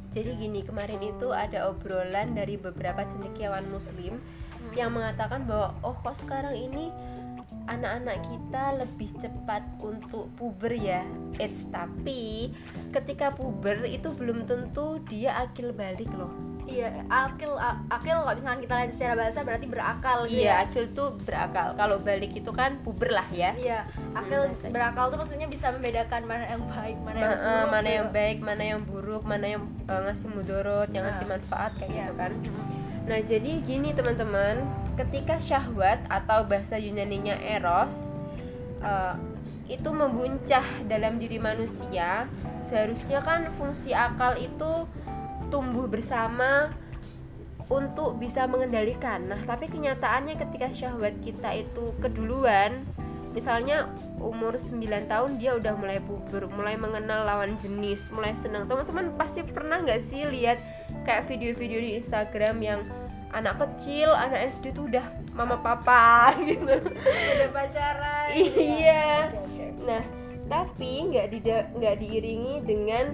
jadi 0.09 0.33
gini 0.33 0.65
kemarin 0.65 1.01
itu 1.05 1.29
ada 1.29 1.69
obrolan 1.69 2.33
dari 2.33 2.57
beberapa 2.57 3.05
cendekiawan 3.05 3.65
muslim 3.69 4.17
yang 4.73 4.93
mengatakan 4.93 5.45
bahwa 5.45 5.77
oh 5.85 5.95
kok 6.01 6.17
sekarang 6.17 6.57
ini 6.57 6.89
anak-anak 7.69 8.17
kita 8.25 8.63
lebih 8.81 9.09
cepat 9.21 9.61
untuk 9.77 10.29
puber 10.37 10.73
ya? 10.73 11.05
Eits, 11.37 11.69
tapi 11.69 12.49
ketika 12.89 13.29
puber 13.29 13.85
itu 13.85 14.09
belum 14.09 14.49
tentu 14.49 14.97
dia 15.05 15.37
akil 15.37 15.69
balik 15.73 16.09
loh 16.17 16.48
iya 16.69 16.89
akil 17.07 17.53
akil 17.89 18.17
kalau 18.19 18.33
misalkan 18.33 18.61
kita 18.61 18.73
lihat 18.75 18.91
secara 18.91 19.13
bahasa 19.15 19.39
berarti 19.41 19.65
berakal 19.65 20.17
gitu 20.23 20.37
iya 20.37 20.51
ya 20.51 20.55
akil 20.63 20.85
tuh 20.89 21.09
berakal 21.19 21.73
kalau 21.73 21.97
balik 21.99 22.31
itu 22.31 22.51
kan 22.51 22.77
puber 22.79 23.09
lah 23.09 23.25
ya 23.29 23.51
iya 23.55 23.79
akil 24.13 24.41
Hmm, 24.41 24.69
berakal 24.69 25.09
tuh 25.09 25.17
maksudnya 25.17 25.45
bisa 25.45 25.69
membedakan 25.69 26.21
mana 26.23 26.45
yang 26.47 26.63
baik 26.63 26.97
mana 26.99 27.17
Ma- 27.17 27.25
yang 27.25 27.35
buruk 27.35 27.67
mana 27.67 27.89
yang 27.89 28.05
gitu. 28.05 28.15
baik 28.15 28.37
mana 28.39 28.63
yang 28.63 28.81
buruk 28.81 29.23
mana 29.23 29.45
yang 29.47 29.63
eh, 29.83 30.01
ngasih 30.01 30.27
mudorot 30.29 30.89
yang 30.89 31.03
Ah. 31.03 31.07
ngasih 31.09 31.25
manfaat 31.27 31.71
kayak 31.75 31.89
Iya. 31.89 32.03
gitu 32.03 32.13
kan 32.15 32.31
nah 33.03 33.19
jadi 33.19 33.51
gini 33.59 33.89
teman-teman 33.91 34.55
ketika 34.95 35.35
syahwat 35.39 35.97
atau 36.07 36.45
bahasa 36.45 36.77
Yunaninya 36.77 37.33
eros 37.41 38.13
eh, 38.79 39.15
itu 39.67 39.85
membuncah 39.87 40.61
dalam 40.85 41.17
diri 41.17 41.37
manusia 41.37 42.25
seharusnya 42.59 43.17
kan 43.19 43.45
fungsi 43.51 43.91
akal 43.91 44.33
itu 44.35 44.85
tumbuh 45.49 45.85
bersama 45.89 46.73
untuk 47.69 48.17
bisa 48.17 48.49
mengendalikan. 48.49 49.29
Nah, 49.29 49.37
tapi 49.45 49.69
kenyataannya 49.69 50.41
ketika 50.41 50.73
syahwat 50.73 51.13
kita 51.21 51.53
itu 51.53 51.93
keduluan, 52.01 52.81
misalnya 53.37 53.85
umur 54.17 54.57
9 54.57 55.05
tahun 55.05 55.37
dia 55.37 55.53
udah 55.53 55.77
mulai 55.77 56.01
puber, 56.01 56.49
mulai 56.49 56.75
mengenal 56.75 57.29
lawan 57.29 57.55
jenis, 57.61 58.09
mulai 58.09 58.33
senang. 58.33 58.65
Teman-teman 58.65 59.13
pasti 59.15 59.45
pernah 59.45 59.85
nggak 59.85 60.01
sih 60.01 60.25
lihat 60.25 60.57
kayak 61.05 61.29
video-video 61.29 61.79
di 61.79 61.91
Instagram 62.01 62.57
yang 62.59 62.81
anak 63.29 63.61
kecil, 63.61 64.17
anak 64.17 64.49
SD 64.49 64.73
tuh 64.73 64.89
udah 64.89 65.05
mama 65.37 65.61
papa 65.61 66.33
gitu. 66.49 66.73
udah 66.73 67.49
pacaran 67.53 68.33
ya. 68.33 68.49
Iya. 68.57 69.07
Nah, 69.85 70.03
tapi 70.49 71.13
nggak 71.13 71.27
dida- 71.29 71.69
nggak 71.77 71.95
diiringi 72.01 72.55
dengan 72.65 73.05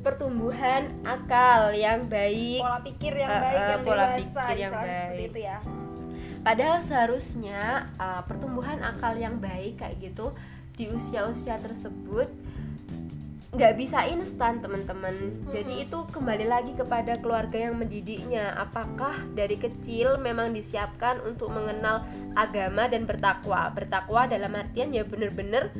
pertumbuhan 0.00 0.88
akal 1.02 1.74
yang 1.74 2.06
baik. 2.06 2.62
pola 2.62 2.80
pikir 2.80 3.12
yang 3.18 3.30
baik 3.30 3.58
eh, 3.58 3.68
yang 3.68 3.82
pola 3.82 4.04
dewasa 4.14 4.40
pikir 4.46 4.56
yang 4.56 4.72
misalnya 4.72 4.94
seperti 4.94 5.18
baik. 5.18 5.30
itu 5.30 5.40
ya 5.42 5.58
Padahal 6.48 6.80
seharusnya 6.80 7.84
uh, 7.98 8.22
pertumbuhan 8.24 8.80
akal 8.80 9.18
yang 9.18 9.36
baik 9.42 9.82
kayak 9.82 10.00
gitu 10.00 10.32
di 10.78 10.86
usia-usia 10.88 11.58
tersebut 11.58 12.30
nggak 13.48 13.80
bisa 13.80 14.04
instan 14.12 14.60
teman-teman. 14.60 15.44
Jadi 15.48 15.88
itu 15.88 15.98
kembali 16.12 16.44
lagi 16.44 16.76
kepada 16.76 17.16
keluarga 17.16 17.56
yang 17.56 17.80
mendidiknya. 17.80 18.52
Apakah 18.60 19.24
dari 19.32 19.56
kecil 19.56 20.20
memang 20.20 20.52
disiapkan 20.52 21.24
untuk 21.24 21.48
mengenal 21.48 22.04
agama 22.36 22.92
dan 22.92 23.08
bertakwa? 23.08 23.72
Bertakwa 23.72 24.28
dalam 24.28 24.52
artian 24.52 24.92
ya 24.92 25.00
bener-bener 25.00 25.72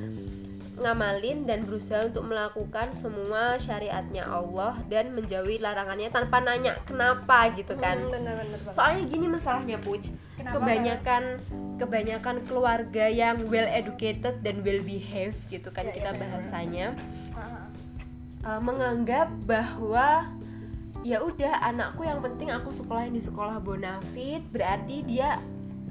ngamalin 0.78 1.44
dan 1.44 1.66
berusaha 1.66 2.06
untuk 2.06 2.26
melakukan 2.30 2.94
semua 2.94 3.58
syariatnya 3.58 4.24
Allah 4.26 4.78
dan 4.86 5.10
menjauhi 5.12 5.58
larangannya 5.58 6.08
tanpa 6.08 6.38
nanya 6.38 6.78
kenapa 6.86 7.50
gitu 7.54 7.74
kan. 7.76 7.98
Hmm, 7.98 8.14
bener-bener 8.14 8.58
banget. 8.62 8.74
Soalnya 8.74 9.02
gini 9.06 9.26
masalahnya 9.26 9.78
Puj 9.82 10.10
Kenapa? 10.38 10.54
Kebanyakan 10.54 11.22
kebanyakan 11.82 12.36
keluarga 12.46 13.10
yang 13.10 13.42
well 13.50 13.66
educated 13.66 14.38
dan 14.46 14.62
well 14.62 14.78
behaved 14.86 15.38
gitu 15.50 15.70
kan 15.74 15.86
Ya, 15.86 15.90
ya, 15.90 15.94
kita 15.98 16.10
benar. 16.14 16.22
bahasanya 16.22 16.86
Ah, 17.34 17.66
uh, 18.46 18.60
menganggap 18.62 19.30
bahwa 19.46 20.30
ya 21.06 21.22
udah 21.22 21.62
anakku 21.62 22.02
yang 22.02 22.18
penting 22.22 22.50
aku 22.50 22.74
sekolahin 22.74 23.14
di 23.14 23.22
sekolah 23.22 23.62
bonafit 23.62 24.42
berarti 24.50 25.06
dia 25.06 25.38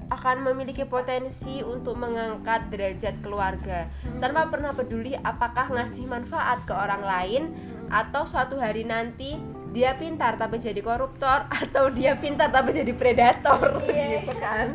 akan 0.08 0.42
memiliki 0.42 0.84
potensi 0.84 1.60
untuk 1.60 1.96
mengangkat 1.96 2.72
derajat 2.72 3.20
keluarga 3.20 3.92
Hmm. 4.02 4.20
tanpa 4.20 4.48
pernah 4.48 4.72
peduli 4.72 5.14
apakah 5.14 5.68
ngasih 5.70 6.06
manfaat 6.06 6.64
ke 6.64 6.72
orang 6.72 7.04
lain 7.04 7.44
Hmm. 7.52 7.88
atau 7.90 8.24
suatu 8.24 8.56
hari 8.56 8.84
nanti 8.84 9.36
dia 9.68 9.94
pintar 9.94 10.36
tapi 10.36 10.58
jadi 10.58 10.80
koruptor 10.80 11.44
atau 11.64 11.92
dia 11.92 12.16
pintar 12.16 12.50
tapi 12.50 12.72
jadi 12.72 12.92
predator 12.92 13.84
Iya. 13.84 14.24
gitu 14.24 14.34
kan 14.38 14.68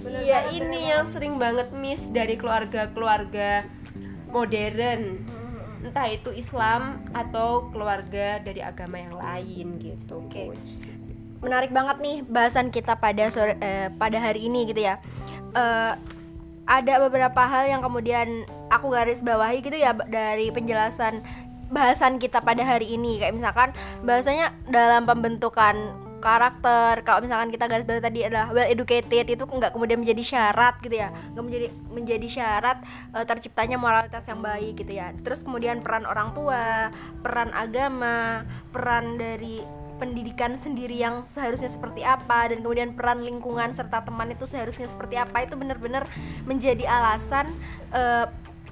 Bener 0.00 0.20
iya 0.22 0.38
banget, 0.42 0.56
ini 0.56 0.80
bener 0.80 0.90
yang 0.90 1.04
sering 1.04 1.34
banget 1.36 1.68
miss 1.70 2.08
dari 2.08 2.34
keluarga-keluarga 2.34 3.68
modern 4.28 5.20
entah 5.80 6.08
itu 6.08 6.28
Islam 6.30 7.04
atau 7.12 7.68
keluarga 7.68 8.36
dari 8.38 8.60
agama 8.60 8.96
yang 8.96 9.16
lain 9.16 9.66
gitu 9.76 10.24
Oke. 10.24 10.52
Coach. 10.52 10.76
Menarik 11.40 11.72
banget 11.72 11.96
nih 12.00 12.16
bahasan 12.28 12.68
kita 12.68 12.96
pada 13.00 13.28
sore 13.32 13.56
eh, 13.60 13.88
pada 13.96 14.20
hari 14.20 14.46
ini 14.46 14.68
gitu 14.68 14.84
ya. 14.84 15.00
Eh, 15.56 15.94
ada 16.70 16.94
beberapa 17.02 17.42
hal 17.50 17.66
yang 17.66 17.82
kemudian 17.82 18.46
aku 18.70 18.94
garis 18.94 19.26
bawahi 19.26 19.58
gitu 19.58 19.74
ya 19.74 19.90
dari 20.06 20.54
penjelasan 20.54 21.18
bahasan 21.72 22.22
kita 22.22 22.44
pada 22.44 22.62
hari 22.62 22.94
ini. 22.94 23.18
Kayak 23.18 23.34
misalkan 23.34 23.68
bahasanya 24.06 24.54
dalam 24.70 25.08
pembentukan 25.08 25.74
karakter 26.20 27.00
kalau 27.00 27.24
misalkan 27.24 27.48
kita 27.48 27.64
garis 27.64 27.88
bawahi 27.88 28.04
tadi 28.04 28.20
adalah 28.28 28.52
well 28.52 28.68
educated 28.68 29.24
itu 29.24 29.40
nggak 29.40 29.72
kemudian 29.72 29.98
menjadi 29.98 30.22
syarat 30.22 30.76
gitu 30.84 30.94
ya. 31.00 31.08
Nggak 31.34 31.44
menjadi 31.48 31.66
menjadi 31.90 32.28
syarat 32.28 32.78
eh, 33.16 33.24
terciptanya 33.26 33.80
moralitas 33.80 34.28
yang 34.28 34.44
baik 34.44 34.84
gitu 34.84 35.00
ya. 35.00 35.10
Terus 35.24 35.42
kemudian 35.42 35.80
peran 35.80 36.04
orang 36.04 36.36
tua 36.36 36.92
peran 37.24 37.50
agama 37.56 38.44
peran 38.70 39.18
dari 39.18 39.79
pendidikan 40.00 40.56
sendiri 40.56 40.96
yang 40.96 41.20
seharusnya 41.20 41.68
seperti 41.68 42.00
apa 42.00 42.48
dan 42.48 42.64
kemudian 42.64 42.96
peran 42.96 43.20
lingkungan 43.20 43.76
serta 43.76 44.00
teman 44.00 44.32
itu 44.32 44.48
seharusnya 44.48 44.88
seperti 44.88 45.20
apa 45.20 45.44
itu 45.44 45.60
benar-benar 45.60 46.08
menjadi 46.48 46.88
alasan 46.88 47.52
eh, 47.92 48.26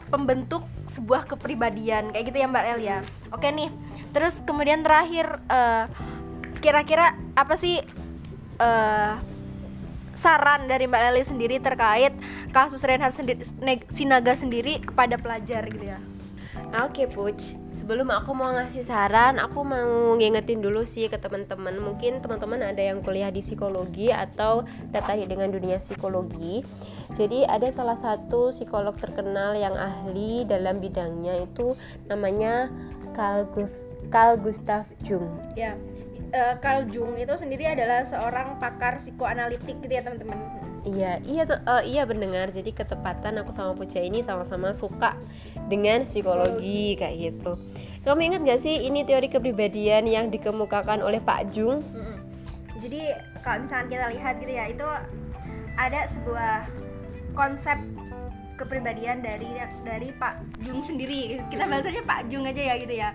pembentuk 0.09 0.65
sebuah 0.89 1.29
kepribadian 1.29 2.17
kayak 2.17 2.33
gitu 2.33 2.39
ya 2.41 2.49
Mbak 2.49 2.65
El 2.73 2.81
ya. 2.81 2.99
Oke 3.29 3.53
nih. 3.53 3.69
Terus 4.17 4.41
kemudian 4.41 4.81
terakhir 4.81 5.37
eh, 5.53 5.85
kira-kira 6.65 7.13
apa 7.37 7.55
sih 7.61 7.85
eh, 8.57 9.13
saran 10.17 10.67
dari 10.67 10.91
Mbak 10.91 11.03
Leli 11.13 11.23
sendiri 11.23 11.57
terkait 11.63 12.11
kasus 12.51 12.83
Reinhard 12.83 13.15
sendi- 13.15 13.39
Neg- 13.63 13.87
Sinaga 13.93 14.35
sendiri 14.35 14.83
kepada 14.83 15.15
pelajar 15.15 15.63
gitu 15.71 15.85
ya? 15.95 16.01
Oke 16.85 17.09
Puch, 17.09 17.57
sebelum 17.73 18.13
aku 18.13 18.37
mau 18.37 18.53
ngasih 18.53 18.85
saran, 18.85 19.41
aku 19.41 19.65
mau 19.65 20.15
ngingetin 20.21 20.61
dulu 20.61 20.85
sih 20.85 21.09
ke 21.09 21.17
teman-teman. 21.17 21.81
Mungkin 21.81 22.21
teman-teman 22.21 22.61
ada 22.61 22.83
yang 22.85 23.01
kuliah 23.01 23.33
di 23.33 23.41
psikologi 23.41 24.13
atau 24.13 24.69
tertarik 24.93 25.33
dengan 25.33 25.49
dunia 25.49 25.81
psikologi. 25.81 26.61
Jadi 27.17 27.49
ada 27.49 27.73
salah 27.73 27.97
satu 27.97 28.53
psikolog 28.53 28.93
terkenal 29.01 29.57
yang 29.57 29.73
ahli 29.73 30.45
dalam 30.45 30.77
bidangnya 30.77 31.41
itu 31.41 31.73
namanya 32.05 32.69
Carl, 33.17 33.49
Gus- 33.49 33.89
Carl 34.13 34.37
Gustav 34.37 34.85
Jung. 35.01 35.25
Ya, 35.57 35.73
eh, 36.37 36.55
Carl 36.61 36.85
Jung 36.93 37.17
itu 37.17 37.33
sendiri 37.33 37.65
adalah 37.65 38.05
seorang 38.05 38.61
pakar 38.61 39.01
psikoanalitik 39.01 39.81
gitu 39.81 39.93
ya 39.93 40.05
teman-teman. 40.05 40.58
Iya, 40.87 41.19
iya 41.27 41.43
tuh, 41.49 41.59
eh, 41.59 41.83
iya 41.91 42.03
pendengar. 42.07 42.51
Jadi 42.55 42.71
ketepatan 42.71 43.41
aku 43.43 43.51
sama 43.51 43.75
Puja 43.75 43.99
ini 43.99 44.23
sama-sama 44.23 44.71
suka 44.71 45.19
dengan 45.67 46.07
psikologi 46.07 46.95
kayak 46.95 47.17
gitu. 47.19 47.59
Kamu 48.07 48.21
ingat 48.23 48.41
gak 48.47 48.61
sih 48.63 48.87
ini 48.87 49.03
teori 49.03 49.27
kepribadian 49.27 50.07
yang 50.07 50.31
dikemukakan 50.31 51.03
oleh 51.03 51.19
Pak 51.19 51.51
Jung? 51.51 51.83
Mm-mm. 51.83 52.17
Jadi 52.79 53.11
kalau 53.43 53.67
misalkan 53.67 53.91
kita 53.91 54.07
lihat 54.15 54.35
gitu 54.39 54.53
ya 54.55 54.65
itu 54.71 54.87
ada 55.75 56.01
sebuah 56.07 56.55
konsep 57.35 57.79
kepribadian 58.59 59.23
dari 59.23 59.51
dari 59.83 60.11
Pak 60.15 60.63
Jung 60.67 60.83
sendiri. 60.83 61.43
Kita 61.51 61.67
bahasanya 61.71 62.03
Pak 62.07 62.31
Jung 62.31 62.47
aja 62.47 62.63
ya 62.63 62.75
gitu 62.79 62.95
ya. 62.95 63.15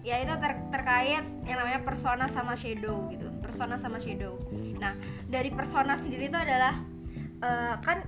Ya 0.00 0.16
itu 0.20 0.32
ter- 0.40 0.64
terkait 0.72 1.24
yang 1.44 1.58
namanya 1.60 1.84
persona 1.84 2.24
sama 2.24 2.56
shadow 2.56 3.04
gitu. 3.12 3.28
Persona 3.44 3.76
sama 3.76 4.00
shadow. 4.00 4.40
Nah 4.80 4.96
dari 5.28 5.52
persona 5.52 5.96
sendiri 5.96 6.32
itu 6.32 6.38
adalah 6.40 6.80
eh, 7.40 7.74
kan 7.84 8.04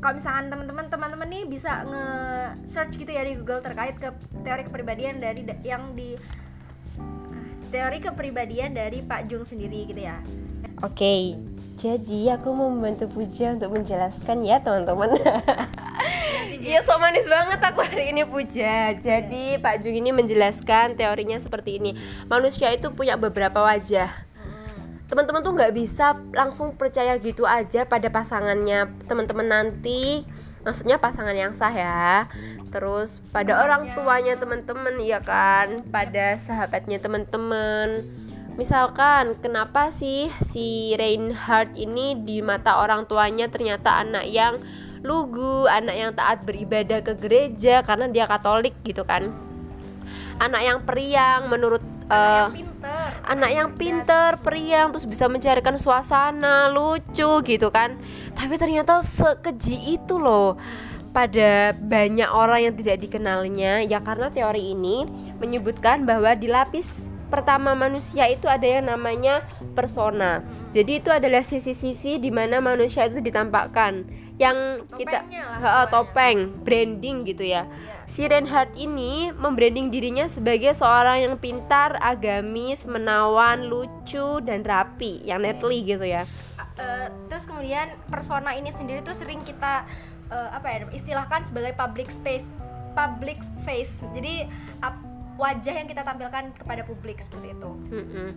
kalau 0.00 0.16
misalkan 0.16 0.48
teman-teman 0.48 0.86
teman-teman 0.88 1.28
nih 1.28 1.44
bisa 1.44 1.84
nge 1.84 2.04
search 2.72 2.96
gitu 2.96 3.12
ya 3.12 3.22
di 3.22 3.36
Google 3.36 3.60
terkait 3.60 4.00
ke 4.00 4.08
teori 4.42 4.64
kepribadian 4.64 5.20
dari 5.20 5.44
da- 5.44 5.60
yang 5.60 5.92
di 5.92 6.16
teori 7.70 8.02
kepribadian 8.02 8.74
dari 8.74 9.04
Pak 9.04 9.30
Jung 9.30 9.46
sendiri 9.46 9.86
gitu 9.86 10.02
ya. 10.02 10.18
Oke, 10.80 11.36
jadi 11.76 12.40
aku 12.40 12.56
mau 12.56 12.72
membantu 12.72 13.12
Puja 13.12 13.54
untuk 13.54 13.76
menjelaskan 13.76 14.42
ya 14.42 14.58
teman-teman. 14.64 15.12
Iya, 16.60 16.84
so 16.84 16.92
manis 17.00 17.24
banget 17.24 17.56
aku 17.64 17.80
hari 17.80 18.12
ini 18.12 18.28
Puja. 18.28 18.92
Jadi 18.92 19.56
Pak 19.56 19.80
Jung 19.80 19.96
ini 19.96 20.12
menjelaskan 20.12 20.92
teorinya 20.92 21.40
seperti 21.40 21.80
ini. 21.80 21.96
Manusia 22.28 22.68
itu 22.68 22.92
punya 22.92 23.16
beberapa 23.16 23.64
wajah. 23.64 24.28
teman-teman 25.10 25.42
tuh 25.42 25.58
nggak 25.58 25.74
bisa 25.74 26.14
langsung 26.30 26.78
percaya 26.78 27.18
gitu 27.18 27.42
aja 27.42 27.82
pada 27.82 28.06
pasangannya 28.14 28.94
teman-teman 29.10 29.42
nanti 29.42 30.22
maksudnya 30.62 31.02
pasangan 31.02 31.34
yang 31.34 31.50
sah 31.50 31.74
ya 31.74 32.30
terus 32.70 33.18
pada 33.34 33.58
orang 33.58 33.90
tuanya 33.98 34.38
teman-teman 34.38 35.02
ya 35.02 35.18
kan 35.18 35.82
pada 35.90 36.38
sahabatnya 36.38 37.02
teman-teman 37.02 38.06
misalkan 38.54 39.34
kenapa 39.42 39.90
sih 39.90 40.30
si 40.38 40.94
Reinhard 40.94 41.74
ini 41.74 42.14
di 42.14 42.38
mata 42.38 42.78
orang 42.78 43.10
tuanya 43.10 43.50
ternyata 43.50 43.98
anak 43.98 44.30
yang 44.30 44.62
lugu 45.00 45.64
anak 45.66 45.96
yang 45.96 46.12
taat 46.12 46.44
beribadah 46.44 47.00
ke 47.00 47.16
gereja 47.16 47.80
karena 47.80 48.08
dia 48.12 48.28
Katolik 48.28 48.76
gitu 48.84 49.04
kan 49.04 49.32
anak 50.40 50.62
yang 50.64 50.78
periang 50.82 51.52
menurut 51.52 51.84
eh, 52.08 52.48
Pinter. 52.50 53.08
anak 53.28 53.50
yang 53.52 53.68
pinter, 53.76 54.40
periang, 54.40 54.88
terus 54.90 55.04
bisa 55.04 55.28
mencarikan 55.28 55.76
suasana 55.76 56.72
lucu 56.72 57.44
gitu 57.44 57.68
kan. 57.68 58.00
Tapi 58.32 58.56
ternyata 58.56 59.04
sekeji 59.04 60.00
itu 60.00 60.16
loh 60.16 60.56
pada 61.12 61.76
banyak 61.76 62.26
orang 62.30 62.70
yang 62.70 62.74
tidak 62.74 63.02
dikenalnya 63.02 63.82
ya 63.84 63.98
karena 63.98 64.30
teori 64.30 64.72
ini 64.72 65.04
menyebutkan 65.42 66.06
bahwa 66.06 66.38
di 66.38 66.46
lapis 66.46 67.10
pertama 67.30 67.74
manusia 67.74 68.30
itu 68.30 68.46
ada 68.46 68.64
yang 68.64 68.88
namanya 68.90 69.42
persona. 69.74 70.42
Jadi 70.74 71.02
itu 71.02 71.10
adalah 71.10 71.42
sisi-sisi 71.42 72.18
di 72.18 72.30
mana 72.30 72.58
manusia 72.62 73.06
itu 73.06 73.22
ditampakkan 73.22 74.06
yang 74.40 74.88
kita 74.96 75.20
lah 75.20 75.24
istilahnya. 75.28 75.84
topeng, 75.92 76.38
branding 76.64 77.28
gitu 77.28 77.44
ya. 77.44 77.68
Si 78.08 78.24
Reinhardt 78.24 78.72
ini 78.80 79.28
membranding 79.36 79.92
dirinya 79.92 80.24
sebagai 80.32 80.72
seorang 80.72 81.28
yang 81.28 81.36
pintar, 81.36 82.00
agamis, 82.00 82.88
menawan, 82.88 83.68
lucu 83.68 84.40
dan 84.40 84.64
rapi, 84.64 85.20
yang 85.28 85.44
netly 85.44 85.84
gitu 85.84 86.08
ya. 86.08 86.24
Eh, 86.80 87.08
terus 87.28 87.44
kemudian 87.44 87.92
persona 88.08 88.56
ini 88.56 88.72
sendiri 88.72 89.04
tuh 89.04 89.12
sering 89.12 89.44
kita 89.44 89.84
eh, 90.32 90.50
apa 90.56 90.66
ya 90.72 90.78
istilahkan 90.96 91.44
sebagai 91.44 91.76
public 91.76 92.08
space 92.08 92.48
public 92.96 93.36
face 93.68 94.00
jadi 94.16 94.48
ap- 94.80 95.04
wajah 95.36 95.76
yang 95.76 95.88
kita 95.88 96.04
tampilkan 96.04 96.52
kepada 96.56 96.84
publik 96.88 97.20
seperti 97.20 97.52
itu 97.56 97.70
Mm-mm. 97.92 98.28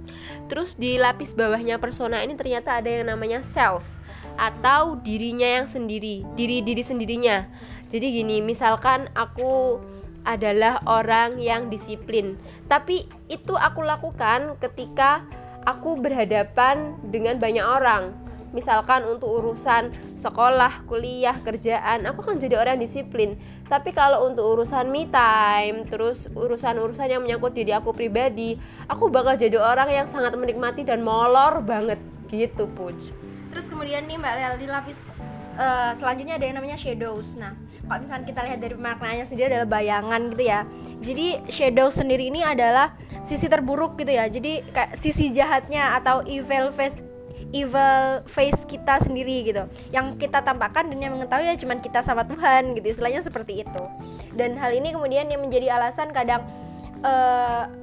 Terus 0.52 0.76
di 0.76 1.00
lapis 1.00 1.36
bawahnya 1.36 1.80
persona 1.80 2.20
ini 2.24 2.36
ternyata 2.36 2.80
ada 2.80 2.88
yang 2.88 3.08
namanya 3.12 3.40
self 3.40 3.84
atau 4.38 4.98
dirinya 5.00 5.62
yang 5.62 5.68
sendiri, 5.70 6.26
diri 6.34 6.66
diri 6.66 6.84
sendirinya. 6.84 7.46
Jadi 7.90 8.10
gini, 8.10 8.42
misalkan 8.42 9.06
aku 9.14 9.78
adalah 10.24 10.80
orang 10.88 11.38
yang 11.38 11.68
disiplin, 11.68 12.40
tapi 12.72 13.06
itu 13.28 13.54
aku 13.54 13.84
lakukan 13.84 14.56
ketika 14.58 15.22
aku 15.68 16.00
berhadapan 16.00 16.96
dengan 17.12 17.38
banyak 17.38 17.64
orang. 17.64 18.16
Misalkan 18.54 19.02
untuk 19.10 19.34
urusan 19.42 19.90
sekolah, 20.14 20.86
kuliah, 20.86 21.34
kerjaan, 21.42 22.06
aku 22.06 22.22
akan 22.22 22.38
jadi 22.38 22.62
orang 22.62 22.78
yang 22.78 22.86
disiplin. 22.86 23.34
Tapi 23.66 23.90
kalau 23.90 24.30
untuk 24.30 24.46
urusan 24.46 24.94
me 24.94 25.10
time, 25.10 25.90
terus 25.90 26.30
urusan-urusan 26.38 27.10
yang 27.10 27.26
menyangkut 27.26 27.58
diri 27.58 27.74
aku 27.74 27.98
pribadi, 27.98 28.54
aku 28.86 29.10
bakal 29.10 29.34
jadi 29.34 29.58
orang 29.58 29.90
yang 29.90 30.06
sangat 30.06 30.38
menikmati 30.38 30.86
dan 30.86 31.02
molor 31.02 31.66
banget 31.66 31.98
gitu, 32.30 32.70
Puj. 32.70 33.10
Terus 33.54 33.70
kemudian 33.70 34.02
nih 34.10 34.18
mbak 34.18 34.34
Lel 34.34 34.56
di 34.58 34.66
lapis 34.66 35.14
eh, 35.62 35.92
selanjutnya 35.94 36.42
ada 36.42 36.46
yang 36.50 36.58
namanya 36.58 36.74
shadows. 36.74 37.38
Nah 37.38 37.54
kalau 37.86 38.02
misalnya 38.02 38.26
kita 38.26 38.42
lihat 38.50 38.60
dari 38.66 38.76
maknanya 38.80 39.26
sendiri 39.30 39.46
adalah 39.54 39.70
bayangan 39.70 40.22
gitu 40.34 40.44
ya. 40.50 40.60
Jadi 41.06 41.28
shadow 41.46 41.88
sendiri 41.94 42.34
ini 42.34 42.42
adalah 42.42 42.98
sisi 43.22 43.46
terburuk 43.46 44.02
gitu 44.02 44.10
ya. 44.10 44.26
Jadi 44.26 44.66
kayak 44.74 44.98
sisi 44.98 45.30
jahatnya 45.30 45.94
atau 46.02 46.26
evil 46.26 46.74
face 46.74 46.98
evil 47.54 48.26
face 48.26 48.66
kita 48.66 48.98
sendiri 48.98 49.46
gitu. 49.46 49.70
Yang 49.94 50.18
kita 50.26 50.42
tampakkan 50.42 50.90
dan 50.90 50.98
yang 50.98 51.14
mengetahui 51.14 51.54
ya 51.54 51.56
cuman 51.60 51.78
kita 51.78 52.02
sama 52.02 52.26
Tuhan 52.26 52.74
gitu 52.74 52.90
istilahnya 52.90 53.22
seperti 53.22 53.62
itu. 53.62 53.84
Dan 54.34 54.58
hal 54.58 54.74
ini 54.74 54.90
kemudian 54.90 55.30
yang 55.30 55.46
menjadi 55.46 55.78
alasan 55.78 56.10
kadang 56.10 56.42
eh, 57.06 57.83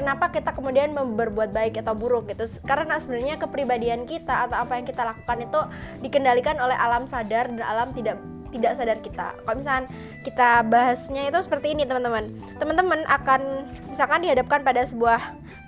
kenapa 0.00 0.32
kita 0.32 0.56
kemudian 0.56 0.96
berbuat 0.96 1.52
baik 1.52 1.84
atau 1.84 1.92
buruk 1.92 2.32
gitu. 2.32 2.48
Karena 2.64 2.96
sebenarnya 2.96 3.36
kepribadian 3.36 4.08
kita 4.08 4.48
atau 4.48 4.64
apa 4.64 4.80
yang 4.80 4.88
kita 4.88 5.04
lakukan 5.04 5.44
itu 5.44 5.60
dikendalikan 6.00 6.56
oleh 6.56 6.74
alam 6.74 7.04
sadar 7.04 7.52
dan 7.52 7.60
alam 7.60 7.92
tidak 7.92 8.16
tidak 8.50 8.72
sadar 8.74 8.98
kita. 8.98 9.36
Kalau 9.46 9.56
misalkan 9.60 9.86
kita 10.26 10.66
bahasnya 10.66 11.30
itu 11.30 11.38
seperti 11.38 11.76
ini 11.76 11.86
teman-teman. 11.86 12.32
Teman-teman 12.58 13.06
akan 13.06 13.68
misalkan 13.86 14.26
dihadapkan 14.26 14.66
pada 14.66 14.82
sebuah 14.82 15.20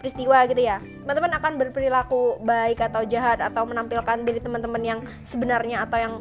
peristiwa 0.03 0.49
gitu 0.51 0.67
ya. 0.67 0.83
Teman-teman 1.07 1.31
akan 1.39 1.53
berperilaku 1.63 2.43
baik 2.43 2.83
atau 2.83 3.07
jahat 3.07 3.39
atau 3.39 3.63
menampilkan 3.69 4.27
diri 4.27 4.43
teman-teman 4.43 4.83
yang 4.83 5.01
sebenarnya 5.23 5.87
atau 5.87 5.99
yang 6.01 6.15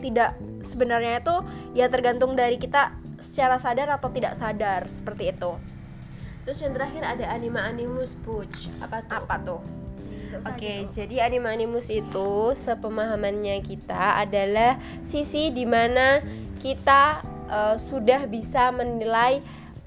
tidak 0.00 0.38
sebenarnya 0.64 1.20
itu 1.20 1.34
ya 1.76 1.90
tergantung 1.92 2.32
dari 2.32 2.56
kita 2.56 2.96
secara 3.20 3.60
sadar 3.60 3.92
atau 3.92 4.08
tidak 4.12 4.36
sadar 4.36 4.88
seperti 4.88 5.32
itu 5.32 5.56
terus 6.46 6.62
yang 6.62 6.78
terakhir 6.78 7.02
ada 7.02 7.26
anima 7.34 7.66
animus 7.66 8.14
puch 8.14 8.70
apa 8.78 9.02
tuh? 9.02 9.18
Apa 9.18 9.36
tuh? 9.42 9.60
Oke, 10.46 10.52
okay, 10.52 10.78
jadi 10.94 11.26
anima 11.26 11.50
animus 11.50 11.90
itu 11.90 12.54
sepemahamannya 12.54 13.58
kita 13.66 14.20
adalah 14.20 14.78
sisi 15.02 15.50
di 15.50 15.66
mana 15.66 16.22
kita 16.62 17.24
uh, 17.50 17.74
sudah 17.74 18.28
bisa 18.30 18.70
menilai 18.70 19.42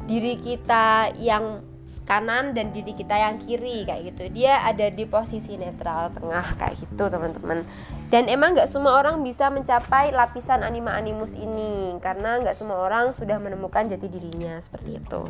diri 0.09 0.35
kita 0.35 1.13
yang 1.15 1.61
kanan 2.09 2.57
dan 2.57 2.73
diri 2.73 2.97
kita 2.97 3.13
yang 3.13 3.37
kiri 3.37 3.85
kayak 3.85 4.09
gitu. 4.09 4.33
Dia 4.33 4.65
ada 4.65 4.89
di 4.89 5.05
posisi 5.05 5.53
netral 5.61 6.09
tengah 6.09 6.57
kayak 6.57 6.81
gitu 6.81 7.05
teman-teman. 7.05 7.61
Dan 8.09 8.25
emang 8.25 8.57
nggak 8.57 8.65
semua 8.65 8.97
orang 8.97 9.21
bisa 9.21 9.53
mencapai 9.53 10.09
lapisan 10.09 10.65
anima 10.65 10.97
animus 10.97 11.37
ini 11.37 11.93
karena 12.01 12.41
nggak 12.41 12.57
semua 12.57 12.81
orang 12.81 13.13
sudah 13.13 13.37
menemukan 13.37 13.85
jati 13.85 14.09
dirinya 14.09 14.57
seperti 14.57 14.97
itu. 14.97 15.21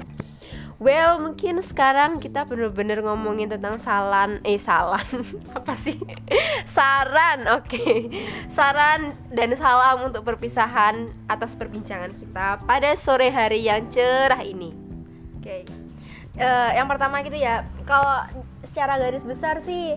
Well 0.80 1.20
mungkin 1.20 1.60
sekarang 1.60 2.24
kita 2.24 2.48
bener-bener 2.48 3.04
ngomongin 3.04 3.52
tentang 3.52 3.76
salan 3.76 4.40
eh 4.48 4.56
salan. 4.56 5.04
Apa 5.60 5.76
sih? 5.76 6.00
Saran 6.64 7.44
oke. 7.60 7.68
Okay. 7.68 8.08
saran 8.48 9.12
dan 9.36 9.52
salam 9.60 10.08
untuk 10.08 10.24
perpisahan 10.24 11.12
atas 11.28 11.60
perbincangan 11.60 12.16
kita 12.16 12.64
pada 12.64 12.96
sore 12.96 13.28
hari 13.28 13.68
yang 13.68 13.92
cerah 13.92 14.40
ini. 14.40 14.72
Oke. 15.36 15.68
okay 15.68 15.79
uh, 16.40 16.72
yang 16.74 16.88
pertama 16.88 17.22
gitu 17.22 17.38
ya 17.38 17.68
kalau 17.86 18.26
secara 18.64 18.98
garis 19.00 19.24
besar 19.28 19.60
sih 19.60 19.96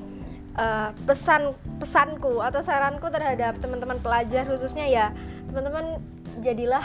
uh, 0.58 0.90
pesan 1.06 1.54
pesanku 1.78 2.42
atau 2.42 2.60
saranku 2.60 3.08
terhadap 3.08 3.58
teman-teman 3.58 3.98
pelajar 4.02 4.44
khususnya 4.46 4.86
ya 4.86 5.06
teman-teman 5.48 5.98
jadilah 6.42 6.84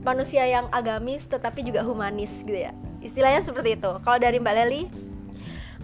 manusia 0.00 0.48
yang 0.48 0.66
agamis 0.72 1.28
tetapi 1.28 1.60
juga 1.64 1.84
humanis 1.84 2.42
gitu 2.44 2.56
ya. 2.56 2.72
Istilahnya 3.00 3.40
seperti 3.44 3.76
itu. 3.76 3.90
Kalau 4.00 4.18
dari 4.20 4.40
Mbak 4.40 4.54
Leli? 4.64 4.82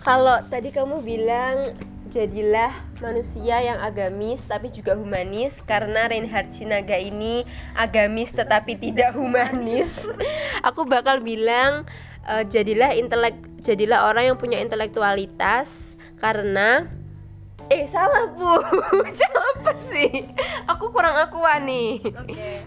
Kalau 0.04 0.40
tadi 0.48 0.72
kamu 0.72 1.00
bilang 1.00 1.72
jadilah 2.06 2.70
manusia 3.02 3.60
yang 3.60 3.82
agamis 3.82 4.46
tapi 4.46 4.70
juga 4.70 4.94
humanis 4.94 5.58
karena 5.60 6.06
Reinhard 6.06 6.54
Sinaga 6.54 6.96
ini 6.96 7.44
agamis 7.76 8.32
tetapi 8.32 8.76
tidak 8.76 9.16
humanis. 9.16 10.08
Aku 10.68 10.88
bakal 10.88 11.20
bilang 11.20 11.84
uh, 12.26 12.44
jadilah 12.44 12.92
intelek 12.92 13.38
jadilah 13.62 14.10
orang 14.10 14.34
yang 14.34 14.38
punya 14.38 14.58
intelektualitas 14.62 15.94
karena 16.18 16.86
eh 17.66 17.86
salah 17.86 18.30
bu. 18.30 18.62
Apa 19.56 19.74
sih? 19.74 20.30
Aku 20.70 20.94
kurang 20.94 21.18
akuan 21.18 21.66
nih. 21.66 21.98
Okay. 21.98 22.62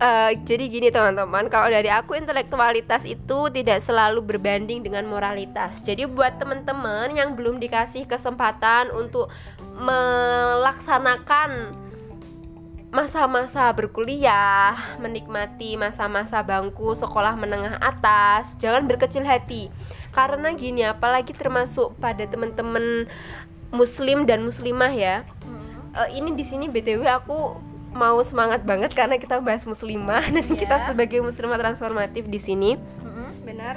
uh, 0.00 0.32
eh, 0.32 0.40
jadi 0.40 0.64
gini 0.72 0.88
teman-teman 0.88 1.52
kalau 1.52 1.68
dari 1.68 1.92
aku 1.92 2.16
intelektualitas 2.16 3.04
itu 3.04 3.52
tidak 3.52 3.84
selalu 3.84 4.24
berbanding 4.24 4.80
dengan 4.80 5.04
moralitas. 5.04 5.84
Jadi 5.84 6.08
buat 6.08 6.40
teman-teman 6.40 7.12
yang 7.12 7.36
belum 7.36 7.60
dikasih 7.60 8.08
kesempatan 8.08 8.88
untuk 8.96 9.28
melaksanakan 9.76 11.83
masa-masa 12.94 13.66
berkuliah, 13.74 14.78
menikmati 15.02 15.74
masa-masa 15.74 16.46
bangku 16.46 16.94
sekolah 16.94 17.34
menengah 17.34 17.82
atas, 17.82 18.54
jangan 18.62 18.86
berkecil 18.86 19.26
hati. 19.26 19.66
Karena 20.14 20.54
gini, 20.54 20.86
apalagi 20.86 21.34
termasuk 21.34 21.98
pada 21.98 22.22
teman-teman 22.22 23.10
muslim 23.74 24.30
dan 24.30 24.46
muslimah 24.46 24.94
ya. 24.94 25.26
Uh, 25.94 26.06
ini 26.14 26.38
di 26.38 26.46
sini 26.46 26.70
BTW 26.70 27.02
aku 27.10 27.58
mau 27.94 28.18
semangat 28.22 28.62
banget 28.62 28.94
karena 28.94 29.18
kita 29.18 29.42
bahas 29.42 29.66
muslimah 29.66 30.22
dan 30.34 30.46
yeah. 30.46 30.58
kita 30.58 30.76
sebagai 30.86 31.18
muslimah 31.18 31.58
transformatif 31.58 32.30
di 32.30 32.38
sini. 32.38 32.70
Mm-hmm, 32.78 33.28
benar. 33.42 33.74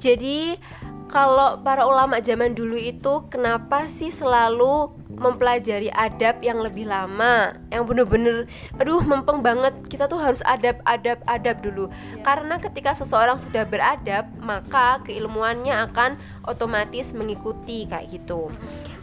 Jadi 0.00 0.56
kalau 1.08 1.58
para 1.64 1.88
ulama 1.88 2.20
zaman 2.20 2.52
dulu 2.52 2.76
itu 2.76 3.24
kenapa 3.32 3.88
sih 3.88 4.12
selalu 4.12 4.92
mempelajari 5.18 5.90
adab 5.90 6.38
yang 6.44 6.62
lebih 6.62 6.86
lama? 6.86 7.56
Yang 7.72 7.84
bener-bener 7.88 8.36
aduh 8.78 9.02
mempeng 9.02 9.40
banget. 9.42 9.74
Kita 9.88 10.06
tuh 10.06 10.20
harus 10.20 10.44
adab 10.44 10.78
adab 10.84 11.18
adab 11.26 11.58
dulu. 11.64 11.88
Yeah. 11.88 12.22
karena 12.22 12.60
ketika 12.60 12.92
seseorang 12.92 13.40
sudah 13.40 13.64
beradab 13.64 14.28
maka 14.38 15.00
keilmuannya 15.08 15.74
akan 15.90 16.20
otomatis 16.44 17.16
mengikuti 17.16 17.88
kayak 17.88 18.12
gitu 18.12 18.52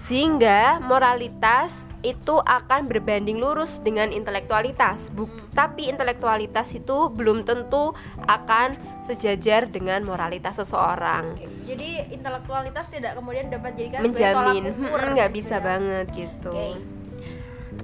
sehingga 0.05 0.77
moralitas 0.85 1.89
itu 2.05 2.37
akan 2.45 2.85
berbanding 2.85 3.41
lurus 3.41 3.81
dengan 3.81 4.13
intelektualitas. 4.13 5.09
Buk 5.09 5.33
tapi 5.57 5.89
intelektualitas 5.89 6.77
itu 6.77 7.09
belum 7.09 7.41
tentu 7.41 7.97
akan 8.29 8.77
sejajar 9.01 9.65
dengan 9.65 10.05
moralitas 10.05 10.61
seseorang. 10.61 11.33
Jadi 11.65 12.13
intelektualitas 12.13 12.85
tidak 12.93 13.17
kemudian 13.17 13.49
dapat 13.49 13.73
jadikan 13.73 14.05
menjamin. 14.05 14.77
nggak 15.17 15.31
bisa 15.33 15.57
ya. 15.57 15.65
banget 15.65 16.05
gitu. 16.13 16.53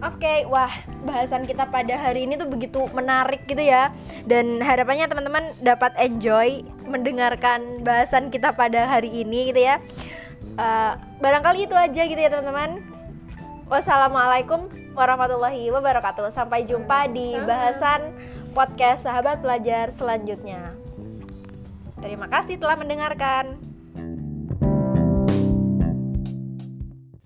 Oke, 0.02 0.24
okay, 0.24 0.38
wah 0.46 0.72
bahasan 1.04 1.50
kita 1.50 1.68
pada 1.68 1.94
hari 1.94 2.24
ini 2.30 2.38
tuh 2.38 2.48
begitu 2.48 2.86
menarik 2.94 3.50
gitu 3.50 3.66
ya. 3.66 3.90
Dan 4.30 4.62
harapannya 4.62 5.10
teman-teman 5.10 5.58
dapat 5.58 5.98
enjoy 5.98 6.62
mendengarkan 6.86 7.82
bahasan 7.82 8.30
kita 8.30 8.54
pada 8.54 8.86
hari 8.86 9.10
ini 9.10 9.50
gitu 9.50 9.62
ya 9.66 9.82
uh, 10.58 10.94
Barangkali 11.22 11.70
itu 11.70 11.76
aja 11.78 12.02
gitu 12.08 12.18
ya 12.18 12.30
teman-teman. 12.34 12.82
Wassalamualaikum 13.72 14.68
warahmatullahi 14.98 15.72
wabarakatuh. 15.72 16.28
Sampai 16.34 16.68
jumpa 16.68 17.08
di 17.08 17.38
bahasan 17.48 18.12
podcast 18.52 19.08
sahabat 19.08 19.40
pelajar 19.40 19.94
selanjutnya. 19.94 20.76
Terima 22.02 22.28
kasih 22.28 22.58
telah 22.58 22.76
mendengarkan 22.76 23.71